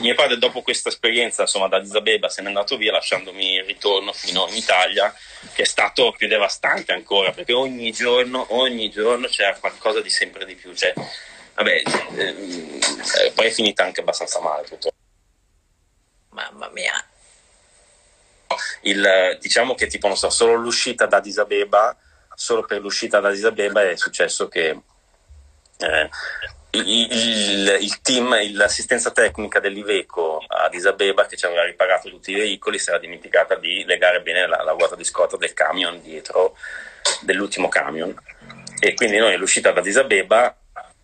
mio 0.01 0.15
padre 0.15 0.37
dopo 0.37 0.61
questa 0.61 0.89
esperienza 0.89 1.43
insomma 1.43 1.69
da 1.69 1.79
Disabeba 1.79 2.27
se 2.27 2.41
n'è 2.41 2.47
andato 2.47 2.75
via 2.75 2.91
lasciandomi 2.91 3.53
il 3.53 3.63
ritorno 3.63 4.11
fino 4.11 4.45
in 4.49 4.55
Italia 4.55 5.13
che 5.53 5.61
è 5.61 5.65
stato 5.65 6.13
più 6.17 6.27
devastante 6.27 6.91
ancora 6.91 7.31
perché 7.31 7.53
ogni 7.53 7.91
giorno, 7.93 8.47
ogni 8.49 8.89
giorno 8.89 9.27
c'era 9.27 9.55
qualcosa 9.55 10.01
di 10.01 10.09
sempre 10.09 10.43
di 10.43 10.55
più. 10.55 10.75
Cioè, 10.75 10.93
vabbè, 11.53 11.83
ehm, 12.17 12.79
eh, 13.23 13.31
poi 13.31 13.47
è 13.47 13.51
finita 13.51 13.85
anche 13.85 14.01
abbastanza 14.01 14.41
male 14.41 14.63
purtroppo. 14.67 14.97
Mamma 16.31 16.69
mia. 16.73 17.01
Il, 18.81 19.37
diciamo 19.39 19.73
che 19.73 19.87
tipo 19.87 20.07
non 20.07 20.17
so, 20.17 20.29
solo 20.29 20.55
l'uscita 20.55 21.05
da 21.05 21.21
Disabeba 21.21 21.95
solo 22.35 22.63
per 22.65 22.81
l'uscita 22.81 23.19
da 23.19 23.31
Disabeba 23.31 23.89
è 23.89 23.95
successo 23.95 24.47
che 24.47 24.79
eh, 25.77 26.09
il, 26.71 27.77
il, 27.81 28.01
team, 28.01 28.35
l'assistenza 28.53 29.11
tecnica 29.11 29.59
dell'Iveco 29.59 30.43
ad 30.47 30.73
Isabeba 30.73 31.25
che 31.25 31.37
ci 31.37 31.45
aveva 31.45 31.63
riparato 31.63 32.09
tutti 32.09 32.31
i 32.31 32.35
veicoli 32.35 32.77
si 32.77 32.89
era 32.89 32.99
dimenticata 32.99 33.55
di 33.55 33.83
legare 33.85 34.21
bene 34.21 34.47
la, 34.47 34.63
la 34.63 34.71
ruota 34.71 34.95
di 34.95 35.03
scorta 35.03 35.37
del 35.37 35.53
camion 35.53 36.01
dietro 36.01 36.55
dell'ultimo 37.21 37.67
camion 37.69 38.13
e 38.79 38.93
quindi 38.93 39.17
noi 39.17 39.33
all'uscita 39.33 39.71
da 39.71 39.81
Disabeba 39.81 40.55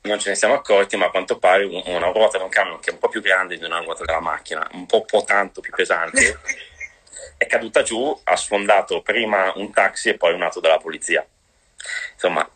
non 0.04 0.20
ce 0.20 0.30
ne 0.30 0.36
siamo 0.36 0.56
accorti, 0.56 0.98
ma 0.98 1.06
a 1.06 1.10
quanto 1.10 1.38
pare 1.38 1.64
una 1.64 2.12
ruota 2.12 2.38
di 2.38 2.44
un 2.44 2.50
camion 2.50 2.80
che 2.80 2.90
è 2.90 2.94
un 2.94 3.00
po' 3.00 3.08
più 3.08 3.22
grande 3.22 3.58
di 3.58 3.64
una 3.64 3.80
ruota 3.80 4.04
della 4.04 4.20
macchina, 4.20 4.68
un 4.74 4.86
po', 4.86 5.06
po 5.06 5.24
tanto 5.24 5.62
più 5.62 5.72
pesante, 5.72 6.40
è 7.38 7.46
caduta 7.48 7.84
giù, 7.84 8.20
ha 8.24 8.36
sfondato 8.36 9.02
prima 9.02 9.54
un 9.56 9.72
taxi 9.72 10.10
e 10.10 10.18
poi 10.18 10.34
un 10.34 10.44
auto 10.44 10.60
della 10.60 10.78
polizia. 10.78 11.26
Insomma, 12.14 12.48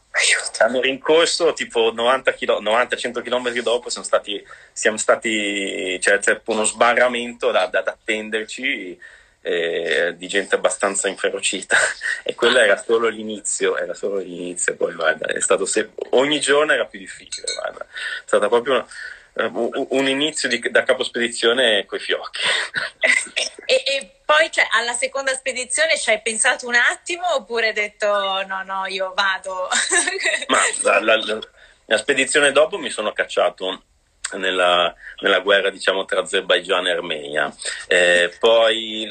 hanno 0.59 0.81
rincorso 0.81 1.53
tipo 1.53 1.93
90-100 1.93 3.21
km 3.21 3.51
dopo, 3.61 3.89
siamo 3.89 4.05
stati, 4.05 4.43
siamo 4.71 4.97
stati 4.97 5.97
c'è, 5.99 6.19
c'è 6.19 6.41
uno 6.45 6.63
sbarramento 6.63 7.51
da, 7.51 7.67
da, 7.67 7.81
da 7.81 7.91
attenderci 7.91 8.99
eh, 9.41 10.15
di 10.17 10.27
gente 10.27 10.55
abbastanza 10.55 11.07
inferocita. 11.07 11.77
E 12.27 12.35
quello 12.35 12.59
era 12.59 12.75
solo 12.75 13.07
l'inizio, 13.07 13.77
era 13.77 13.93
solo 13.93 14.17
l'inizio, 14.17 14.75
poi 14.75 14.93
guarda, 14.93 15.27
è 15.27 15.39
stato 15.39 15.65
se- 15.65 15.91
ogni 16.09 16.41
giorno 16.41 16.73
era 16.73 16.85
più 16.85 16.99
difficile, 16.99 17.53
guarda, 17.53 17.85
è 17.85 18.23
stato 18.25 18.49
proprio 18.49 18.73
un, 18.73 18.85
un 19.45 20.07
inizio 20.07 20.49
di, 20.49 20.59
da 20.71 20.83
capo 20.83 21.03
spedizione 21.03 21.85
coi 21.85 21.99
fiocchi. 21.99 22.41
e, 23.65 23.83
e, 23.85 24.11
poi 24.25 24.51
cioè, 24.51 24.67
alla 24.71 24.93
seconda 24.93 25.33
spedizione 25.33 25.97
ci 25.97 26.09
hai 26.09 26.21
pensato 26.21 26.67
un 26.67 26.75
attimo 26.75 27.35
oppure 27.35 27.67
hai 27.67 27.73
detto 27.73 28.07
no, 28.45 28.63
no, 28.63 28.85
io 28.87 29.13
vado? 29.15 29.69
Ma 30.47 30.59
la, 30.81 31.15
la, 31.15 31.39
la 31.85 31.97
spedizione 31.97 32.51
dopo 32.51 32.77
mi 32.77 32.89
sono 32.89 33.13
cacciato 33.13 33.83
nella, 34.33 34.93
nella, 35.21 35.39
guerra 35.39 35.69
diciamo 35.69 36.05
tra 36.05 36.21
Azerbaijan 36.21 36.87
e 36.87 36.91
Armenia. 36.91 37.53
Eh, 37.87 38.33
poi, 38.39 39.09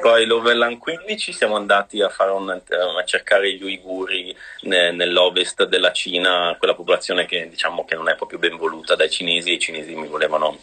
poi 0.00 0.26
l'Overland 0.26 0.78
15 0.78 1.32
siamo 1.32 1.56
andati 1.56 2.00
a, 2.00 2.10
un, 2.32 2.50
a 2.50 3.04
cercare 3.04 3.52
gli 3.52 3.62
uiguri 3.62 4.36
ne, 4.62 4.90
nell'ovest 4.90 5.64
della 5.64 5.92
Cina, 5.92 6.56
quella 6.58 6.74
popolazione 6.74 7.26
che 7.26 7.48
diciamo 7.48 7.84
che 7.84 7.94
non 7.94 8.08
è 8.08 8.16
proprio 8.16 8.38
ben 8.38 8.56
voluta 8.56 8.94
dai 8.94 9.10
cinesi 9.10 9.50
e 9.50 9.54
i 9.54 9.58
cinesi 9.58 9.94
mi 9.94 10.08
volevano 10.08 10.58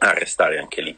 arrestare 0.00 0.58
anche 0.58 0.80
lì. 0.80 0.94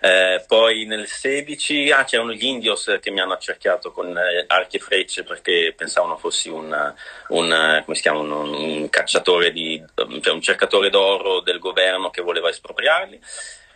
Eh, 0.00 0.44
poi 0.46 0.84
nel 0.84 1.06
16 1.06 1.90
ah, 1.90 2.04
c'erano 2.04 2.32
gli 2.32 2.44
indios 2.44 2.98
che 3.00 3.10
mi 3.10 3.20
hanno 3.20 3.34
accerchiato 3.34 3.92
con 3.92 4.16
eh, 4.16 4.44
archi 4.46 4.76
e 4.76 4.80
frecce 4.80 5.22
perché 5.22 5.72
pensavano 5.76 6.16
fossi 6.16 6.48
un, 6.48 6.94
un, 7.28 7.84
chiama, 7.94 8.18
un, 8.18 8.30
un 8.30 8.88
cacciatore 8.88 9.52
di, 9.52 9.82
cioè 10.20 10.32
un 10.32 10.42
cercatore 10.42 10.90
d'oro 10.90 11.40
del 11.40 11.58
governo 11.58 12.10
che 12.10 12.22
voleva 12.22 12.48
espropriarli. 12.48 13.20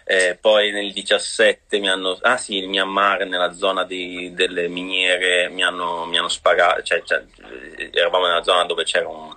Eh, 0.06 0.36
poi 0.38 0.70
nel 0.70 0.92
17 0.92 1.78
mi 1.78 1.88
hanno, 1.88 2.18
ah 2.20 2.36
sì, 2.36 2.56
il 2.56 2.68
Myanmar 2.68 3.24
nella 3.24 3.52
zona 3.52 3.84
di, 3.84 4.34
delle 4.34 4.68
miniere 4.68 5.48
mi 5.48 5.62
hanno, 5.62 6.04
mi 6.04 6.18
hanno 6.18 6.28
sparato, 6.28 6.82
cioè, 6.82 7.02
cioè, 7.04 7.24
eravamo 7.90 8.26
nella 8.26 8.42
zona 8.42 8.64
dove 8.64 8.84
c'era 8.84 9.08
un, 9.08 9.34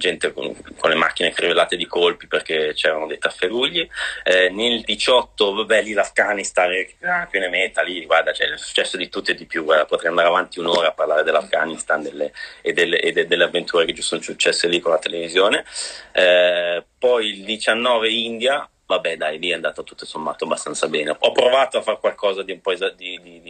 gente 0.00 0.32
con, 0.32 0.56
con, 0.78 0.90
le 0.90 0.96
macchine 0.96 1.30
crivellate 1.30 1.76
di 1.76 1.86
colpi 1.86 2.26
perché 2.26 2.72
c'erano 2.74 3.06
dei 3.06 3.18
tafferugli. 3.18 3.88
Eh, 4.24 4.48
nel 4.48 4.80
18, 4.80 5.54
vabbè, 5.54 5.82
lì 5.82 5.92
l'Afghanistan, 5.92 6.70
ah, 7.02 7.28
più 7.30 7.38
ne 7.38 7.48
metta, 7.48 7.82
lì 7.82 8.04
guarda, 8.06 8.32
c'è 8.32 8.56
successo 8.56 8.96
di 8.96 9.08
tutto 9.08 9.30
e 9.30 9.34
di 9.34 9.44
più. 9.44 9.62
Guarda, 9.62 9.84
potrei 9.84 10.08
andare 10.08 10.28
avanti 10.28 10.58
un'ora 10.58 10.88
a 10.88 10.92
parlare 10.92 11.22
dell'Afghanistan 11.22 12.02
delle, 12.02 12.32
e, 12.62 12.72
delle, 12.72 13.00
e 13.00 13.12
de, 13.12 13.26
delle, 13.26 13.44
avventure 13.44 13.84
che 13.84 13.94
ci 13.94 14.02
sono 14.02 14.20
successe 14.22 14.66
lì 14.66 14.80
con 14.80 14.90
la 14.90 14.98
televisione. 14.98 15.64
Eh, 16.12 16.82
poi 16.98 17.28
il 17.28 17.44
19 17.44 18.08
India, 18.10 18.68
vabbè 18.86 19.16
dai, 19.16 19.38
lì 19.38 19.50
è 19.50 19.54
andato 19.54 19.84
tutto 19.84 20.06
sommato 20.06 20.44
abbastanza 20.44 20.88
bene. 20.88 21.14
Ho 21.16 21.32
provato 21.32 21.78
a 21.78 21.82
fare 21.82 22.00
qualcosa 22.00 22.42
di 22.42 22.58
esa- 22.64 22.90
di, 22.90 23.20
di, 23.22 23.40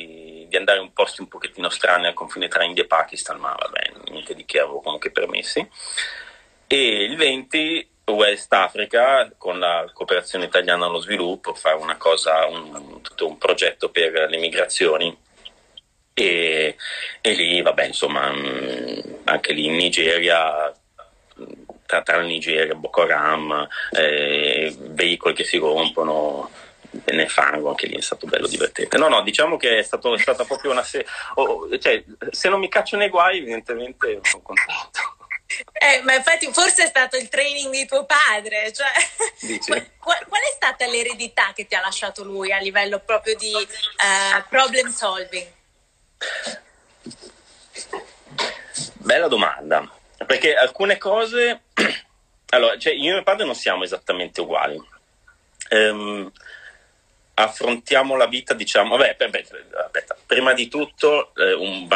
di, 0.49 0.57
andare 0.57 0.81
in 0.81 0.93
posti 0.93 1.21
un 1.21 1.29
pochettino 1.29 1.69
strani 1.71 2.07
al 2.07 2.15
confine 2.15 2.49
tra 2.49 2.65
India 2.65 2.83
e 2.83 2.87
Pakistan, 2.87 3.39
ma 3.39 3.55
vabbè, 3.59 4.11
niente 4.11 4.35
di 4.35 4.45
che 4.45 4.61
avevo 4.61 4.81
comunque 4.81 5.11
permessi. 5.11 5.67
E 6.73 7.03
il 7.03 7.17
20 7.17 7.91
West 8.05 8.53
Africa 8.53 9.29
con 9.37 9.59
la 9.59 9.91
cooperazione 9.93 10.45
italiana 10.45 10.87
allo 10.87 11.01
sviluppo, 11.01 11.53
fare 11.53 11.75
una 11.75 11.97
cosa, 11.97 12.47
un, 12.47 13.03
tutto 13.03 13.27
un 13.27 13.39
progetto 13.39 13.91
per 13.91 14.29
le 14.29 14.39
migrazioni. 14.39 15.19
E, 16.15 16.77
e 17.21 17.33
lì, 17.33 17.61
vabbè, 17.61 17.87
insomma, 17.87 18.31
mm, 18.31 18.99
anche 19.25 19.53
lì 19.53 19.65
in 19.67 19.75
Nigeria 19.75 20.73
tra, 21.87 22.03
tra 22.03 22.21
Nigeria, 22.21 22.77
Boko 22.77 23.03
Haram, 23.03 23.67
eh, 23.91 24.73
veicoli 24.79 25.35
che 25.35 25.43
si 25.43 25.57
rompono 25.57 26.51
nel 27.07 27.29
fango, 27.29 27.71
anche 27.71 27.89
lì 27.89 27.97
è 27.97 28.01
stato 28.01 28.29
bello 28.29 28.47
divertente. 28.47 28.97
No, 28.97 29.09
no, 29.09 29.23
diciamo 29.23 29.57
che 29.57 29.79
è, 29.79 29.83
stato, 29.83 30.15
è 30.15 30.19
stata 30.19 30.45
proprio 30.45 30.71
una 30.71 30.85
serie. 30.85 31.09
Oh, 31.35 31.77
cioè, 31.81 32.05
se 32.31 32.49
non 32.49 32.61
mi 32.61 32.69
caccio 32.69 32.97
nei 32.97 33.09
guai, 33.09 33.39
evidentemente 33.39 34.21
sono 34.23 34.45
contento. 34.45 35.20
Eh, 35.73 36.03
ma 36.03 36.15
infatti 36.15 36.51
forse 36.53 36.85
è 36.85 36.87
stato 36.87 37.17
il 37.17 37.29
training 37.29 37.73
di 37.73 37.87
tuo 37.87 38.07
padre, 38.07 38.73
cioè, 38.73 38.93
qual, 39.59 39.87
qual, 39.99 40.43
è 40.43 40.53
stata 40.55 40.87
l'eredità 40.87 41.53
che 41.53 41.67
ti 41.67 41.75
ha 41.75 41.81
lasciato 41.81 42.23
lui 42.23 42.53
a 42.53 42.59
livello 42.59 43.01
proprio 43.01 43.35
di 43.37 43.53
uh, 43.53 44.43
problem 44.49 44.91
solving? 44.93 45.47
Bella 48.95 49.27
domanda 49.27 49.99
perché 50.27 50.55
alcune 50.55 50.99
cose, 50.99 51.63
allora, 52.51 52.79
cioè 52.79 52.93
io 52.93 53.11
e 53.11 53.15
mio 53.15 53.23
padre 53.23 53.45
non 53.45 53.55
siamo 53.55 53.85
esattamente 53.85 54.41
uguali. 54.41 54.81
Um, 55.71 56.31
affrontiamo 57.35 58.17
la 58.17 58.27
vita, 58.27 58.55
diciamo, 58.55 58.97
vabbè, 58.97 59.17
aspetta, 59.19 60.17
prima 60.31 60.53
di 60.53 60.69
tutto 60.69 61.33
eh, 61.35 61.55
un 61.55 61.89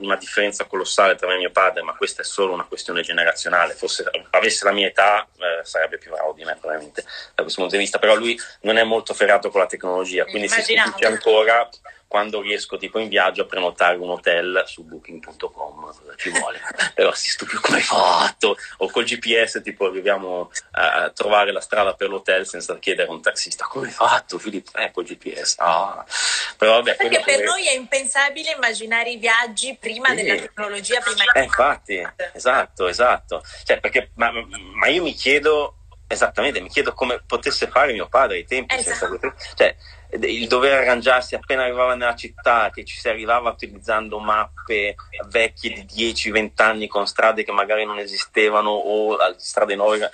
una 0.00 0.16
differenza 0.16 0.64
colossale 0.64 1.14
tra 1.14 1.26
me 1.26 1.34
e 1.34 1.36
mio 1.36 1.50
padre, 1.50 1.82
ma 1.82 1.94
questa 1.94 2.22
è 2.22 2.24
solo 2.24 2.54
una 2.54 2.64
questione 2.64 3.02
generazionale, 3.02 3.74
forse 3.74 4.08
avesse 4.30 4.64
la 4.64 4.72
mia 4.72 4.86
età 4.86 5.28
eh, 5.36 5.62
sarebbe 5.62 5.98
più 5.98 6.10
bravo 6.10 6.32
di 6.32 6.42
me 6.42 6.56
probabilmente 6.58 7.04
da 7.34 7.42
questo 7.42 7.60
punto 7.60 7.76
di 7.76 7.82
vista, 7.82 7.98
però 7.98 8.14
lui 8.14 8.34
non 8.62 8.78
è 8.78 8.82
molto 8.82 9.12
ferrato 9.12 9.50
con 9.50 9.60
la 9.60 9.66
tecnologia, 9.66 10.24
quindi 10.24 10.46
Immaginavo. 10.46 10.64
si 10.64 10.94
stupisce 10.96 11.06
ancora 11.06 11.68
quando 12.12 12.42
riesco 12.42 12.76
tipo 12.76 12.98
in 12.98 13.08
viaggio 13.08 13.40
a 13.40 13.46
prenotare 13.46 13.96
un 13.96 14.10
hotel 14.10 14.64
su 14.66 14.84
booking.com, 14.84 15.80
cosa 15.80 16.14
ci 16.14 16.28
vuole. 16.28 16.60
Però 16.92 17.10
si 17.14 17.30
stupido 17.30 17.58
come 17.62 17.78
hai 17.78 17.82
fatto? 17.82 18.54
O 18.76 18.90
col 18.90 19.04
GPS 19.04 19.62
tipo 19.62 19.86
arriviamo 19.86 20.50
a 20.72 21.08
trovare 21.08 21.52
la 21.52 21.62
strada 21.62 21.94
per 21.94 22.10
l'hotel 22.10 22.46
senza 22.46 22.78
chiedere 22.78 23.08
a 23.08 23.12
un 23.12 23.22
taxista 23.22 23.64
come 23.64 23.86
hai 23.86 23.92
fatto 23.94 24.38
Filippo? 24.38 24.76
Eh, 24.76 24.90
col 24.90 25.04
GPS. 25.04 25.54
Ah. 25.56 26.04
Però, 26.58 26.72
vabbè, 26.74 26.96
Perché 26.96 27.22
per 27.24 27.44
noi 27.44 27.66
è 27.66 27.72
impensabile 27.72 28.50
immaginare 28.50 29.12
i 29.12 29.16
viaggi 29.16 29.74
prima 29.80 30.08
sì. 30.08 30.16
della 30.16 30.34
tecnologia, 30.34 31.00
prima 31.00 31.24
eh, 31.32 31.44
infatti, 31.44 32.06
esatto, 32.34 32.88
esatto. 32.88 33.42
Cioè, 33.64 33.80
perché, 33.80 34.10
ma, 34.16 34.30
ma 34.74 34.86
io 34.88 35.02
mi 35.02 35.14
chiedo 35.14 35.76
Esattamente, 36.12 36.60
mi 36.60 36.68
chiedo 36.68 36.92
come 36.92 37.22
potesse 37.26 37.68
fare 37.68 37.94
mio 37.94 38.06
padre 38.06 38.36
ai 38.36 38.44
tempi. 38.44 38.74
Esatto. 38.74 39.18
Senza... 39.18 39.34
Cioè, 39.54 39.74
il 40.20 40.46
dover 40.46 40.80
arrangiarsi 40.80 41.34
appena 41.34 41.62
arrivava 41.62 41.94
nella 41.94 42.14
città, 42.14 42.70
che 42.70 42.84
ci 42.84 42.98
si 42.98 43.08
arrivava 43.08 43.50
utilizzando 43.50 44.18
mappe 44.18 44.94
vecchie 45.28 45.84
di 45.86 46.12
10-20 46.12 46.50
anni 46.56 46.86
con 46.86 47.06
strade 47.06 47.44
che 47.44 47.52
magari 47.52 47.84
non 47.86 47.98
esistevano 47.98 48.70
o 48.70 49.16
strade 49.38 49.74
nuove 49.74 50.10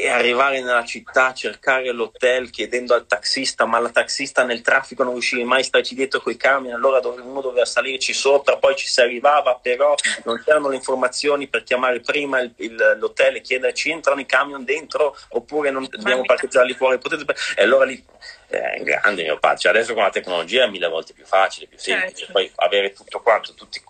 e 0.00 0.08
arrivare 0.08 0.60
nella 0.60 0.84
città, 0.84 1.32
cercare 1.32 1.90
l'hotel 1.92 2.50
chiedendo 2.50 2.94
al 2.94 3.06
taxista, 3.06 3.64
ma 3.64 3.78
la 3.78 3.90
taxista 3.90 4.44
nel 4.44 4.60
traffico 4.60 5.02
non 5.02 5.12
riusciva 5.12 5.44
mai 5.44 5.60
a 5.60 5.64
starci 5.64 5.94
dietro 5.94 6.20
con 6.20 6.32
i 6.32 6.36
camion, 6.36 6.74
allora 6.74 7.00
uno 7.06 7.40
doveva 7.40 7.64
salirci 7.64 8.12
sopra, 8.12 8.56
poi 8.56 8.76
ci 8.76 8.88
si 8.88 9.00
arrivava, 9.00 9.58
però 9.60 9.94
non 10.24 10.42
c'erano 10.44 10.68
le 10.68 10.76
informazioni 10.76 11.48
per 11.48 11.62
chiamare 11.62 12.00
prima 12.00 12.40
il, 12.40 12.52
il, 12.56 12.96
l'hotel 12.98 13.36
e 13.36 13.40
chiederci 13.40 13.90
entrano 13.90 14.20
i 14.20 14.26
camion 14.26 14.64
dentro 14.64 15.16
oppure 15.30 15.70
non 15.70 15.86
dobbiamo 15.88 16.22
parcheggiarli 16.22 16.74
fuori, 16.74 16.98
potete... 16.98 17.24
e 17.56 17.62
allora 17.62 17.84
lì 17.84 18.02
è 18.48 18.80
grande 18.82 19.22
mio 19.22 19.38
padre, 19.38 19.58
cioè, 19.58 19.72
adesso 19.72 19.94
con 19.94 20.02
la 20.02 20.10
tecnologia 20.10 20.64
è 20.64 20.68
mille 20.68 20.88
volte 20.88 21.12
più 21.12 21.24
facile, 21.24 21.66
più 21.66 21.78
semplice, 21.78 22.16
certo. 22.16 22.32
poi 22.32 22.50
avere 22.56 22.92
tutto 22.92 23.20
quanto, 23.20 23.54
tutti, 23.54 23.82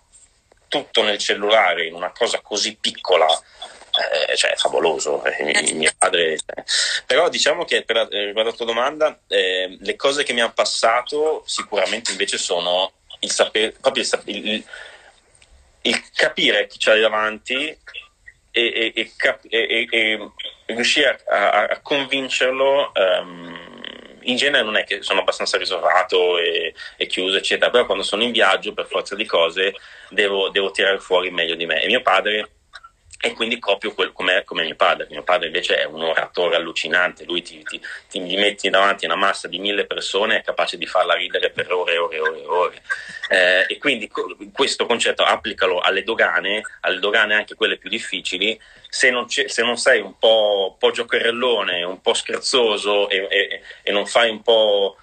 tutto 0.67 1.03
nel 1.03 1.17
cellulare 1.17 1.85
in 1.85 1.93
una 1.93 2.11
cosa 2.11 2.41
così 2.41 2.75
piccola 2.79 3.27
eh, 4.27 4.35
cioè, 4.35 4.51
è 4.51 4.55
favoloso. 4.55 5.23
Eh, 5.23 5.73
mio 5.73 5.91
padre, 5.97 6.33
eh. 6.33 6.63
Però 7.05 7.29
diciamo 7.29 7.65
che 7.65 7.83
per 7.83 7.97
eh, 7.97 8.25
riguardo 8.25 8.49
alla 8.49 8.57
tua 8.57 8.65
domanda, 8.65 9.19
eh, 9.27 9.77
le 9.79 9.95
cose 9.95 10.23
che 10.23 10.33
mi 10.33 10.41
hanno 10.41 10.53
passato 10.53 11.43
sicuramente 11.45 12.11
invece 12.11 12.37
sono 12.37 12.91
il 13.19 13.31
sapere, 13.31 13.73
proprio 13.79 14.03
il, 14.03 14.47
il, 14.47 14.65
il 15.81 16.03
capire 16.13 16.67
chi 16.67 16.77
c'hai 16.79 17.01
davanti 17.01 17.75
e, 18.51 18.93
e, 18.95 19.11
e, 19.29 19.87
e 19.89 20.73
riuscire 20.73 21.19
a, 21.29 21.49
a, 21.51 21.63
a 21.65 21.79
convincerlo. 21.81 22.91
Um, 22.95 23.75
in 24.27 24.35
genere 24.35 24.63
non 24.63 24.75
è 24.75 24.83
che 24.83 25.01
sono 25.03 25.21
abbastanza 25.21 25.57
riservato 25.57 26.37
e, 26.37 26.73
e, 26.97 27.05
chiuso, 27.05 27.37
eccetera, 27.37 27.71
però 27.71 27.85
quando 27.85 28.03
sono 28.03 28.23
in 28.23 28.31
viaggio, 28.31 28.73
per 28.73 28.85
forza 28.85 29.15
di 29.15 29.25
cose, 29.25 29.73
devo, 30.09 30.49
devo 30.49 30.71
tirare 30.71 30.99
fuori 30.99 31.31
meglio 31.31 31.55
di 31.55 31.65
me. 31.65 31.81
E 31.81 31.87
mio 31.87 32.01
padre 32.01 32.49
e 33.19 33.33
quindi 33.33 33.57
copio 33.57 33.93
quel, 33.93 34.11
come, 34.11 34.43
come, 34.43 34.63
mio 34.63 34.75
padre. 34.75 35.07
Mio 35.09 35.23
padre 35.23 35.47
invece 35.47 35.81
è 35.81 35.85
un 35.85 36.03
oratore 36.03 36.55
allucinante, 36.55 37.25
lui 37.25 37.41
ti, 37.41 37.63
ti, 37.63 37.81
ti, 38.07 38.21
gli 38.21 38.37
metti 38.37 38.69
davanti 38.69 39.05
una 39.05 39.15
massa 39.15 39.47
di 39.47 39.57
mille 39.57 39.85
persone, 39.85 40.37
è 40.37 40.43
capace 40.43 40.77
di 40.77 40.85
farla 40.85 41.15
ridere 41.15 41.49
per 41.49 41.71
ore 41.71 41.93
e 41.93 41.97
ore 41.97 42.15
e 42.15 42.19
ore 42.19 42.41
e 42.41 42.45
ore. 42.45 42.81
Eh, 43.29 43.65
e 43.73 43.77
quindi 43.79 44.09
questo 44.53 44.85
concetto 44.85 45.23
applicalo 45.23 45.79
alle 45.79 46.03
dogane, 46.03 46.61
alle 46.81 46.99
dogane 46.99 47.33
anche 47.33 47.55
quelle 47.55 47.77
più 47.77 47.89
difficili, 47.89 48.59
se 48.87 49.09
non, 49.09 49.27
se 49.27 49.63
non 49.63 49.77
sei 49.77 49.99
un 49.99 50.17
po', 50.17 50.69
un 50.71 50.77
po', 50.77 50.91
giocherellone, 50.91 51.83
un 51.83 51.99
po' 52.01 52.13
scherzoso 52.13 53.09
e, 53.09 53.27
e, 53.29 53.61
e 53.81 53.91
non 53.91 54.05
fai 54.05 54.29
un 54.29 54.41
po', 54.41 54.95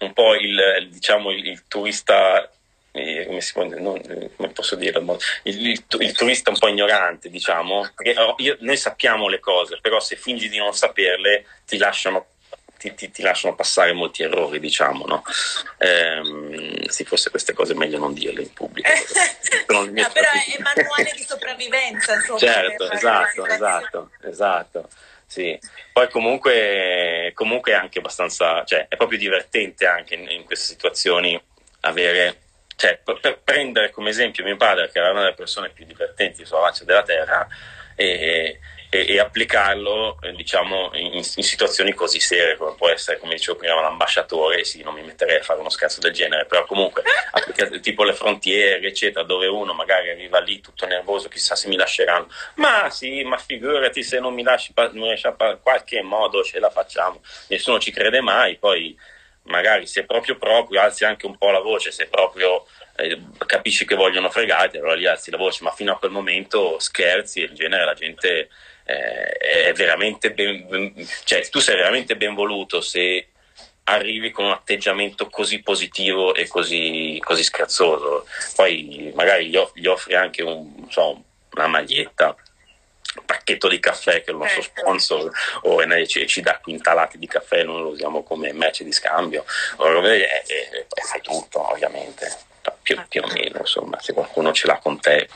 un 0.00 0.12
po 0.14 0.34
il, 0.34 0.88
diciamo, 0.90 1.30
il, 1.30 1.46
il 1.46 1.62
turista 1.68 2.48
come, 2.94 3.40
si 3.40 3.52
può, 3.52 3.64
non, 3.64 4.00
come 4.36 4.48
posso 4.50 4.76
dire, 4.76 5.00
il, 5.00 5.18
il, 5.42 5.84
il, 5.98 6.12
turista 6.12 6.50
un 6.50 6.58
po' 6.58 6.68
ignorante, 6.68 7.28
diciamo, 7.28 7.90
perché 7.92 8.20
oh, 8.20 8.36
io, 8.38 8.56
noi 8.60 8.76
sappiamo 8.76 9.28
le 9.28 9.40
cose, 9.40 9.78
però 9.80 9.98
se 9.98 10.14
fingi 10.14 10.48
di 10.48 10.58
non 10.58 10.72
saperle 10.74 11.44
ti 11.66 11.76
lasciano, 11.76 12.26
ti, 12.78 12.94
ti, 12.94 13.10
ti 13.10 13.22
lasciano 13.22 13.56
passare 13.56 13.92
molti 13.92 14.22
errori, 14.22 14.60
diciamo, 14.60 15.06
no? 15.06 15.24
Ehm, 15.78 16.86
se 16.86 17.04
fosse 17.04 17.30
queste 17.30 17.52
cose 17.52 17.74
meglio 17.74 17.98
non 17.98 18.14
dirle 18.14 18.42
in 18.42 18.52
pubblico. 18.52 18.88
no, 19.68 19.90
però 20.12 20.30
è 20.30 20.62
manuale 20.62 21.12
di 21.16 21.24
sopravvivenza, 21.26 22.14
insomma. 22.14 22.38
Certo, 22.38 22.90
esatto, 22.92 23.46
esatto, 23.46 24.10
esatto. 24.22 24.88
Sì. 25.26 25.58
Poi 25.92 26.08
comunque, 26.10 27.32
comunque 27.34 27.72
è 27.72 27.74
anche 27.74 27.98
abbastanza, 27.98 28.62
cioè 28.64 28.86
è 28.86 28.96
proprio 28.96 29.18
divertente 29.18 29.84
anche 29.84 30.14
in, 30.14 30.30
in 30.30 30.44
queste 30.44 30.66
situazioni 30.66 31.40
avere 31.80 32.42
cioè, 32.76 32.98
per 33.02 33.40
prendere 33.42 33.90
come 33.90 34.10
esempio 34.10 34.44
mio 34.44 34.56
padre, 34.56 34.90
che 34.90 34.98
era 34.98 35.10
una 35.10 35.22
delle 35.22 35.34
persone 35.34 35.70
più 35.70 35.84
divertenti 35.84 36.44
sulla 36.44 36.62
faccia 36.62 36.84
della 36.84 37.02
terra, 37.02 37.46
e, 37.96 38.58
e, 38.90 39.06
e 39.08 39.18
applicarlo 39.18 40.18
eh, 40.22 40.32
diciamo, 40.32 40.90
in, 40.94 41.14
in, 41.14 41.22
situazioni 41.24 41.92
così 41.94 42.20
serie 42.20 42.56
come 42.56 42.74
può 42.76 42.88
essere, 42.88 43.18
come 43.18 43.34
dicevo 43.34 43.58
prima, 43.58 43.80
l'ambasciatore, 43.80 44.64
sì, 44.64 44.82
non 44.82 44.94
mi 44.94 45.02
metterei 45.02 45.38
a 45.38 45.42
fare 45.42 45.58
uno 45.58 45.68
scherzo 45.68 46.00
del 46.00 46.12
genere, 46.12 46.46
però 46.46 46.64
comunque 46.64 47.02
tipo 47.82 48.04
le 48.04 48.12
frontiere, 48.12 48.86
eccetera, 48.86 49.24
dove 49.24 49.46
uno 49.46 49.72
magari 49.72 50.10
arriva 50.10 50.38
lì 50.38 50.60
tutto 50.60 50.86
nervoso, 50.86 51.28
chissà 51.28 51.56
se 51.56 51.68
mi 51.68 51.76
lasceranno, 51.76 52.28
ma 52.56 52.88
sì, 52.90 53.24
ma 53.24 53.36
figurati 53.36 54.02
se 54.02 54.20
non 54.20 54.34
mi 54.34 54.42
lasci, 54.42 54.72
non 54.92 55.06
riesci 55.06 55.26
a 55.26 55.56
qualche 55.60 56.02
modo 56.02 56.44
ce 56.44 56.60
la 56.60 56.70
facciamo, 56.70 57.20
nessuno 57.48 57.80
ci 57.80 57.90
crede 57.90 58.20
mai, 58.20 58.56
poi 58.58 58.96
magari 59.44 59.86
se 59.86 60.04
proprio 60.04 60.36
proprio 60.36 60.80
alzi 60.80 61.04
anche 61.04 61.26
un 61.26 61.36
po' 61.36 61.50
la 61.50 61.60
voce, 61.60 61.90
se 61.90 62.06
proprio 62.06 62.66
eh, 62.96 63.20
capisci 63.46 63.84
che 63.84 63.94
vogliono 63.94 64.30
fregarti, 64.30 64.78
allora 64.78 64.94
lì 64.94 65.06
alzi 65.06 65.30
la 65.30 65.36
voce, 65.36 65.64
ma 65.64 65.72
fino 65.72 65.92
a 65.92 65.98
quel 65.98 66.10
momento 66.10 66.78
scherzi 66.78 67.42
e 67.42 67.46
in 67.46 67.54
genere 67.54 67.84
la 67.84 67.94
gente 67.94 68.48
eh, 68.84 69.32
è 69.68 69.72
veramente 69.74 70.32
ben, 70.32 70.66
ben, 70.68 71.08
cioè 71.24 71.46
tu 71.48 71.58
sei 71.58 71.76
veramente 71.76 72.16
ben 72.16 72.34
voluto 72.34 72.80
se 72.80 73.28
arrivi 73.84 74.30
con 74.30 74.46
un 74.46 74.52
atteggiamento 74.52 75.28
così 75.28 75.60
positivo 75.60 76.34
e 76.34 76.46
così, 76.46 77.20
così 77.22 77.42
scherzoso. 77.42 78.26
Poi 78.56 79.12
magari 79.14 79.48
gli, 79.48 79.56
off- 79.56 79.76
gli 79.76 79.86
offri 79.86 80.14
anche 80.14 80.42
un, 80.42 80.86
so, 80.88 81.22
una 81.52 81.66
maglietta 81.66 82.34
pacchetto 83.24 83.68
di 83.68 83.78
caffè 83.78 84.22
che 84.22 84.30
è 84.30 84.30
il 84.30 84.36
nostro 84.36 84.62
ecco. 84.62 84.80
sponsor 84.80 85.30
o 85.62 86.06
ci, 86.06 86.26
ci 86.26 86.40
dà 86.40 86.58
quintalati 86.62 87.18
di 87.18 87.26
caffè 87.26 87.62
noi 87.62 87.82
lo 87.82 87.88
usiamo 87.88 88.22
come 88.22 88.52
merce 88.52 88.84
di 88.84 88.92
scambio 88.92 89.44
e, 89.78 90.44
e, 90.46 90.86
e 90.88 91.02
fai 91.02 91.20
tutto 91.20 91.70
ovviamente 91.70 92.32
più, 92.82 93.00
più, 93.08 93.22
o 93.22 93.26
meno 93.28 93.58
insomma 93.58 94.00
se 94.00 94.12
qualcuno 94.12 94.52
ce 94.52 94.66
l'ha 94.66 94.78
con 94.78 95.00
te 95.00 95.28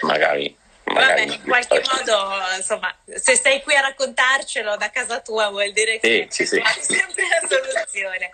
magari 0.00 0.56
Vabbè, 0.86 1.20
in 1.22 1.42
qualche 1.42 1.82
modo, 1.90 2.32
insomma, 2.56 2.94
se 3.12 3.34
sei 3.34 3.60
qui 3.62 3.74
a 3.74 3.80
raccontarcelo 3.80 4.76
da 4.76 4.88
casa 4.90 5.20
tua 5.20 5.48
vuol 5.50 5.72
dire 5.72 5.98
che 5.98 6.28
sì, 6.30 6.46
sì, 6.46 6.62
sì. 6.62 6.84
sempre 6.94 7.24
la 7.28 7.48
soluzione. 7.48 8.30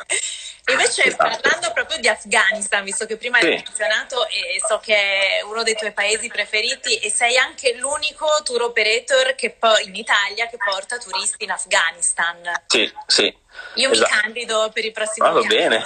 Invece 0.71 1.05
esatto. 1.07 1.41
parlando 1.41 1.73
proprio 1.73 1.99
di 1.99 2.07
Afghanistan, 2.07 2.85
visto 2.85 3.05
che 3.05 3.17
prima 3.17 3.39
sì. 3.41 3.47
hai 3.47 3.63
menzionato 3.65 4.29
e 4.29 4.61
so 4.65 4.79
che 4.79 4.95
è 4.95 5.43
uno 5.43 5.65
dei 5.65 5.75
tuoi 5.75 5.93
paesi 5.93 6.29
preferiti 6.29 6.99
e 6.99 7.11
sei 7.11 7.37
anche 7.37 7.75
l'unico 7.75 8.27
tour 8.45 8.63
operator 8.63 9.35
che 9.35 9.51
po- 9.51 9.79
in 9.79 9.97
Italia 9.97 10.47
che 10.47 10.59
porta 10.59 10.99
turisti 10.99 11.45
in 11.45 11.51
Afghanistan. 11.51 12.39
Sì, 12.67 12.93
sì. 13.07 13.37
Io 13.75 13.91
esatto. 13.91 14.15
mi 14.15 14.21
candido 14.21 14.71
per 14.73 14.85
i 14.85 14.93
prossimi 14.93 15.27
anni. 15.27 15.39
Ah, 15.39 15.41
va 15.41 15.47
bene. 15.49 15.85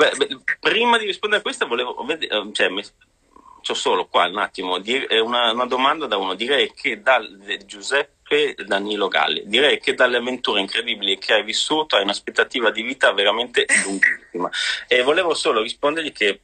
beh, 0.16 0.38
prima 0.60 0.96
di 0.96 1.04
rispondere 1.04 1.40
a 1.40 1.44
questa 1.44 1.66
volevo, 1.66 1.94
cioè, 2.52 2.68
c'ho 3.68 3.74
solo 3.74 4.06
qua 4.06 4.26
un 4.26 4.38
attimo, 4.38 4.80
una, 5.22 5.52
una 5.52 5.66
domanda 5.66 6.06
da 6.06 6.16
uno, 6.16 6.34
direi 6.34 6.72
che 6.72 7.02
da 7.02 7.20
Giuseppe 7.66 8.54
Danilo 8.66 9.08
Galli, 9.08 9.42
direi 9.44 9.78
che 9.78 9.94
dalle 9.94 10.16
avventure 10.16 10.60
incredibili 10.60 11.18
che 11.18 11.34
hai 11.34 11.42
vissuto 11.42 11.96
hai 11.96 12.02
un'aspettativa 12.02 12.70
di 12.70 12.82
vita 12.82 13.12
veramente 13.12 13.66
lunghissima 13.84 14.48
e 14.86 15.02
volevo 15.02 15.34
solo 15.34 15.60
rispondergli 15.60 16.12
che 16.12 16.40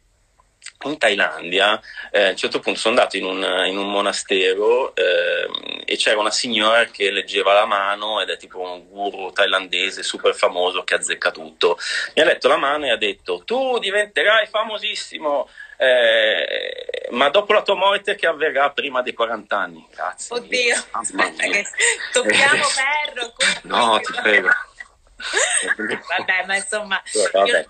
in 0.85 0.99
Thailandia 0.99 1.81
eh, 2.11 2.25
a 2.25 2.31
un 2.31 2.37
certo 2.37 2.61
punto 2.61 2.79
sono 2.79 2.97
andato 2.97 3.17
in 3.17 3.25
un, 3.25 3.43
in 3.67 3.77
un 3.77 3.91
monastero 3.91 4.95
eh, 4.95 5.83
e 5.85 5.97
c'era 5.97 6.19
una 6.19 6.31
signora 6.31 6.87
che 6.87 7.11
leggeva 7.11 7.53
la 7.53 7.67
mano 7.67 8.21
ed 8.21 8.29
è 8.29 8.37
tipo 8.37 8.61
un 8.61 8.89
guru 8.89 9.31
thailandese 9.31 10.03
super 10.03 10.35
famoso 10.35 10.85
che 10.85 10.95
azzecca 10.95 11.31
tutto. 11.31 11.79
Mi 12.15 12.23
ha 12.23 12.27
letto 12.27 12.49
la 12.49 12.57
mano 12.57 12.87
e 12.87 12.91
ha 12.91 12.97
detto 12.97 13.43
tu 13.45 13.79
diventerai 13.79 14.47
famosissimo 14.47 15.49
eh, 15.77 17.09
ma 17.11 17.29
dopo 17.29 17.53
la 17.53 17.63
tua 17.63 17.75
morte 17.75 18.15
che 18.15 18.27
avverrà 18.27 18.71
prima 18.71 19.03
dei 19.03 19.13
40 19.13 19.57
anni? 19.57 19.87
Grazie. 19.91 20.37
Oddio, 20.37 20.85
aspetta 20.91 21.43
che 21.49 21.65
tocchiamo 22.13 22.65
ferro. 22.65 23.33
No, 23.63 24.01
ti 24.01 24.13
prego. 24.21 24.49
Vabbè, 25.77 26.45
ma 26.47 26.57
insomma... 26.57 27.03
Vabbè. 27.33 27.67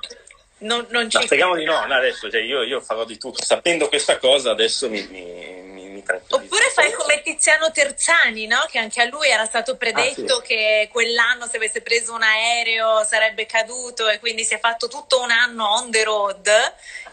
Non, 0.59 0.87
non 0.91 1.11
ci... 1.11 1.19
Ma 1.19 1.23
speriamo 1.25 1.57
di 1.57 1.65
no, 1.65 1.85
no 1.85 1.95
adesso 1.95 2.31
cioè 2.31 2.41
io, 2.41 2.63
io, 2.63 2.81
farò 2.81 3.05
di 3.05 3.19
tutto. 3.19 3.45
Sapendo 3.45 3.89
questa 3.89 4.19
cosa 4.19 4.51
adesso 4.51 4.89
mi, 4.89 5.07
mi 5.09 5.84
Oppure 6.31 6.71
fai 6.73 6.93
come 6.93 7.23
Tiziano 7.23 7.71
Terzani, 7.71 8.47
no? 8.47 8.67
che 8.71 8.79
anche 8.79 9.01
a 9.01 9.07
lui 9.07 9.29
era 9.29 9.45
stato 9.45 9.77
predetto 9.77 10.37
ah, 10.37 10.41
sì. 10.41 10.47
che 10.47 10.89
quell'anno 10.93 11.47
se 11.47 11.57
avesse 11.57 11.81
preso 11.81 12.13
un 12.15 12.23
aereo 12.23 13.05
sarebbe 13.05 13.47
caduto 13.47 14.09
e 14.09 14.19
quindi 14.19 14.45
si 14.45 14.55
è 14.55 14.61
fatto 14.61 14.89
tutto 14.89 15.21
un 15.21 15.31
anno 15.31 15.67
on 15.67 15.91
the 15.91 16.05
road. 16.05 16.47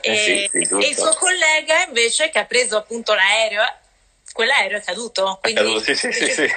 Eh, 0.02 0.12
e, 0.12 0.50
sì, 0.52 0.66
sì, 0.66 0.74
e 0.74 0.88
il 0.90 0.96
suo 0.96 1.14
collega 1.14 1.84
invece 1.84 2.30
che 2.30 2.40
ha 2.40 2.46
preso 2.46 2.78
appunto 2.78 3.14
l'aereo 3.14 3.64
quell'aereo 4.32 4.78
è 4.78 4.82
caduto. 4.82 5.40
Quindi, 5.42 5.60
è 5.60 5.64
caduto, 5.64 5.84
sì, 5.84 5.96
sì, 5.96 6.12
sì, 6.12 6.26
sì. 6.26 6.48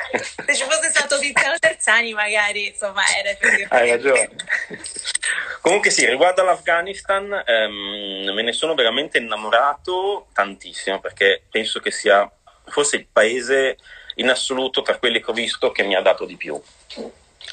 Se 0.47 0.55
ci 0.55 0.65
fosse 0.65 0.91
stato 0.91 1.19
Tiziano 1.19 1.59
Terzani, 1.59 2.13
magari 2.13 2.69
insomma 2.69 3.03
era 3.17 3.35
più 3.35 3.67
Hai 3.69 3.91
ragione. 3.91 4.31
Comunque, 5.61 5.91
sì, 5.91 6.07
riguardo 6.07 6.43
all'Afghanistan, 6.43 7.43
ehm, 7.47 8.33
me 8.35 8.43
ne 8.43 8.53
sono 8.53 8.75
veramente 8.75 9.19
innamorato 9.19 10.27
tantissimo 10.33 11.01
perché 11.01 11.43
penso 11.51 11.81
che 11.81 11.91
sia 11.91 12.31
forse 12.67 12.97
il 12.97 13.07
paese 13.11 13.77
in 14.17 14.29
assoluto 14.29 14.83
tra 14.83 14.99
quelli 14.99 15.23
che 15.23 15.31
ho 15.31 15.35
visto 15.35 15.73
che 15.73 15.83
mi 15.83 15.95
ha 15.95 16.01
dato 16.01 16.25
di 16.25 16.37
più. 16.37 16.61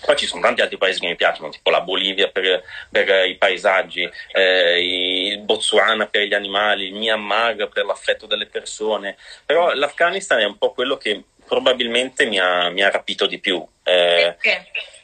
Poi 0.06 0.16
ci 0.16 0.26
sono 0.26 0.42
tanti 0.42 0.62
altri 0.62 0.78
paesi 0.78 1.00
che 1.00 1.08
mi 1.08 1.16
piacciono, 1.16 1.50
tipo 1.50 1.70
la 1.70 1.82
Bolivia 1.82 2.30
per, 2.30 2.64
per 2.90 3.28
i 3.28 3.36
paesaggi, 3.36 4.10
eh, 4.32 5.32
il 5.32 5.40
Botswana 5.40 6.08
per 6.08 6.24
gli 6.24 6.34
animali, 6.34 6.88
il 6.88 6.94
Myanmar 6.94 7.68
per 7.70 7.86
l'affetto 7.86 8.26
delle 8.26 8.48
persone, 8.48 9.18
però 9.46 9.74
l'Afghanistan 9.74 10.40
è 10.40 10.46
un 10.46 10.58
po' 10.58 10.72
quello 10.72 10.98
che 10.98 11.24
probabilmente 11.46 12.26
mi 12.26 12.40
ha, 12.40 12.70
mi 12.70 12.82
ha 12.82 12.90
rapito 12.90 13.28
di 13.28 13.40
più. 13.40 13.66
Eh, 13.84 14.38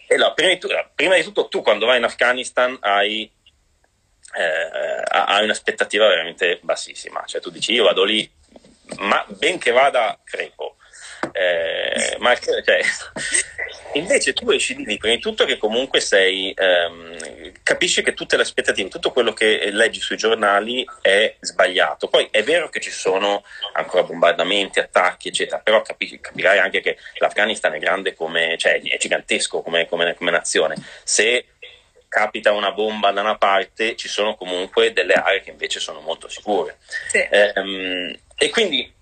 allora, 0.09 0.31
prima, 0.31 0.53
di 0.53 0.57
tu, 0.57 0.69
prima, 0.95 1.15
di 1.15 1.23
tutto, 1.23 1.47
tu 1.47 1.61
quando 1.61 1.85
vai 1.85 1.97
in 1.97 2.05
Afghanistan 2.05 2.77
hai, 2.79 3.29
eh, 4.35 5.03
hai 5.09 5.43
un'aspettativa 5.43 6.07
veramente 6.07 6.59
bassissima, 6.61 7.23
cioè 7.25 7.41
tu 7.41 7.49
dici 7.49 7.73
io 7.73 7.83
vado 7.83 8.03
lì, 8.03 8.29
ma 8.99 9.23
benché 9.27 9.71
vada 9.71 10.17
crepo 10.23 10.76
eh, 11.31 12.15
ma 12.19 12.35
cioè, 12.35 12.81
invece 13.93 14.33
tu 14.33 14.49
esci 14.51 14.75
di 14.75 14.85
lì, 14.85 14.97
prima 14.97 15.15
di 15.15 15.21
tutto 15.21 15.45
che 15.45 15.57
comunque 15.57 15.99
sei, 15.99 16.53
ehm, 16.55 17.51
capisci 17.63 18.01
che 18.01 18.13
tutte 18.13 18.35
le 18.35 18.43
aspettative, 18.43 18.89
tutto 18.89 19.11
quello 19.11 19.33
che 19.33 19.69
leggi 19.71 19.99
sui 19.99 20.17
giornali 20.17 20.85
è 21.01 21.35
sbagliato. 21.39 22.07
Poi 22.07 22.27
è 22.31 22.43
vero 22.43 22.69
che 22.69 22.79
ci 22.79 22.91
sono 22.91 23.43
ancora 23.73 24.03
bombardamenti, 24.03 24.79
attacchi, 24.79 25.29
eccetera, 25.29 25.59
però 25.59 25.81
capi, 25.81 26.19
capirai 26.19 26.59
anche 26.59 26.81
che 26.81 26.97
l'Afghanistan 27.17 27.73
è 27.73 27.79
grande 27.79 28.13
come, 28.13 28.55
cioè 28.57 28.81
è 28.81 28.97
gigantesco 28.97 29.61
come, 29.61 29.87
come, 29.87 30.13
come 30.15 30.31
nazione. 30.31 30.75
Se 31.03 31.45
capita 32.07 32.51
una 32.51 32.71
bomba 32.71 33.11
da 33.11 33.21
una 33.21 33.37
parte, 33.37 33.95
ci 33.95 34.07
sono 34.07 34.35
comunque 34.35 34.93
delle 34.93 35.13
aree 35.13 35.41
che 35.41 35.51
invece 35.51 35.79
sono 35.79 35.99
molto 35.99 36.29
sicure. 36.29 36.77
Sì. 37.09 37.27
Ehm, 37.29 38.17
e 38.35 38.49
quindi 38.49 38.93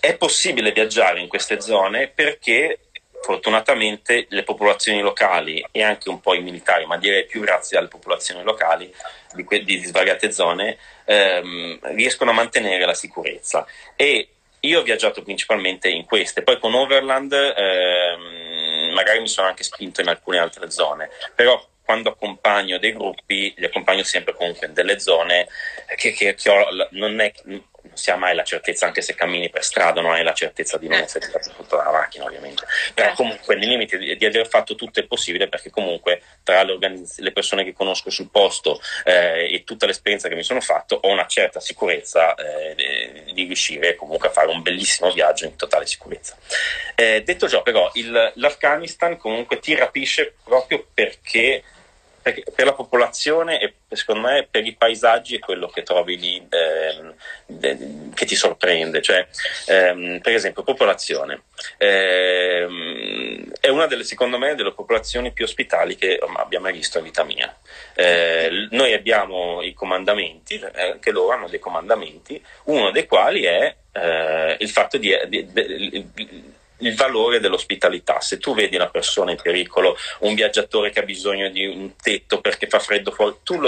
è 0.00 0.16
possibile 0.16 0.72
viaggiare 0.72 1.20
in 1.20 1.28
queste 1.28 1.60
zone 1.60 2.08
perché 2.08 2.80
fortunatamente 3.22 4.26
le 4.30 4.42
popolazioni 4.42 5.00
locali 5.00 5.64
e 5.70 5.82
anche 5.82 6.08
un 6.08 6.20
po' 6.20 6.34
i 6.34 6.42
militari, 6.42 6.86
ma 6.86 6.96
direi 6.96 7.26
più 7.26 7.40
grazie 7.40 7.76
alle 7.76 7.88
popolazioni 7.88 8.42
locali 8.42 8.92
di, 9.34 9.44
que- 9.44 9.62
di 9.62 9.82
svariate 9.84 10.32
zone, 10.32 10.78
ehm, 11.04 11.78
riescono 11.94 12.30
a 12.30 12.34
mantenere 12.34 12.86
la 12.86 12.94
sicurezza. 12.94 13.66
E 13.94 14.28
io 14.60 14.80
ho 14.80 14.82
viaggiato 14.82 15.22
principalmente 15.22 15.88
in 15.88 16.04
queste, 16.06 16.42
poi 16.42 16.58
con 16.58 16.74
Overland 16.74 17.32
ehm, 17.32 18.92
magari 18.94 19.20
mi 19.20 19.28
sono 19.28 19.48
anche 19.48 19.62
spinto 19.64 20.00
in 20.00 20.08
alcune 20.08 20.38
altre 20.38 20.70
zone, 20.70 21.10
però 21.34 21.62
quando 21.84 22.10
accompagno 22.10 22.78
dei 22.78 22.92
gruppi 22.92 23.52
li 23.56 23.64
accompagno 23.64 24.02
sempre 24.02 24.34
comunque 24.34 24.68
in 24.68 24.74
delle 24.74 25.00
zone 25.00 25.48
che, 25.96 26.12
che, 26.12 26.34
che 26.34 26.48
ho, 26.48 26.68
non 26.90 27.20
è 27.20 27.32
si 28.00 28.10
ha 28.10 28.16
mai 28.16 28.34
la 28.34 28.44
certezza, 28.44 28.86
anche 28.86 29.02
se 29.02 29.14
cammini 29.14 29.50
per 29.50 29.62
strada, 29.62 30.00
non 30.00 30.12
hai 30.12 30.24
la 30.24 30.32
certezza 30.32 30.78
di 30.78 30.88
non 30.88 30.98
eh. 30.98 31.02
essere 31.02 31.30
tutta 31.54 31.76
la 31.76 31.90
macchina, 31.90 32.24
ovviamente. 32.24 32.64
Però 32.94 33.10
eh. 33.10 33.14
comunque 33.14 33.56
nei 33.56 33.68
limiti 33.68 33.98
di, 33.98 34.16
di, 34.16 34.24
aver 34.24 34.48
fatto 34.48 34.74
tutto 34.74 35.00
il 35.00 35.06
possibile, 35.06 35.48
perché 35.48 35.68
comunque 35.70 36.22
tra 36.42 36.62
le, 36.62 36.72
organizz- 36.72 37.18
le 37.18 37.32
persone 37.32 37.62
che 37.62 37.74
conosco 37.74 38.08
sul 38.08 38.30
posto 38.30 38.80
eh, 39.04 39.52
e 39.52 39.64
tutta 39.64 39.84
l'esperienza 39.84 40.28
che 40.28 40.34
mi 40.34 40.42
sono 40.42 40.60
fatto, 40.60 40.98
ho 41.02 41.08
una 41.08 41.26
certa 41.26 41.60
sicurezza 41.60 42.34
eh, 42.34 42.74
di 43.32 43.44
riuscire 43.44 43.94
comunque 43.94 44.28
a 44.28 44.32
fare 44.32 44.48
un 44.48 44.62
bellissimo 44.62 45.12
viaggio 45.12 45.44
in 45.44 45.56
totale 45.56 45.86
sicurezza. 45.86 46.38
Eh, 46.94 47.22
detto 47.22 47.48
ciò, 47.48 47.60
però, 47.62 47.90
il, 47.94 48.32
l'Afghanistan 48.36 49.18
comunque 49.18 49.58
ti 49.58 49.74
rapisce 49.74 50.34
proprio 50.42 50.86
perché 50.94 51.62
perché 52.22 52.44
per 52.54 52.66
la 52.66 52.74
popolazione 52.74 53.60
e 53.60 53.74
secondo 53.88 54.28
me 54.28 54.46
per 54.50 54.66
i 54.66 54.74
paesaggi 54.74 55.36
è 55.36 55.38
quello 55.38 55.68
che 55.68 55.82
trovi 55.82 56.18
lì 56.18 56.46
ehm, 56.48 58.12
che 58.14 58.26
ti 58.26 58.34
sorprende. 58.34 59.00
Cioè, 59.00 59.26
ehm, 59.66 60.20
per 60.20 60.34
esempio, 60.34 60.62
popolazione 60.62 61.42
ehm, 61.78 63.52
è 63.60 63.68
una 63.68 63.86
delle, 63.86 64.04
secondo 64.04 64.38
me, 64.38 64.54
delle 64.54 64.72
popolazioni 64.72 65.32
più 65.32 65.44
ospitali 65.44 65.96
che 65.96 66.18
abbia 66.36 66.60
mai 66.60 66.72
visto 66.72 66.98
in 66.98 67.04
vita 67.04 67.24
mia. 67.24 67.54
Eh, 67.94 68.68
noi 68.70 68.92
abbiamo 68.92 69.62
i 69.62 69.72
comandamenti, 69.72 70.60
anche 70.74 71.10
loro 71.10 71.34
hanno 71.34 71.48
dei 71.48 71.58
comandamenti, 71.58 72.42
uno 72.64 72.90
dei 72.90 73.06
quali 73.06 73.42
è 73.44 73.74
eh, 73.92 74.56
il 74.60 74.68
fatto 74.68 74.98
di, 74.98 75.16
di, 75.28 75.46
di 75.52 76.58
il 76.80 76.94
valore 76.94 77.40
dell'ospitalità. 77.40 78.20
Se 78.20 78.38
tu 78.38 78.54
vedi 78.54 78.76
una 78.76 78.88
persona 78.88 79.30
in 79.30 79.38
pericolo, 79.40 79.96
un 80.20 80.34
viaggiatore 80.34 80.90
che 80.90 81.00
ha 81.00 81.04
bisogno 81.04 81.48
di 81.48 81.66
un 81.66 81.96
tetto 81.96 82.40
perché 82.40 82.66
fa 82.66 82.78
freddo 82.78 83.10
fuori, 83.10 83.36
tu, 83.42 83.58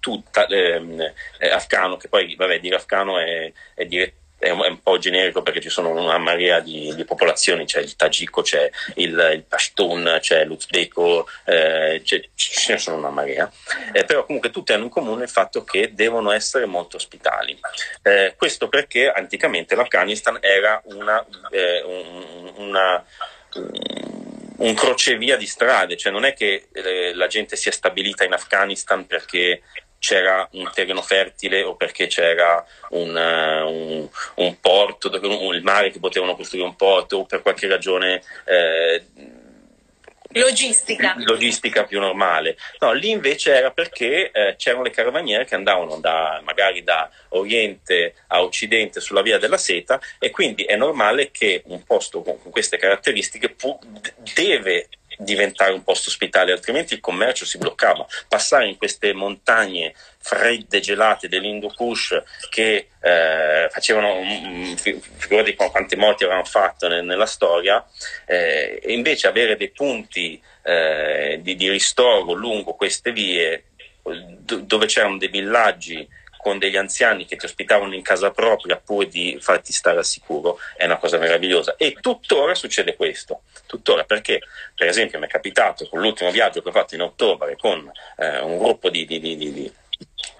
tu 0.00 0.22
eh, 0.48 1.12
eh, 1.38 1.48
afgano, 1.48 1.96
che 1.96 2.08
poi 2.08 2.34
vabbè, 2.34 2.60
dire 2.60 2.76
afgano 2.76 3.18
è, 3.18 3.52
è 3.74 3.84
dire 3.84 4.14
è 4.38 4.50
un, 4.50 4.62
è 4.62 4.68
un, 4.68 4.80
po' 4.82 4.98
generico 4.98 5.42
perché 5.42 5.60
ci 5.60 5.70
sono 5.70 5.90
una 5.90 6.18
marea 6.18 6.60
di, 6.60 6.94
di 6.94 7.04
popolazioni, 7.04 7.64
c'è 7.64 7.80
il 7.80 7.96
Tagiko, 7.96 8.42
c'è 8.42 8.70
il, 8.96 9.30
il 9.34 9.44
Pashtun, 9.46 10.18
c'è 10.20 10.44
l'Uzbeko, 10.44 11.26
eh, 11.44 12.02
ce 12.04 12.28
ne 12.68 12.78
sono 12.78 12.96
una 12.96 13.10
marea, 13.10 13.50
eh, 13.92 14.04
però 14.04 14.24
comunque 14.24 14.50
tutti 14.50 14.72
hanno 14.72 14.84
in 14.84 14.90
comune 14.90 15.24
il 15.24 15.30
fatto 15.30 15.64
che 15.64 15.92
devono 15.94 16.30
essere 16.30 16.66
molto 16.66 16.96
ospitali. 16.96 17.58
Eh, 18.02 18.34
questo 18.36 18.68
perché 18.68 19.10
anticamente 19.10 19.74
l'Afghanistan 19.74 20.38
era 20.40 20.80
una, 20.84 21.24
eh, 21.50 21.82
un, 21.82 22.52
una 22.56 23.04
un 24.58 24.74
crocevia 24.74 25.36
di 25.36 25.46
strade, 25.46 25.96
cioè 25.96 26.12
non 26.12 26.24
è 26.24 26.32
che 26.32 26.68
eh, 26.72 27.14
la 27.14 27.26
gente 27.26 27.56
si 27.56 27.68
è 27.68 27.72
stabilita 27.72 28.24
in 28.24 28.32
Afghanistan 28.32 29.06
perché 29.06 29.62
c'era 30.06 30.48
un 30.52 30.70
terreno 30.72 31.02
fertile 31.02 31.64
o 31.64 31.74
perché 31.74 32.06
c'era 32.06 32.64
un, 32.90 33.08
uh, 33.08 33.68
un, 33.68 34.08
un 34.36 34.60
porto, 34.60 35.10
un, 35.20 35.52
il 35.52 35.64
mare 35.64 35.90
che 35.90 35.98
potevano 35.98 36.36
costruire 36.36 36.64
un 36.64 36.76
porto 36.76 37.16
o 37.16 37.26
per 37.26 37.42
qualche 37.42 37.66
ragione 37.66 38.22
eh, 38.44 39.02
logistica. 40.28 41.16
logistica. 41.18 41.82
più 41.82 41.98
normale. 41.98 42.56
No, 42.78 42.92
lì 42.92 43.10
invece 43.10 43.52
era 43.52 43.72
perché 43.72 44.30
eh, 44.30 44.54
c'erano 44.56 44.84
le 44.84 44.90
caravaniere 44.90 45.44
che 45.44 45.56
andavano 45.56 45.98
da, 45.98 46.40
magari 46.44 46.84
da 46.84 47.10
oriente 47.30 48.14
a 48.28 48.44
occidente 48.44 49.00
sulla 49.00 49.22
via 49.22 49.38
della 49.38 49.58
seta 49.58 50.00
e 50.20 50.30
quindi 50.30 50.62
è 50.62 50.76
normale 50.76 51.32
che 51.32 51.62
un 51.66 51.82
posto 51.82 52.22
con, 52.22 52.40
con 52.40 52.52
queste 52.52 52.76
caratteristiche 52.76 53.48
pu- 53.48 53.80
deve 54.36 54.88
diventare 55.18 55.72
un 55.72 55.82
posto 55.82 56.08
ospitale, 56.08 56.52
altrimenti 56.52 56.94
il 56.94 57.00
commercio 57.00 57.44
si 57.44 57.58
bloccava. 57.58 58.06
Passare 58.28 58.68
in 58.68 58.76
queste 58.76 59.12
montagne 59.12 59.94
fredde, 60.18 60.80
gelate 60.80 61.28
dell'Hindu 61.28 61.72
Kush 61.72 62.22
che 62.50 62.88
eh, 63.00 63.68
facevano, 63.70 64.74
figurati 64.76 65.54
quante 65.54 65.96
morti 65.96 66.24
avevano 66.24 66.44
fatto 66.44 66.88
nel, 66.88 67.04
nella 67.04 67.26
storia, 67.26 67.84
eh, 68.26 68.80
e 68.82 68.92
invece 68.92 69.28
avere 69.28 69.56
dei 69.56 69.70
punti 69.70 70.40
eh, 70.62 71.38
di, 71.40 71.54
di 71.54 71.70
ristoro 71.70 72.32
lungo 72.32 72.74
queste 72.74 73.12
vie 73.12 73.64
dove 74.02 74.86
c'erano 74.86 75.18
dei 75.18 75.28
villaggi 75.28 76.06
con 76.46 76.60
degli 76.60 76.76
anziani 76.76 77.24
che 77.24 77.34
ti 77.34 77.44
ospitavano 77.44 77.92
in 77.92 78.02
casa 78.02 78.30
propria 78.30 78.76
pur 78.76 79.08
di 79.08 79.36
farti 79.40 79.72
stare 79.72 79.98
al 79.98 80.04
sicuro 80.04 80.60
è 80.76 80.84
una 80.84 80.96
cosa 80.96 81.18
meravigliosa. 81.18 81.74
E 81.74 81.96
tuttora 82.00 82.54
succede 82.54 82.94
questo, 82.94 83.42
tuttora 83.66 84.04
perché 84.04 84.42
per 84.72 84.86
esempio 84.86 85.18
mi 85.18 85.24
è 85.24 85.28
capitato 85.28 85.88
con 85.88 86.00
l'ultimo 86.00 86.30
viaggio 86.30 86.62
che 86.62 86.68
ho 86.68 86.72
fatto 86.72 86.94
in 86.94 87.02
ottobre 87.02 87.56
con 87.56 87.90
eh, 88.18 88.38
un 88.42 88.58
gruppo 88.58 88.90
di, 88.90 89.04
di, 89.04 89.18
di, 89.18 89.36
di, 89.36 89.72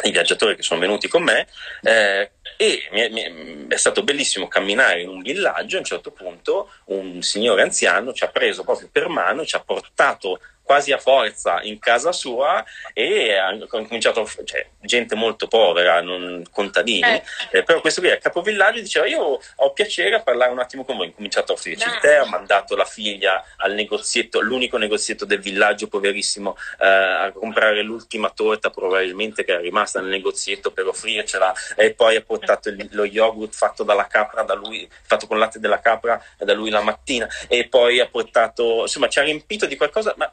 viaggiatori 0.09 0.54
che 0.54 0.62
sono 0.62 0.78
venuti 0.78 1.09
con 1.09 1.24
me 1.24 1.48
eh, 1.82 2.30
e 2.57 2.88
mi 2.92 3.00
è, 3.00 3.09
mi 3.09 3.66
è, 3.66 3.76
stato 3.76 4.04
bellissimo 4.04 4.46
camminare 4.46 5.00
in 5.00 5.09
un 5.09 5.22
villaggio 5.22 5.74
a 5.74 5.80
un 5.80 5.84
certo 5.84 6.12
punto 6.12 6.70
un 6.86 7.20
signore 7.22 7.62
anziano 7.62 8.12
ci 8.12 8.22
ha 8.22 8.28
preso 8.28 8.62
proprio 8.62 8.88
per 8.92 9.09
mano, 9.09 9.44
ci 9.44 9.57
ha 9.57 9.61
portato 9.61 10.38
quasi 10.67 10.93
a 10.93 10.99
forza 10.99 11.62
in 11.62 11.79
casa 11.79 12.12
sua 12.12 12.64
e 12.93 13.35
ha 13.35 13.57
cominciato, 13.67 14.29
cioè, 14.45 14.67
gente 14.81 15.14
molto 15.14 15.47
povera, 15.47 16.03
non 16.03 16.43
contadini, 16.51 17.09
eh. 17.09 17.23
Eh, 17.53 17.62
però 17.62 17.81
questo 17.81 18.01
qui 18.01 18.11
è 18.11 18.14
il 18.14 18.21
capovillaggio 18.21 18.81
diceva 18.81 19.07
io 19.07 19.39
ho 19.55 19.73
piacere 19.73 20.17
a 20.17 20.23
parlare 20.23 20.51
un 20.51 20.59
attimo 20.59 20.85
con 20.85 20.97
voi, 20.97 21.09
ho 21.09 21.14
cominciato 21.14 21.53
a 21.53 21.55
offrirci 21.55 21.89
il 21.89 21.99
tè, 22.01 22.17
ha 22.17 22.27
mandato 22.27 22.77
la 22.77 22.85
figlia 22.85 23.45
al 23.59 23.75
negozietto, 23.75 24.41
l'unico 24.41 24.77
negozietto 24.77 25.25
del 25.25 25.41
villaggio 25.41 25.87
poverissimo 25.87 26.57
eh, 26.81 26.87
a 26.87 27.33
comprare 27.33 27.83
l'ultima 27.83 28.31
torta 28.31 28.71
probabilmente 28.71 29.45
che 29.45 29.53
era 29.53 29.61
rimasta 29.61 30.01
nel 30.01 30.11
negozietto 30.11 30.73
per 30.73 30.87
offrircela. 30.87 31.55
E 31.77 31.95
poi 31.95 32.17
ha 32.17 32.23
portato 32.23 32.69
il, 32.69 32.89
lo 32.91 33.05
yogurt 33.05 33.55
fatto 33.55 33.85
dalla 33.85 34.07
capra 34.07 34.43
da 34.43 34.55
lui, 34.55 34.89
fatto 35.03 35.27
con 35.27 35.39
latte 35.39 35.61
della 35.61 35.81
capra 35.81 36.23
da 36.39 36.53
lui 36.53 36.71
la 36.71 36.81
mattina. 36.83 37.29
E 37.49 37.69
poi 37.69 38.01
ha 38.01 38.09
portato, 38.09 38.83
insomma 38.83 39.09
ci 39.09 39.19
ha 39.19 39.23
riempito 39.23 39.67
di 39.67 39.77
qualcosa, 39.77 40.14
ma 40.17 40.31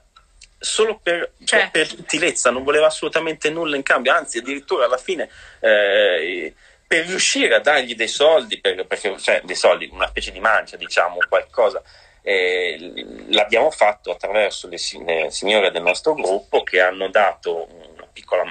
solo 0.63 0.99
per, 1.01 1.33
cioè. 1.43 1.69
per, 1.71 1.87
gentilezza, 1.87 2.49
non 2.49 2.63
voleva 2.63 2.87
assolutamente 2.87 3.49
nulla 3.49 3.75
in 3.75 3.83
cambio, 3.83 4.13
anzi 4.13 4.37
addirittura 4.37 4.85
alla 4.85 4.97
fine 4.97 5.29
eh, 5.59 6.53
per 6.87 7.05
riuscire 7.05 7.55
a 7.55 7.59
dargli 7.59 7.95
dei 7.95 8.07
soldi, 8.07 8.59
per, 8.61 8.85
perché, 8.85 9.17
cioè 9.19 9.41
dei 9.43 9.55
soldi, 9.55 9.89
una 9.91 10.07
specie 10.07 10.31
di 10.31 10.39
mancia, 10.39 10.77
diciamo, 10.77 11.17
qualcosa, 11.27 11.81
eh, 12.21 12.93
l'abbiamo 13.29 13.69
fatto 13.71 14.11
attraverso 14.11 14.69
le, 14.69 14.77
le, 15.05 15.29
signore 15.29 15.71
del 15.71 15.81
nostro 15.81 16.13
gruppo 16.13 16.63
che 16.63 16.79
hanno 16.79 17.09
dato 17.09 17.67
una 17.69 18.07
piccola 18.13 18.43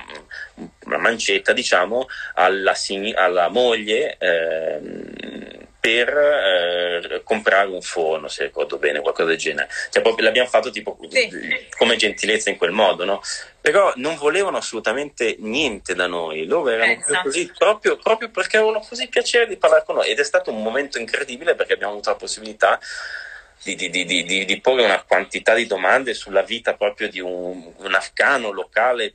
una 0.84 0.98
mancetta, 0.98 1.52
diciamo, 1.54 2.06
alla, 2.34 2.74
alla 3.14 3.48
moglie. 3.48 4.16
Eh, 4.18 5.60
per 5.83 6.16
eh, 6.16 7.22
comprare 7.24 7.68
un 7.68 7.83
forno, 7.83 8.28
se 8.28 8.45
ricordo 8.45 8.78
bene, 8.78 9.01
qualcosa 9.01 9.30
del 9.30 9.37
genere. 9.37 9.68
Cioè, 9.91 10.01
proprio 10.01 10.24
l'abbiamo 10.26 10.49
fatto 10.49 10.70
tipo 10.70 10.97
sì. 11.11 11.28
come 11.76 11.97
gentilezza 11.97 12.51
in 12.51 12.57
quel 12.57 12.70
modo, 12.70 13.05
no? 13.05 13.20
Però 13.61 13.93
non 13.97 14.14
volevano 14.14 14.59
assolutamente 14.59 15.35
niente 15.41 15.97
da 15.97 16.07
noi, 16.07 16.47
loro 16.47 16.68
erano 16.68 16.93
eh, 16.93 17.03
così, 17.24 17.51
proprio, 17.59 17.97
proprio, 17.97 18.30
perché 18.30 18.59
avevano 18.59 18.78
così 18.78 19.09
piacere 19.09 19.49
di 19.49 19.57
parlare 19.57 19.83
con 19.85 19.97
noi 19.97 20.09
ed 20.09 20.20
è 20.20 20.24
stato 20.24 20.53
un 20.53 20.62
momento 20.62 21.01
incredibile 21.01 21.57
perché 21.57 21.72
abbiamo 21.72 21.95
avuto 21.95 22.11
la 22.11 22.16
possibilità 22.16 22.78
di, 23.64 23.74
di, 23.74 23.91
di, 23.91 24.45
di 24.45 24.61
porre 24.61 24.85
una 24.85 25.03
quantità 25.03 25.55
di 25.55 25.66
domande 25.66 26.14
sulla 26.14 26.43
vita 26.43 26.74
proprio 26.74 27.09
di 27.09 27.18
un, 27.18 27.72
un 27.76 27.95
afgano 27.95 28.53
locale 28.53 29.14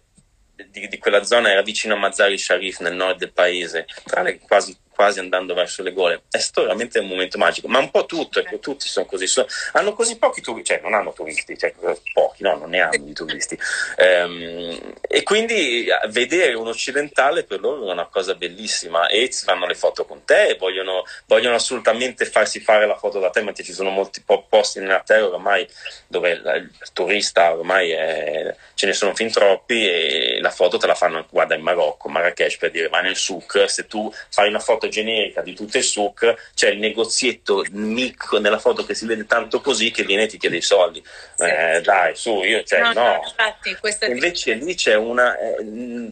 di, 0.66 0.88
di, 0.88 0.98
quella 0.98 1.24
zona 1.24 1.52
era 1.52 1.62
vicino 1.62 1.94
a 1.94 1.98
Mazari 1.98 2.38
Sharif 2.38 2.80
nel 2.80 2.96
nord 2.96 3.20
del 3.20 3.32
paese, 3.32 3.86
tra 4.04 4.22
le 4.22 4.40
quasi 4.40 4.76
quasi 4.98 5.20
andando 5.20 5.54
verso 5.54 5.84
le 5.84 5.94
gole. 5.94 6.24
È 6.28 6.40
stato 6.40 6.64
veramente 6.64 6.98
un 6.98 7.08
momento 7.08 7.38
magico, 7.38 7.68
ma 7.68 7.78
un 7.78 7.92
po' 7.92 8.08
tutto, 8.08 8.40
ecco, 8.40 8.58
tutti 8.58 8.88
sono 8.88 9.06
così, 9.06 9.28
sono, 9.28 9.46
hanno 9.74 9.94
così 9.94 10.18
pochi 10.18 10.42
turisti, 10.42 10.74
cioè 10.74 10.82
non 10.82 10.96
hanno 10.96 11.14
turisti, 11.14 11.56
cioè, 11.56 11.72
pochi, 12.12 12.42
no, 12.42 12.58
non 12.58 12.72
ne 12.72 12.80
hanno 12.80 12.98
di 12.98 13.14
turisti. 13.14 13.56
Ehm, 13.98 14.96
e 15.08 15.22
quindi 15.22 15.86
vedere 16.10 16.56
un 16.56 16.68
occidentale 16.68 17.44
per 17.44 17.60
loro 17.60 17.88
è 17.88 17.92
una 17.92 18.08
cosa 18.08 18.34
bellissima 18.34 19.06
e 19.06 19.30
fanno 19.32 19.68
le 19.68 19.76
foto 19.76 20.04
con 20.04 20.26
te, 20.26 20.56
vogliono, 20.60 21.04
vogliono 21.28 21.56
assolutamente 21.56 22.26
farsi 22.26 22.60
fare 22.60 22.88
la 22.88 22.98
foto 22.98 23.20
da 23.20 23.30
te, 23.30 23.44
mentre 23.44 23.64
ci 23.64 23.74
sono 23.74 23.92
molti 23.92 24.24
posti 24.50 24.80
nella 24.80 25.04
terra 25.06 25.28
ormai 25.28 25.68
dove 26.08 26.32
il 26.32 26.72
turista 26.92 27.54
ormai 27.54 27.92
è, 27.92 28.56
ce 28.74 28.86
ne 28.88 28.94
sono 28.94 29.14
fin 29.14 29.30
troppi 29.32 29.88
e 29.88 30.40
la 30.42 30.50
foto 30.50 30.78
te 30.78 30.88
la 30.88 30.96
fanno, 30.96 31.28
guarda 31.30 31.54
in 31.54 31.62
Marocco, 31.62 32.10
Marrakesh 32.10 32.58
per 32.58 32.72
dire, 32.72 32.88
vai 32.88 33.04
nel 33.04 33.16
souk, 33.16 33.70
se 33.70 33.86
tu 33.86 34.12
fai 34.30 34.48
una 34.48 34.60
foto 34.60 34.87
generica 34.90 35.42
di 35.42 35.54
tutto 35.54 35.78
il 35.78 35.84
SUC, 35.84 36.52
c'è 36.54 36.70
il 36.70 36.80
negozietto 36.80 37.64
MIC 37.72 38.34
nella 38.34 38.60
foto 38.60 38.86
che 38.86 38.94
si 38.94 39.06
vede 39.06 39.26
tanto 39.26 39.62
così 39.62 39.92
che 39.92 40.04
viene 40.04 40.24
e 40.24 40.28
ti 40.28 40.38
chiede 40.38 40.58
i 40.58 40.62
soldi. 40.62 41.04
Sì. 41.36 41.44
Eh, 41.44 41.82
dai, 41.82 42.16
su, 42.16 42.42
io, 42.44 42.64
cioè, 42.64 42.82
no. 42.82 42.94
no. 42.94 43.22
Infatti, 43.24 44.12
Invece 44.12 44.54
lì 44.54 44.76
c'è 44.76 44.96
una, 44.96 45.38
eh, 45.38 46.12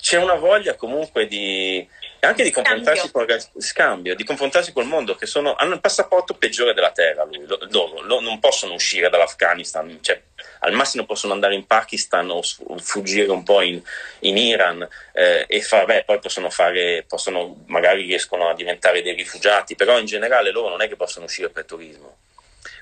c'è 0.00 0.18
una 0.18 0.34
voglia 0.34 0.74
comunque 0.74 1.26
di 1.26 1.86
anche 2.24 2.42
di 2.42 2.50
confrontarsi 2.50 3.10
con 3.10 3.26
il 3.28 3.62
scambio, 3.62 4.14
di 4.14 4.24
confrontarsi 4.24 4.72
col 4.72 4.86
mondo, 4.86 5.14
che 5.14 5.26
sono, 5.26 5.54
hanno 5.54 5.74
il 5.74 5.80
passaporto 5.80 6.34
peggiore 6.34 6.74
della 6.74 6.90
terra, 6.90 7.24
lui, 7.24 7.44
loro, 7.46 8.00
loro 8.02 8.20
non 8.20 8.40
possono 8.40 8.74
uscire 8.74 9.10
dall'Afghanistan, 9.10 9.98
cioè, 10.00 10.20
al 10.64 10.72
massimo 10.72 11.04
possono 11.04 11.34
andare 11.34 11.54
in 11.54 11.66
Pakistan 11.66 12.30
o 12.30 12.42
fuggire 12.78 13.30
un 13.30 13.42
po' 13.42 13.60
in, 13.60 13.80
in 14.20 14.36
Iran 14.36 14.86
eh, 15.12 15.44
e 15.46 15.60
fa, 15.60 15.84
beh, 15.84 16.04
poi 16.04 16.18
possono 16.18 16.48
fare, 16.48 17.04
possono, 17.06 17.64
magari 17.66 18.04
riescono 18.04 18.48
a 18.48 18.54
diventare 18.54 19.02
dei 19.02 19.14
rifugiati, 19.14 19.74
però 19.76 19.98
in 19.98 20.06
generale 20.06 20.50
loro 20.50 20.70
non 20.70 20.80
è 20.80 20.88
che 20.88 20.96
possono 20.96 21.26
uscire 21.26 21.50
per 21.50 21.66
turismo. 21.66 22.16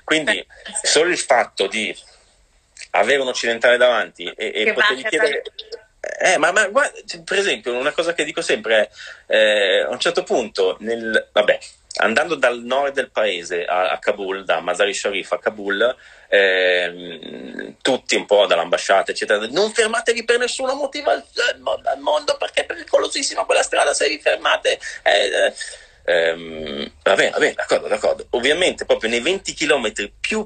Quindi 0.03 0.45
solo 0.81 1.09
il 1.09 1.17
fatto 1.17 1.67
di 1.67 1.95
avere 2.91 3.21
un 3.21 3.27
occidentale 3.27 3.77
davanti 3.77 4.31
e, 4.35 4.51
e 4.53 4.73
potergli 4.73 5.03
chiedere... 5.03 5.41
Eh, 6.19 6.37
ma, 6.37 6.51
ma 6.51 6.67
guarda, 6.67 6.99
per 7.23 7.37
esempio, 7.37 7.77
una 7.77 7.93
cosa 7.93 8.13
che 8.13 8.25
dico 8.25 8.41
sempre 8.41 8.89
è, 9.25 9.33
eh, 9.33 9.79
a 9.83 9.89
un 9.89 9.99
certo 9.99 10.23
punto, 10.23 10.75
nel, 10.81 11.29
vabbè, 11.31 11.57
andando 11.97 12.35
dal 12.35 12.59
nord 12.61 12.93
del 12.93 13.09
paese 13.09 13.63
a, 13.63 13.91
a 13.91 13.99
Kabul, 13.99 14.43
da 14.43 14.59
Mazar-i 14.59 14.93
Sharif 14.93 15.31
a 15.31 15.39
Kabul, 15.39 15.95
eh, 16.27 17.75
tutti 17.81 18.15
un 18.15 18.25
po' 18.25 18.45
dall'ambasciata, 18.47 19.11
eccetera, 19.11 19.47
non 19.47 19.71
fermatevi 19.71 20.25
per 20.25 20.39
nessun 20.39 20.75
motivo 20.75 21.09
al, 21.09 21.23
al 21.83 21.99
mondo 21.99 22.35
perché 22.37 22.61
è 22.61 22.65
pericolosissima 22.65 23.45
quella 23.45 23.63
strada, 23.63 23.93
se 23.93 24.09
vi 24.09 24.19
fermate... 24.19 24.79
Eh, 25.03 25.53
ehm, 26.03 26.91
vabbè, 27.01 27.29
vabbè, 27.29 27.53
d'accordo, 27.53 27.87
d'accordo. 27.87 28.27
Ovviamente 28.31 28.83
proprio 28.83 29.09
nei 29.09 29.21
20 29.21 29.53
km 29.53 30.11
più, 30.19 30.45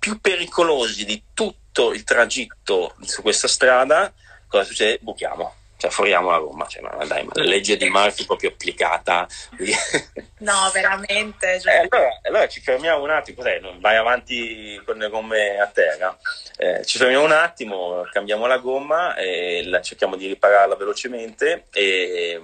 più 0.00 0.20
pericolosi 0.20 1.04
di 1.04 1.22
tutto 1.32 1.92
il 1.92 2.02
tragitto 2.02 2.96
su 3.02 3.22
questa 3.22 3.46
strada, 3.46 4.12
cosa 4.48 4.64
succede? 4.64 4.98
Buchiamo 5.00 5.54
cioè 5.78 5.90
fuoriamo 5.90 6.30
la 6.30 6.38
Roma, 6.38 6.66
cioè, 6.66 6.82
ma 6.82 7.04
dai, 7.04 7.22
ma 7.22 7.30
la 7.34 7.44
legge 7.44 7.76
di 7.76 7.88
Murphy 7.88 8.26
proprio 8.26 8.50
applicata. 8.50 9.28
no, 10.38 10.70
veramente. 10.72 11.60
Cioè... 11.60 11.72
Eh, 11.72 11.88
allora, 11.88 12.20
allora, 12.22 12.48
ci 12.48 12.60
fermiamo 12.60 13.00
un 13.04 13.10
attimo, 13.10 13.36
cos'è? 13.36 13.60
vai 13.78 13.94
avanti 13.94 14.80
con 14.84 14.98
le 14.98 15.08
gomme 15.08 15.60
a 15.60 15.68
terra, 15.68 16.18
eh, 16.56 16.84
ci 16.84 16.98
fermiamo 16.98 17.24
un 17.24 17.30
attimo, 17.30 18.02
cambiamo 18.10 18.46
la 18.46 18.58
gomma 18.58 19.14
e 19.14 19.62
la, 19.66 19.80
cerchiamo 19.80 20.16
di 20.16 20.26
ripararla 20.26 20.74
velocemente 20.74 21.66
e, 21.72 22.42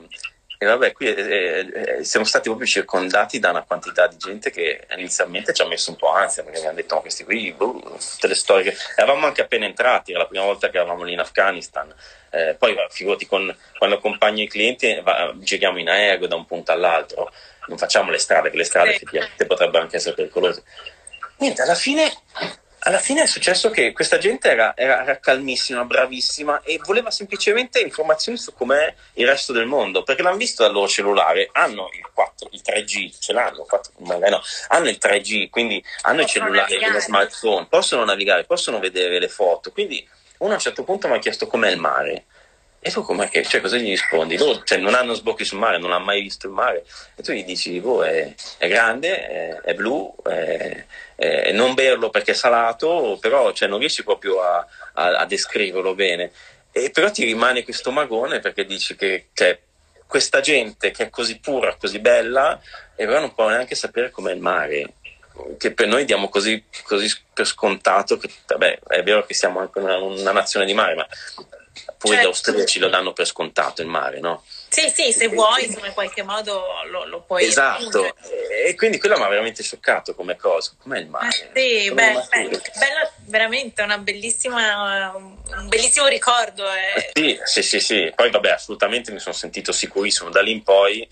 e 0.57 0.67
vabbè, 0.67 0.93
qui 0.93 1.13
eh, 1.13 1.67
eh, 1.75 2.05
siamo 2.05 2.25
stati 2.25 2.49
proprio 2.49 2.67
circondati 2.67 3.39
da 3.39 3.51
una 3.51 3.63
quantità 3.63 4.07
di 4.07 4.17
gente 4.17 4.51
che 4.51 4.87
inizialmente 4.97 5.53
ci 5.53 5.63
ha 5.63 5.67
messo 5.67 5.91
un 5.91 5.97
po' 5.97 6.13
ansia 6.13 6.43
perché 6.43 6.59
abbiamo 6.59 6.77
detto: 6.77 6.95
Ma 6.95 7.01
questi 7.01 7.25
qui, 7.25 7.53
boh, 7.53 7.81
tutte 7.81 8.29
le 8.29 8.35
storie. 8.35 8.71
Che... 8.71 8.77
Eravamo 8.97 9.27
anche 9.27 9.43
appena 9.43 9.67
entrati, 9.67 10.13
era 10.13 10.21
la 10.21 10.29
prima 10.29 10.45
volta 10.45 10.71
che 10.71 10.77
eravamo 10.77 11.03
lì 11.03 11.13
in 11.13 11.19
Afghanistan. 11.19 11.93
Eh, 12.31 12.55
poi, 12.59 12.75
figurati, 12.89 13.27
con, 13.27 13.55
quando 13.79 13.97
accompagno 13.97 14.43
i 14.43 14.49
clienti, 14.49 15.01
va, 15.03 15.33
giriamo 15.37 15.79
in 15.79 15.89
aereo 15.89 16.29
da 16.29 16.37
un 16.37 16.47
punto 16.47 16.73
all'altro, 16.73 17.33
non 17.67 17.79
facciamo 17.79 18.11
le 18.11 18.19
strade, 18.19 18.51
che 18.51 18.57
le 18.57 18.65
strade 18.65 18.95
effettivamente 18.95 19.47
potrebbero 19.47 19.83
anche 19.83 19.97
essere 19.97 20.15
pericolose. 20.15 20.63
Niente, 21.39 21.63
alla 21.63 21.75
fine 21.75 22.13
alla 22.85 22.99
fine 22.99 23.23
è 23.23 23.27
successo 23.27 23.71
che 23.71 23.93
questa 23.93 24.19
gente 24.19 24.51
era, 24.51 24.77
era, 24.77 25.03
era, 25.03 25.19
calmissima, 25.19 25.85
bravissima 25.85 26.63
e 26.63 26.79
voleva 26.85 27.11
semplicemente 27.11 27.81
informazioni 27.81 28.37
su 28.37 28.53
com'è 28.53 28.95
il 29.15 29.27
resto 29.27 29.53
del 29.53 29.67
mondo, 29.67 30.03
perché 30.03 30.23
l'hanno 30.23 30.37
visto 30.37 30.63
dal 30.63 30.73
loro 30.73 30.87
cellulare, 30.87 31.49
hanno 31.53 31.89
il, 31.95 32.07
4, 32.13 32.49
il 32.53 32.63
3G, 32.65 33.15
ce 33.19 33.33
l'hanno, 33.33 33.65
4, 33.65 33.93
no, 33.99 34.43
hanno 34.69 34.89
il 34.89 34.99
3G, 35.01 35.49
quindi 35.49 35.83
hanno 36.03 36.21
il 36.23 36.27
cellulare, 36.27 36.91
lo 36.91 37.01
smartphone, 37.01 37.67
possono 37.69 38.05
navigare, 38.05 38.45
possono 38.45 38.79
vedere 38.79 39.19
le 39.19 39.29
foto, 39.29 39.73
quindi 39.73 40.07
uno 40.39 40.53
a 40.53 40.57
un 40.57 40.61
certo 40.61 40.85
punto 40.85 41.09
mi 41.09 41.15
ha 41.15 41.19
chiesto 41.19 41.47
com'è 41.47 41.71
il 41.71 41.79
mare. 41.79 42.27
E 42.87 42.91
tu 42.91 43.01
com'è 43.01 43.31
che, 43.31 43.43
cioè, 43.45 43.63
cosa 43.63 43.79
gli 43.79 43.89
rispondi? 43.89 44.37
Loro 44.37 44.63
cioè, 44.63 44.77
non 44.77 44.93
hanno 44.93 45.15
sbocchi 45.15 45.47
sul 45.47 45.59
mare, 45.59 45.79
non 45.79 45.91
hanno 45.91 46.05
mai 46.05 46.21
visto 46.21 46.49
il 46.49 46.53
mare. 46.53 46.85
E 47.15 47.23
tu 47.23 47.33
gli 47.33 47.43
dici, 47.43 47.81
boh, 47.81 48.05
è, 48.05 48.35
è 48.59 48.69
grande, 48.69 49.27
è, 49.27 49.61
è 49.63 49.75
blu, 49.75 50.15
è, 50.23 51.51
non 51.53 51.73
berlo 51.73 52.11
perché 52.11 52.33
è 52.33 52.35
salato, 52.35 53.17
però 53.23 53.53
cioè, 53.53 53.69
non 53.69 53.79
riesci 53.79 54.05
proprio 54.05 54.43
a, 54.43 54.67
a, 54.93 55.17
a, 55.17 55.25
descriverlo 55.25 55.95
bene. 55.95 56.31
E 56.73 56.91
però 56.91 57.11
ti 57.11 57.25
rimane 57.25 57.65
questo 57.65 57.91
magone 57.91 58.41
perché 58.41 58.67
dici 58.67 58.95
che 58.97 59.29
cioè, 59.33 59.59
questa 60.07 60.41
gente 60.41 60.91
che 60.91 61.05
è 61.05 61.09
così 61.09 61.39
pura, 61.39 61.77
così 61.77 62.01
bella, 62.01 62.61
e 62.95 63.07
però 63.07 63.19
non 63.19 63.35
può 63.35 63.49
neanche 63.49 63.77
sapere 63.77 64.11
com'è 64.11 64.33
il 64.33 64.41
mare 64.41 64.93
che 65.59 65.73
per 65.73 65.89
noi 65.89 66.05
diamo 66.05 66.29
così, 66.29 66.63
così 66.85 67.09
per 67.33 67.45
scontato 67.45 68.17
che 68.19 68.31
vabbè, 68.47 68.81
è 68.87 69.03
vero 69.03 69.27
che 69.27 69.35
siamo 69.35 69.59
anche 69.59 69.81
una, 69.81 69.97
una 69.97 70.33
nazione 70.33 70.65
di 70.65 70.75
mare, 70.75 70.95
ma 70.95 71.07
poi 72.05 72.13
certo. 72.13 72.27
gli 72.27 72.31
austriaci 72.31 72.79
lo 72.79 72.89
danno 72.89 73.15
per 73.15 73.27
scontato 73.27 73.81
il 73.81 73.89
mare, 73.89 74.21
no? 74.21 74.45
Sì, 74.69 74.91
sì, 74.91 75.13
se 75.13 75.29
vuoi, 75.29 75.65
insomma, 75.65 75.87
in 75.87 75.95
qualche 75.95 76.23
modo 76.23 76.65
lo, 76.91 77.07
lo 77.07 77.23
puoi 77.23 77.45
Esatto, 77.45 78.15
e 78.67 78.75
quindi 78.75 78.99
quello 78.99 79.17
mi 79.17 79.23
ha 79.23 79.29
veramente 79.29 79.63
scioccato 79.63 80.15
come 80.15 80.37
cosa, 80.37 80.73
com'è 80.79 80.99
il 80.99 81.09
mare? 81.09 81.29
Eh 81.29 81.33
sì, 81.55 81.91
beh, 81.93 82.13
beh, 82.13 82.61
bella, 82.77 83.13
veramente 83.27 83.83
una 83.83 83.97
bellissima, 83.99 85.15
un 85.15 85.69
bellissimo 85.69 86.07
ricordo. 86.07 86.65
Eh. 86.71 87.11
Sì, 87.15 87.41
sì, 87.45 87.63
sì, 87.63 87.81
sì, 87.81 88.13
poi 88.15 88.31
vabbè, 88.31 88.51
assolutamente 88.51 89.11
mi 89.13 89.21
sono 89.21 89.35
sentito 89.35 89.73
sicurissimo 89.73 90.29
da 90.29 90.43
lì 90.43 90.53
in 90.53 90.63
poi 90.63 91.09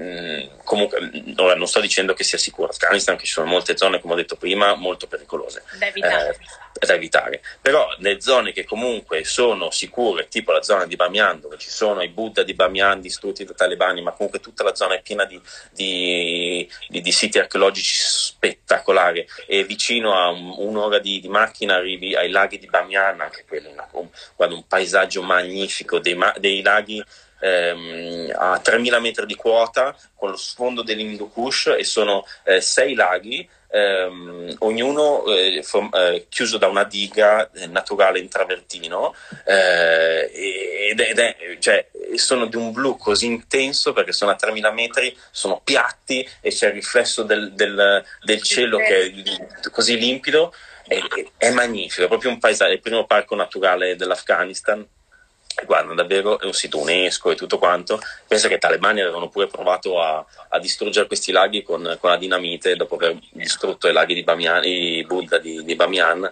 Mm, 0.00 0.60
comunque, 0.62 1.10
ora 1.36 1.56
non 1.56 1.66
sto 1.66 1.80
dicendo 1.80 2.14
che 2.14 2.22
sia 2.22 2.38
sicuro 2.38 2.68
Afghanistan, 2.68 3.16
che 3.16 3.24
ci 3.24 3.32
sono 3.32 3.46
molte 3.46 3.76
zone, 3.76 4.00
come 4.00 4.12
ho 4.12 4.16
detto 4.16 4.36
prima, 4.36 4.74
molto 4.74 5.08
pericolose. 5.08 5.64
Da 5.76 5.88
evitare. 5.88 6.38
Eh, 6.80 6.86
da 6.86 6.94
evitare. 6.94 7.40
Però 7.60 7.88
le 7.98 8.20
zone 8.20 8.52
che 8.52 8.64
comunque 8.64 9.24
sono 9.24 9.70
sicure, 9.70 10.28
tipo 10.28 10.52
la 10.52 10.62
zona 10.62 10.86
di 10.86 10.94
Bamiyan, 10.94 11.40
dove 11.40 11.58
ci 11.58 11.68
sono 11.68 12.02
i 12.02 12.08
Buddha 12.08 12.44
di 12.44 12.54
Bamiyan 12.54 13.00
distrutti 13.00 13.44
dai 13.44 13.56
talebani, 13.56 14.00
ma 14.00 14.12
comunque 14.12 14.38
tutta 14.38 14.62
la 14.62 14.74
zona 14.76 14.94
è 14.94 15.02
piena 15.02 15.24
di, 15.24 15.40
di, 15.72 16.70
di, 16.88 17.00
di 17.00 17.12
siti 17.12 17.40
archeologici 17.40 17.96
spettacolari 17.96 19.26
e 19.46 19.64
vicino 19.64 20.14
a 20.14 20.28
un, 20.28 20.54
un'ora 20.58 21.00
di, 21.00 21.26
macchina 21.28 21.74
arrivi 21.74 22.14
ai 22.14 22.30
laghi 22.30 22.58
di 22.58 22.66
Bamiyan, 22.66 23.20
anche 23.20 23.44
quello, 23.48 23.70
un, 23.92 24.08
guarda, 24.36 24.54
un 24.54 24.66
paesaggio 24.66 25.22
magnifico 25.22 25.98
dei, 25.98 26.16
dei 26.38 26.62
laghi 26.62 27.02
ehm, 27.40 28.32
a 28.36 28.58
3000 28.58 29.00
metri 29.00 29.26
di 29.26 29.34
quota 29.34 29.96
con 30.14 30.30
lo 30.30 30.36
sfondo 30.36 30.82
dell'Hindu 30.82 31.30
Kush 31.30 31.74
e 31.78 31.84
sono 31.84 32.24
eh, 32.44 32.60
sei 32.60 32.94
laghi 32.94 33.48
ehm, 33.70 34.56
ognuno 34.60 35.24
eh, 35.26 35.62
from, 35.62 35.90
eh, 35.92 36.26
chiuso 36.28 36.58
da 36.58 36.66
una 36.66 36.84
diga 36.84 37.50
eh, 37.52 37.66
naturale 37.66 38.18
in 38.18 38.28
travertino 38.28 39.14
eh, 39.44 40.30
ed, 40.90 41.00
ed 41.00 41.18
è, 41.18 41.36
cioè, 41.58 41.88
sono 42.14 42.46
di 42.46 42.56
un 42.56 42.72
blu 42.72 42.96
così 42.96 43.26
intenso 43.26 43.92
perché 43.92 44.12
sono 44.12 44.30
a 44.30 44.36
3000 44.36 44.70
metri, 44.72 45.16
sono 45.30 45.60
piatti 45.62 46.28
e 46.40 46.50
c'è 46.50 46.68
il 46.68 46.74
riflesso 46.74 47.22
del, 47.22 47.52
del, 47.52 48.04
del 48.22 48.42
cielo 48.42 48.78
che 48.78 49.06
è 49.06 49.70
così 49.70 49.98
limpido 49.98 50.52
è, 50.86 50.98
è 51.36 51.50
magnifico, 51.50 52.04
è 52.04 52.08
proprio 52.08 52.30
un 52.30 52.38
paesaggio, 52.38 52.70
è 52.70 52.74
il 52.74 52.80
primo 52.80 53.04
parco 53.04 53.34
naturale 53.34 53.94
dell'Afghanistan 53.94 54.86
guarda, 55.64 55.94
davvero 55.94 56.38
è 56.38 56.44
un 56.44 56.52
sito 56.52 56.78
UNESCO 56.78 57.30
e 57.30 57.34
tutto 57.34 57.58
quanto. 57.58 58.00
Penso 58.26 58.48
che 58.48 58.54
i 58.54 58.58
talebani 58.58 59.00
avevano 59.00 59.28
pure 59.28 59.46
provato 59.46 60.00
a, 60.00 60.24
a 60.48 60.58
distruggere 60.58 61.06
questi 61.06 61.32
laghi 61.32 61.62
con, 61.62 61.96
con, 62.00 62.10
la 62.10 62.16
dinamite 62.16 62.76
dopo 62.76 62.96
aver 62.96 63.16
distrutto 63.32 63.88
i 63.88 63.92
laghi 63.92 64.14
di 64.14 64.24
Bamiyan, 64.24 64.64
i 64.64 65.04
Buddha 65.04 65.38
di, 65.38 65.64
di 65.64 65.74
Bamiyan. 65.74 66.30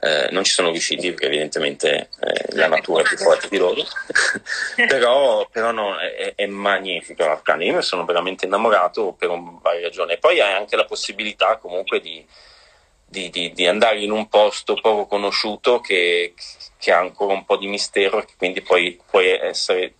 Eh, 0.00 0.28
non 0.30 0.44
ci 0.44 0.52
sono 0.52 0.70
riusciti 0.70 1.08
perché 1.10 1.26
evidentemente 1.26 2.10
eh, 2.20 2.54
la 2.54 2.68
natura 2.68 3.02
è 3.02 3.04
più 3.04 3.16
forte 3.16 3.48
di 3.48 3.56
loro, 3.56 3.82
però, 4.86 5.44
però 5.50 5.72
no, 5.72 5.98
è, 5.98 6.34
è 6.36 6.46
magnifico 6.46 7.24
l'Afghanistan. 7.24 7.62
Io 7.62 7.74
mi 7.74 7.82
sono 7.82 8.04
veramente 8.04 8.46
innamorato 8.46 9.16
per 9.18 9.30
un, 9.30 9.58
varie 9.60 9.82
ragioni. 9.82 10.16
Poi 10.18 10.40
hai 10.40 10.52
anche 10.52 10.76
la 10.76 10.84
possibilità 10.84 11.56
comunque 11.56 12.00
di, 12.00 12.24
di, 13.04 13.28
di, 13.30 13.52
di 13.52 13.66
andare 13.66 13.98
in 13.98 14.12
un 14.12 14.28
posto 14.28 14.74
poco 14.74 15.06
conosciuto 15.06 15.80
che 15.80 16.34
ha 16.86 16.98
ancora 16.98 17.34
un 17.34 17.44
po' 17.44 17.56
di 17.56 17.66
mistero 17.66 18.20
e 18.20 18.24
che 18.24 18.34
quindi 18.36 18.62
poi 18.62 18.98
puoi 19.10 19.28
essere 19.28 19.94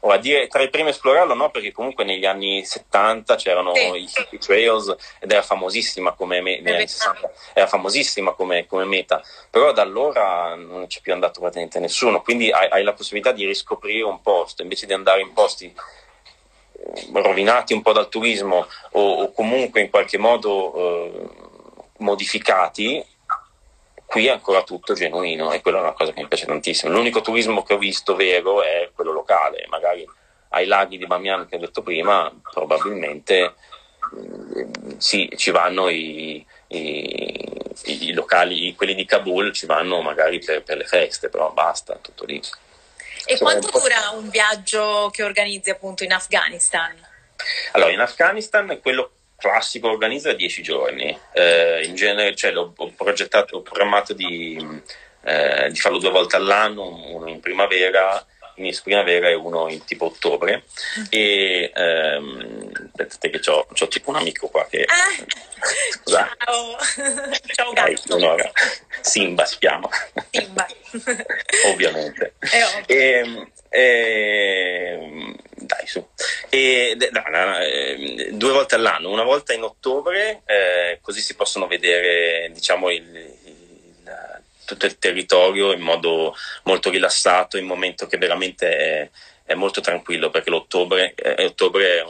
o 0.00 0.10
a 0.10 0.18
dire 0.18 0.46
tra 0.46 0.62
i 0.62 0.70
primi 0.70 0.88
a 0.88 0.90
esplorarlo 0.90 1.34
no? 1.34 1.50
Perché 1.50 1.72
comunque 1.72 2.04
negli 2.04 2.24
anni 2.24 2.64
70 2.64 3.34
c'erano 3.36 3.74
sì. 3.74 3.80
i 3.80 4.08
Hippie 4.14 4.38
Trails 4.38 4.94
ed 5.20 5.32
era 5.32 5.42
famosissima 5.42 6.12
come 6.12 6.40
me- 6.40 6.60
negli 6.60 6.74
anni 6.74 6.88
60 6.88 7.30
era 7.54 7.66
famosissima 7.66 8.32
come, 8.32 8.66
come, 8.66 8.84
meta. 8.84 9.22
Però 9.50 9.72
da 9.72 9.82
allora 9.82 10.54
non 10.54 10.86
c'è 10.86 11.00
più 11.00 11.12
andato 11.12 11.40
praticamente 11.40 11.80
nessuno 11.80 12.22
quindi 12.22 12.50
hai, 12.50 12.68
hai, 12.68 12.82
la 12.84 12.92
possibilità 12.92 13.32
di 13.32 13.46
riscoprire 13.46 14.04
un 14.04 14.20
posto 14.20 14.62
invece 14.62 14.86
di 14.86 14.92
andare 14.92 15.22
in 15.22 15.32
posti 15.32 15.66
eh, 15.66 17.08
rovinati 17.12 17.72
un 17.72 17.82
po' 17.82 17.92
dal 17.92 18.08
turismo 18.08 18.66
o, 18.92 19.22
o 19.22 19.32
comunque 19.32 19.80
in 19.80 19.90
qualche 19.90 20.18
modo 20.18 20.74
eh, 20.74 21.28
modificati 21.98 23.04
qui 24.06 24.26
è 24.26 24.30
ancora 24.30 24.62
tutto 24.62 24.94
genuino 24.94 25.52
e 25.52 25.60
quella 25.60 25.78
è 25.78 25.82
una 25.82 25.92
cosa 25.92 26.12
che 26.12 26.22
mi 26.22 26.28
piace 26.28 26.46
tantissimo. 26.46 26.92
L'unico 26.92 27.20
turismo 27.20 27.62
che 27.62 27.74
ho 27.74 27.78
visto 27.78 28.14
vero 28.14 28.62
è 28.62 28.90
quello 28.94 29.12
locale, 29.12 29.66
magari 29.68 30.08
ai 30.50 30.66
laghi 30.66 30.96
di 30.96 31.06
Bamiyan 31.06 31.46
che 31.48 31.56
ho 31.56 31.58
detto 31.58 31.82
prima, 31.82 32.32
probabilmente 32.50 33.54
mm, 34.14 34.96
sì, 34.96 35.28
ci 35.36 35.50
vanno 35.50 35.88
i, 35.88 36.44
i, 36.68 37.44
i, 37.84 38.12
locali, 38.12 38.74
quelli 38.74 38.94
di 38.94 39.04
Kabul 39.04 39.52
ci 39.52 39.66
vanno 39.66 40.00
magari 40.00 40.38
per, 40.38 40.62
per 40.62 40.78
le 40.78 40.84
feste, 40.84 41.28
però 41.28 41.50
basta, 41.52 41.98
tutto 42.00 42.24
lì. 42.24 42.40
E 43.28 43.38
quanto 43.38 43.68
dura 43.76 44.10
un 44.14 44.28
viaggio 44.28 45.10
che 45.12 45.24
organizzi 45.24 45.70
appunto 45.70 46.04
in 46.04 46.12
Afghanistan? 46.12 46.94
Allora, 47.72 47.90
in 47.90 48.00
Afghanistan 48.00 48.78
quello 48.80 49.10
classico 49.36 49.88
organizza 49.88 50.32
10 50.32 50.62
giorni. 50.62 51.18
Eh, 51.32 51.84
in 51.84 51.94
genere, 51.94 52.34
cioè, 52.34 52.52
l'ho, 52.52 52.72
ho 52.76 52.92
progettato, 52.96 53.56
ho 53.56 53.62
programmato 53.62 54.12
di, 54.12 54.56
eh, 55.24 55.68
di 55.70 55.78
farlo 55.78 55.98
due 55.98 56.10
volte 56.10 56.36
all'anno, 56.36 57.14
uno 57.14 57.28
in 57.28 57.40
primavera 57.40 58.24
inizio 58.56 58.82
primavera 58.84 59.28
e 59.28 59.34
uno 59.34 59.68
in 59.68 59.84
tipo 59.84 60.06
ottobre. 60.06 60.64
E 61.10 61.70
ehm, 61.74 62.70
aspettate 62.86 63.30
che 63.30 63.50
ho, 63.50 63.88
tipo 63.88 64.10
un 64.10 64.16
amico 64.16 64.48
qua 64.48 64.66
che 64.68 64.84
ah, 64.84 65.24
ciao. 66.04 66.76
Ciao 67.54 67.72
gatto. 67.72 68.18
Dai, 68.18 68.50
Simba 69.00 69.44
si 69.44 69.58
chiama. 69.58 69.88
Simba. 70.30 70.66
Ovviamente. 71.66 72.34
E, 72.86 73.48
e, 73.68 75.36
dai 75.66 75.86
su 75.86 76.06
e, 76.48 76.96
no, 77.10 77.24
no, 77.30 77.58
eh, 77.58 78.30
due 78.32 78.52
volte 78.52 78.76
all'anno 78.76 79.10
una 79.10 79.24
volta 79.24 79.52
in 79.52 79.62
ottobre 79.62 80.42
eh, 80.46 80.98
così 81.02 81.20
si 81.20 81.34
possono 81.34 81.66
vedere 81.66 82.50
diciamo 82.52 82.90
il 82.90 83.34
tutto 84.66 84.84
il 84.84 84.98
territorio 84.98 85.72
in 85.72 85.80
modo 85.80 86.36
molto 86.64 86.90
rilassato, 86.90 87.56
in 87.56 87.62
un 87.62 87.70
momento 87.70 88.06
che 88.06 88.18
veramente 88.18 88.76
è, 88.76 89.10
è 89.44 89.54
molto 89.54 89.80
tranquillo, 89.80 90.28
perché 90.28 90.50
l'ottobre 90.50 91.14
eh, 91.14 91.46
ottobre 91.46 92.04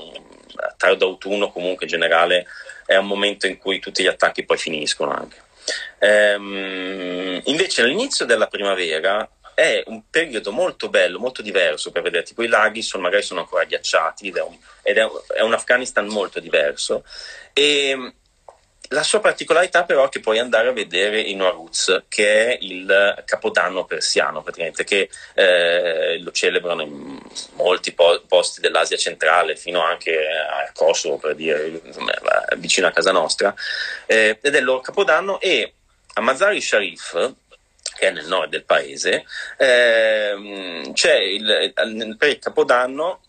tardo 0.76 1.07
autunno 1.07 1.52
comunque 1.52 1.84
in 1.84 1.90
generale 1.90 2.46
è 2.86 2.96
un 2.96 3.07
momento 3.07 3.46
in 3.46 3.59
cui 3.59 3.78
tutti 3.78 4.02
gli 4.02 4.09
attacchi 4.09 4.44
poi 4.44 4.57
finiscono 4.57 5.12
anche. 5.12 5.44
Ehm, 5.98 7.40
invece 7.44 7.82
all'inizio 7.82 8.24
della 8.24 8.46
primavera 8.46 9.28
è 9.57 9.82
un 9.86 10.02
periodo 10.11 10.52
molto 10.52 10.90
bello, 10.90 11.18
molto 11.18 11.40
diverso 11.40 11.90
per 11.90 12.02
vedere, 12.02 12.24
tipo 12.24 12.42
i 12.42 12.46
laghi 12.46 12.82
sono, 12.82 13.04
magari 13.04 13.22
sono 13.22 13.40
ancora 13.40 13.64
ghiacciati 13.64 14.28
ed 14.28 14.36
è 14.36 14.42
un, 14.42 14.54
ed 14.82 14.98
è 14.98 15.09
è 15.34 15.40
un 15.40 15.54
Afghanistan 15.54 16.07
molto 16.09 16.40
diverso. 16.40 17.02
E 17.54 18.12
la 18.88 19.02
sua 19.02 19.20
particolarità 19.20 19.84
però 19.84 20.04
è 20.04 20.09
che 20.11 20.20
puoi 20.20 20.38
andare 20.38 20.68
a 20.68 20.72
vedere 20.72 21.20
il 21.20 21.36
Noruz, 21.36 22.04
che 22.07 22.48
è 22.48 22.59
il 22.61 23.22
capodanno 23.24 23.86
persiano, 23.86 24.42
praticamente, 24.42 24.84
che 24.84 25.09
eh, 25.32 26.18
lo 26.20 26.30
celebrano 26.32 26.82
in 26.82 27.18
molti 27.54 27.92
po- 27.92 28.22
posti 28.28 28.61
dell'Asia 28.61 28.98
centrale, 28.98 29.57
fino 29.57 29.80
anche 29.80 30.18
al 30.18 30.70
Kosovo, 30.74 31.16
per 31.16 31.34
dire, 31.34 31.80
vicino 32.59 32.88
a 32.88 32.92
casa 32.92 33.11
nostra, 33.11 33.54
eh, 34.04 34.38
ed 34.42 34.54
è 34.54 34.59
il 34.59 34.64
loro 34.64 34.80
capodanno 34.80 35.40
e 35.40 35.72
a 36.12 36.20
Mazari 36.20 36.61
Sharif, 36.61 37.34
che 37.97 38.09
è 38.09 38.11
nel 38.11 38.26
nord 38.26 38.51
del 38.51 38.64
paese, 38.64 39.24
eh, 39.59 40.90
c'è 40.92 41.16
il, 41.16 42.16
per 42.18 42.38
capodanno 42.38 43.20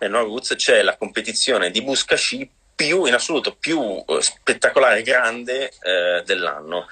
nel 0.00 0.10
Noruz 0.10 0.54
c'è 0.56 0.82
la 0.82 0.96
competizione 0.96 1.70
di 1.70 1.82
Buscashi 1.82 2.50
più 2.74 3.04
in 3.04 3.12
assoluto 3.12 3.54
più 3.54 4.02
eh, 4.06 4.22
spettacolare 4.22 5.00
e 5.00 5.02
grande 5.02 5.70
eh, 5.82 6.22
dell'anno. 6.24 6.86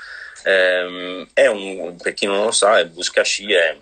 Eh, 0.44 1.26
è 1.32 1.46
un, 1.46 1.96
per 1.96 2.12
chi 2.12 2.26
non 2.26 2.44
lo 2.44 2.50
sa, 2.50 2.78
il 2.78 2.90
Buscashi 2.90 3.52
è 3.52 3.76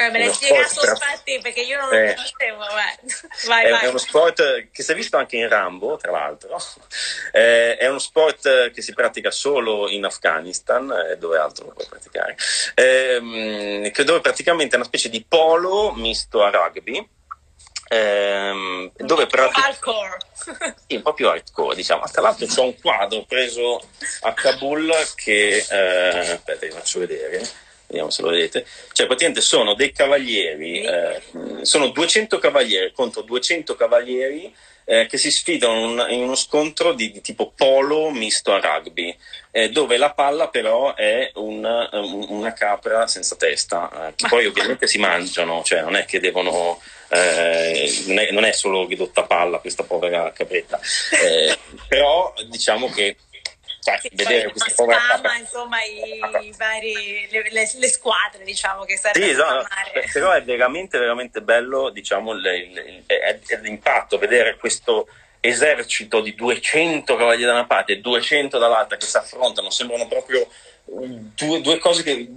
eh, 0.00 0.10
me 0.10 0.18
l'hai 0.20 0.32
spiegato 0.32 0.80
tra... 0.80 0.92
infatti 0.92 1.40
perché 1.42 1.62
io 1.62 1.76
non 1.76 1.88
lo 1.88 1.96
eh, 1.96 2.14
conoscevo. 2.14 2.58
Vai, 3.46 3.64
è, 3.64 3.70
vai. 3.70 3.84
è, 3.84 3.88
uno 3.88 3.98
sport 3.98 4.70
che 4.70 4.82
si 4.84 4.92
è 4.92 4.94
visto 4.94 5.16
anche 5.16 5.36
in 5.36 5.48
Rambo, 5.48 5.96
tra 5.96 6.12
l'altro. 6.12 6.56
Eh, 7.32 7.76
è 7.76 7.88
uno 7.88 7.98
sport 7.98 8.70
che 8.70 8.80
si 8.80 8.94
pratica 8.94 9.32
solo 9.32 9.88
in 9.88 10.04
Afghanistan, 10.04 10.88
eh, 10.90 11.16
dove 11.16 11.38
altro 11.38 11.66
lo 11.66 11.72
puoi 11.72 11.86
praticare. 11.86 12.36
Eh, 12.74 13.92
dove 14.04 14.20
praticamente 14.20 14.74
è 14.74 14.78
una 14.78 14.86
specie 14.86 15.08
di 15.08 15.24
polo 15.26 15.92
misto 15.92 16.44
a 16.44 16.50
rugby 16.50 17.16
ehm, 17.88 18.92
dove 18.96 19.26
però 19.26 19.48
hardcore 19.50 20.18
sì, 20.86 20.96
un 20.96 21.02
po' 21.02 21.14
più 21.14 21.28
hardcore 21.28 21.74
diciamo 21.74 22.04
tra 22.10 22.22
l'altro 22.22 22.46
c'è 22.46 22.60
un 22.60 22.78
quadro 22.78 23.24
preso 23.24 23.82
a 24.20 24.32
Kabul 24.34 24.92
che 25.14 25.64
eh, 25.68 26.18
aspetta 26.18 26.66
vi 26.66 26.72
faccio 26.72 26.98
vedere 27.00 27.66
vediamo 27.88 28.10
se 28.10 28.22
lo 28.22 28.28
vedete. 28.28 28.64
Cioè 28.92 29.06
praticamente 29.06 29.40
sono 29.40 29.74
dei 29.74 29.90
cavalieri 29.90 30.82
eh, 30.82 31.20
sono 31.62 31.88
200 31.88 32.38
cavalieri 32.38 32.92
contro 32.92 33.22
200 33.22 33.74
cavalieri 33.74 34.54
eh, 34.90 35.06
che 35.06 35.18
si 35.18 35.30
sfidano 35.30 36.06
in 36.08 36.22
uno 36.22 36.34
scontro 36.34 36.94
di, 36.94 37.10
di 37.12 37.20
tipo 37.20 37.52
polo 37.54 38.10
misto 38.10 38.54
a 38.54 38.58
rugby, 38.58 39.14
eh, 39.50 39.68
dove 39.68 39.98
la 39.98 40.12
palla 40.12 40.48
però 40.48 40.94
è 40.94 41.30
una, 41.34 41.90
una 41.92 42.54
capra 42.54 43.06
senza 43.06 43.36
testa, 43.36 44.08
eh, 44.08 44.14
che 44.14 44.26
poi 44.28 44.46
ovviamente 44.48 44.86
si 44.86 44.96
mangiano, 44.96 45.62
cioè 45.62 45.82
non 45.82 45.94
è 45.94 46.06
che 46.06 46.20
devono 46.20 46.80
eh, 47.10 48.04
non, 48.06 48.18
è, 48.18 48.30
non, 48.30 48.44
è, 48.44 48.52
solo 48.52 48.86
ridotta 48.86 49.24
palla 49.24 49.58
questa 49.58 49.82
povera 49.82 50.32
capretta, 50.32 50.80
eh, 51.22 51.58
però 51.86 52.32
diciamo 52.46 52.88
che 52.90 53.16
cioè, 54.00 54.10
vedere 54.12 54.50
questa 54.50 54.72
povera 54.74 55.00
spama, 55.00 55.36
insomma 55.36 55.82
i, 55.82 56.46
i 56.46 56.54
vari, 56.56 57.28
le, 57.30 57.42
le, 57.50 57.70
le, 57.74 57.88
squadre 57.88 58.44
diciamo 58.44 58.84
che 58.84 58.96
servono 58.96 59.26
sì, 59.26 59.34
no, 59.34 59.64
però 60.12 60.32
è 60.32 60.42
veramente 60.42 60.98
veramente 60.98 61.40
bello 61.40 61.90
diciamo 61.90 62.32
l'impatto 63.62 64.18
vedere 64.18 64.56
questo 64.56 65.08
esercito 65.40 66.20
di 66.20 66.34
200 66.34 67.16
cavalieri 67.16 67.44
da 67.44 67.52
una 67.52 67.66
parte 67.66 67.92
e 67.92 68.00
200 68.00 68.58
dall'altra 68.58 68.96
che 68.96 69.06
si 69.06 69.16
affrontano 69.16 69.70
sembrano 69.70 70.06
proprio 70.08 70.48
due, 70.84 71.60
due 71.60 71.78
cose 71.78 72.02
che 72.02 72.28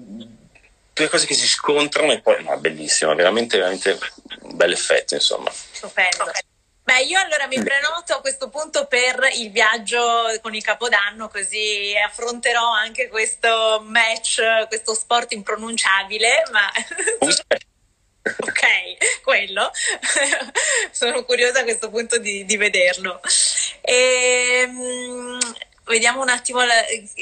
due 0.93 1.09
cose 1.09 1.25
che 1.25 1.33
si 1.33 1.47
scontrano 1.47 2.11
e 2.11 2.21
poi 2.21 2.43
no, 2.43 2.53
è 2.53 2.57
bellissimo, 2.57 3.15
veramente, 3.15 3.57
veramente 3.57 3.97
un 4.41 4.55
bel 4.55 4.71
effetto, 4.71 5.15
insomma. 5.15 5.49
Stupendo. 5.51 6.31
Beh, 6.83 7.03
io 7.03 7.19
allora 7.19 7.45
mi 7.47 7.61
prenoto 7.61 8.15
a 8.15 8.21
questo 8.21 8.49
punto 8.49 8.87
per 8.87 9.29
il 9.33 9.51
viaggio 9.51 10.01
con 10.41 10.55
il 10.55 10.63
Capodanno, 10.63 11.29
così 11.29 11.93
affronterò 12.03 12.71
anche 12.71 13.07
questo 13.07 13.81
match, 13.85 14.41
questo 14.67 14.95
sport 14.95 15.31
impronunciabile, 15.33 16.43
ma... 16.51 16.71
ok, 17.19 18.63
quello. 19.23 19.71
Sono 20.91 21.23
curiosa 21.23 21.59
a 21.59 21.63
questo 21.63 21.89
punto 21.89 22.17
di, 22.17 22.45
di 22.45 22.57
vederlo. 22.57 23.21
Ehm, 23.81 25.37
vediamo 25.85 26.21
un 26.21 26.29
attimo, 26.29 26.61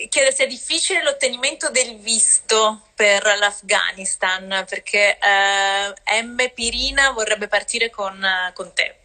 chiede 0.07 0.31
se 0.31 0.45
è 0.45 0.47
difficile 0.47 1.03
l'ottenimento 1.03 1.69
del 1.69 1.97
visto 1.97 2.91
per 2.95 3.23
l'Afghanistan, 3.37 4.65
perché 4.69 5.17
eh, 5.19 6.23
M. 6.23 6.49
Pirina 6.53 7.11
vorrebbe 7.11 7.49
partire 7.49 7.89
con, 7.89 8.25
con 8.53 8.73
te. 8.73 8.98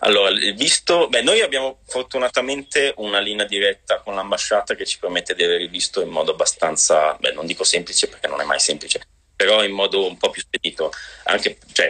Allora, 0.00 0.30
visto, 0.54 1.08
beh, 1.08 1.22
noi 1.22 1.40
abbiamo 1.40 1.80
fortunatamente 1.86 2.92
una 2.96 3.18
linea 3.18 3.46
diretta 3.46 4.00
con 4.00 4.14
l'ambasciata 4.14 4.74
che 4.74 4.86
ci 4.86 4.98
permette 4.98 5.34
di 5.34 5.42
avere 5.42 5.62
il 5.62 5.70
visto 5.70 6.00
in 6.00 6.08
modo 6.08 6.32
abbastanza, 6.32 7.14
beh, 7.14 7.32
non 7.32 7.46
dico 7.46 7.64
semplice 7.64 8.08
perché 8.08 8.26
non 8.26 8.40
è 8.40 8.44
mai 8.44 8.60
semplice, 8.60 9.00
però 9.34 9.64
in 9.64 9.72
modo 9.72 10.06
un 10.06 10.16
po' 10.16 10.30
più 10.30 10.42
spedito, 10.42 10.92
anche 11.24 11.58
cioè, 11.72 11.88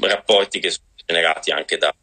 rapporti 0.00 0.60
che 0.60 0.70
sono 0.70 0.86
generati 1.06 1.50
anche 1.50 1.78
da 1.78 1.94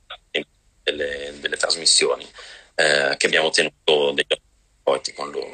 delle, 0.84 1.34
delle 1.40 1.58
trasmissioni 1.58 2.28
eh, 2.76 3.16
che 3.18 3.26
abbiamo 3.26 3.50
tenuto 3.50 4.12
dei 4.12 4.26
rapporti 4.28 5.14
con 5.14 5.32
loro. 5.32 5.52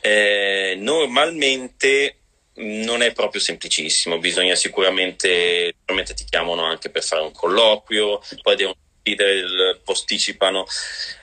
Eh, 0.00 0.74
normalmente 0.78 2.18
non 2.56 3.02
è 3.02 3.12
proprio 3.12 3.40
semplicissimo, 3.40 4.18
bisogna 4.18 4.54
sicuramente, 4.54 5.74
sicuramente 5.78 6.14
ti 6.14 6.24
chiamano 6.24 6.64
anche 6.64 6.90
per 6.90 7.02
fare 7.02 7.22
un 7.22 7.32
colloquio, 7.32 8.20
poi 8.42 8.56
devono 8.56 8.76
decidere, 9.04 9.80
posticipano. 9.84 10.66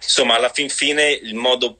Insomma, 0.01 0.35
alla 0.35 0.49
fin 0.49 0.69
fine 0.69 1.09
il 1.11 1.33
modo 1.33 1.77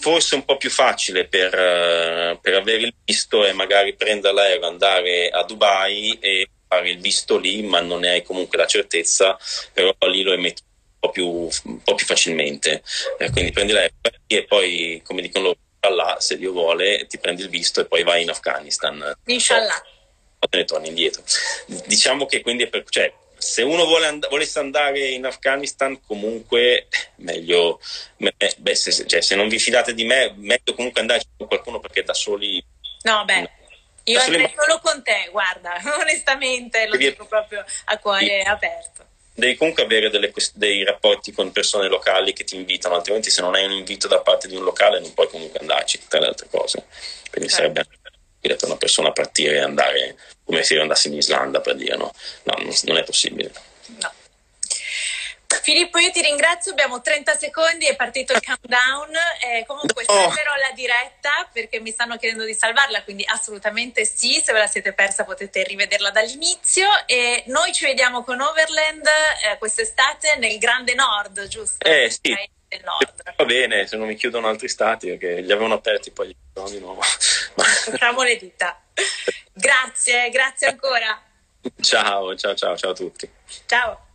forse 0.00 0.36
un 0.36 0.44
po' 0.44 0.56
più 0.56 0.70
facile 0.70 1.26
per, 1.26 1.52
uh, 1.52 2.40
per 2.40 2.54
avere 2.54 2.82
il 2.82 2.94
visto 3.04 3.44
è 3.44 3.52
magari 3.52 3.96
prendere 3.96 4.32
l'aereo, 4.32 4.66
andare 4.66 5.28
a 5.28 5.42
Dubai 5.42 6.16
e 6.20 6.48
fare 6.68 6.90
il 6.90 7.00
visto 7.00 7.36
lì, 7.36 7.62
ma 7.62 7.80
non 7.80 8.00
ne 8.00 8.10
hai 8.10 8.22
comunque 8.22 8.56
la 8.56 8.66
certezza, 8.66 9.36
però 9.72 9.92
lì 10.06 10.22
lo 10.22 10.32
emetti 10.32 10.62
po' 11.00 11.10
più, 11.10 11.48
un 11.64 11.82
po' 11.82 11.94
più 11.94 12.06
facilmente. 12.06 12.82
Eh, 13.18 13.30
quindi 13.30 13.50
prendi 13.50 13.72
l'aereo 13.72 13.94
e 14.26 14.44
poi, 14.44 15.00
come 15.04 15.22
dicono 15.22 15.56
loro, 15.80 15.96
là, 15.96 16.18
se 16.20 16.36
Dio 16.36 16.52
vuole, 16.52 17.06
ti 17.08 17.18
prendi 17.18 17.42
il 17.42 17.48
visto 17.48 17.80
e 17.80 17.86
poi 17.86 18.04
vai 18.04 18.22
in 18.22 18.30
Afghanistan. 18.30 19.16
Inshallah. 19.24 19.82
O 20.38 20.46
te 20.46 20.58
ne 20.58 20.64
torni 20.64 20.88
indietro. 20.88 21.22
Diciamo 21.86 22.26
che 22.26 22.42
quindi 22.42 22.68
per, 22.68 22.84
cioè, 22.88 23.12
se 23.40 23.62
uno 23.62 23.86
vuole 23.86 24.06
and- 24.06 24.28
volesse 24.28 24.58
andare 24.58 25.08
in 25.08 25.24
Afghanistan, 25.24 26.00
comunque 26.06 26.88
meglio, 27.16 27.80
me, 28.18 28.34
beh, 28.56 28.74
se, 28.74 29.06
cioè, 29.06 29.20
se, 29.20 29.34
non 29.34 29.48
vi 29.48 29.58
fidate 29.58 29.94
di 29.94 30.04
me, 30.04 30.32
meglio 30.36 30.74
comunque 30.74 31.00
andare 31.00 31.22
con 31.36 31.46
qualcuno 31.46 31.80
perché 31.80 32.02
da 32.02 32.14
soli. 32.14 32.62
No, 33.02 33.24
beh. 33.24 33.50
Io 34.04 34.20
andrei 34.20 34.52
solo 34.56 34.78
con 34.80 35.02
te, 35.02 35.28
guarda, 35.30 35.74
onestamente 36.00 36.86
lo 36.86 36.96
dico 36.96 37.26
proprio 37.26 37.64
a 37.84 37.98
cuore 37.98 38.42
aperto 38.42 39.08
devi 39.40 39.56
comunque 39.56 39.82
avere 39.82 40.10
delle, 40.10 40.32
dei 40.54 40.84
rapporti 40.84 41.32
con 41.32 41.50
persone 41.50 41.88
locali 41.88 42.32
che 42.32 42.44
ti 42.44 42.56
invitano, 42.56 42.94
altrimenti 42.94 43.30
se 43.30 43.40
non 43.40 43.54
hai 43.54 43.64
un 43.64 43.72
invito 43.72 44.06
da 44.06 44.20
parte 44.20 44.46
di 44.46 44.54
un 44.54 44.62
locale 44.62 45.00
non 45.00 45.14
puoi 45.14 45.28
comunque 45.28 45.58
andarci, 45.58 46.06
tra 46.06 46.20
le 46.20 46.26
altre 46.26 46.46
cose. 46.50 46.86
Quindi 47.30 47.48
certo. 47.48 47.54
sarebbe 47.54 47.80
per 48.40 48.56
una 48.62 48.76
persona 48.76 49.12
partire 49.12 49.56
e 49.56 49.60
andare 49.60 50.16
come 50.44 50.62
se 50.62 50.74
io 50.74 50.82
andassi 50.82 51.08
in 51.08 51.14
Islanda 51.14 51.60
per 51.60 51.76
dire 51.76 51.96
no, 51.96 52.12
no 52.44 52.54
non 52.84 52.96
è 52.96 53.04
possibile. 53.04 53.52
No. 54.00 54.12
Filippo, 55.62 55.98
io 55.98 56.10
ti 56.10 56.22
ringrazio, 56.22 56.72
abbiamo 56.72 57.00
30 57.00 57.36
secondi, 57.36 57.86
è 57.86 57.96
partito 57.96 58.32
il 58.32 58.40
countdown, 58.42 59.10
eh, 59.42 59.64
comunque 59.66 60.04
oh. 60.06 60.12
salverò 60.12 60.54
la 60.56 60.72
diretta 60.74 61.48
perché 61.52 61.80
mi 61.80 61.90
stanno 61.90 62.16
chiedendo 62.16 62.44
di 62.44 62.54
salvarla, 62.54 63.02
quindi 63.02 63.24
assolutamente 63.26 64.04
sì, 64.04 64.40
se 64.44 64.52
ve 64.52 64.60
la 64.60 64.66
siete 64.66 64.92
persa 64.92 65.24
potete 65.24 65.62
rivederla 65.64 66.10
dall'inizio 66.10 66.88
e 67.06 67.44
noi 67.46 67.72
ci 67.72 67.84
vediamo 67.84 68.22
con 68.24 68.40
Overland 68.40 69.06
eh, 69.06 69.58
quest'estate 69.58 70.36
nel 70.38 70.58
Grande 70.58 70.94
Nord, 70.94 71.46
giusto? 71.48 71.84
Eh 71.84 72.10
sì. 72.10 72.32
Del 72.70 72.82
nord. 72.84 73.34
Va 73.36 73.44
bene, 73.44 73.88
se 73.88 73.96
non 73.96 74.06
mi 74.06 74.14
chiudono 74.14 74.46
altri 74.46 74.68
stati 74.68 75.08
perché 75.08 75.40
li 75.40 75.50
avevano 75.50 75.74
aperti 75.74 76.12
poi 76.12 76.28
li 76.28 76.36
di 76.70 76.78
nuovo. 76.78 77.00
Facciamo 77.02 78.22
le 78.22 78.36
dita. 78.36 78.80
Grazie, 79.52 80.30
grazie 80.30 80.68
ancora. 80.68 81.20
Ciao, 81.80 82.36
ciao, 82.36 82.54
ciao, 82.54 82.76
ciao 82.76 82.90
a 82.92 82.94
tutti. 82.94 83.28
Ciao. 83.66 84.09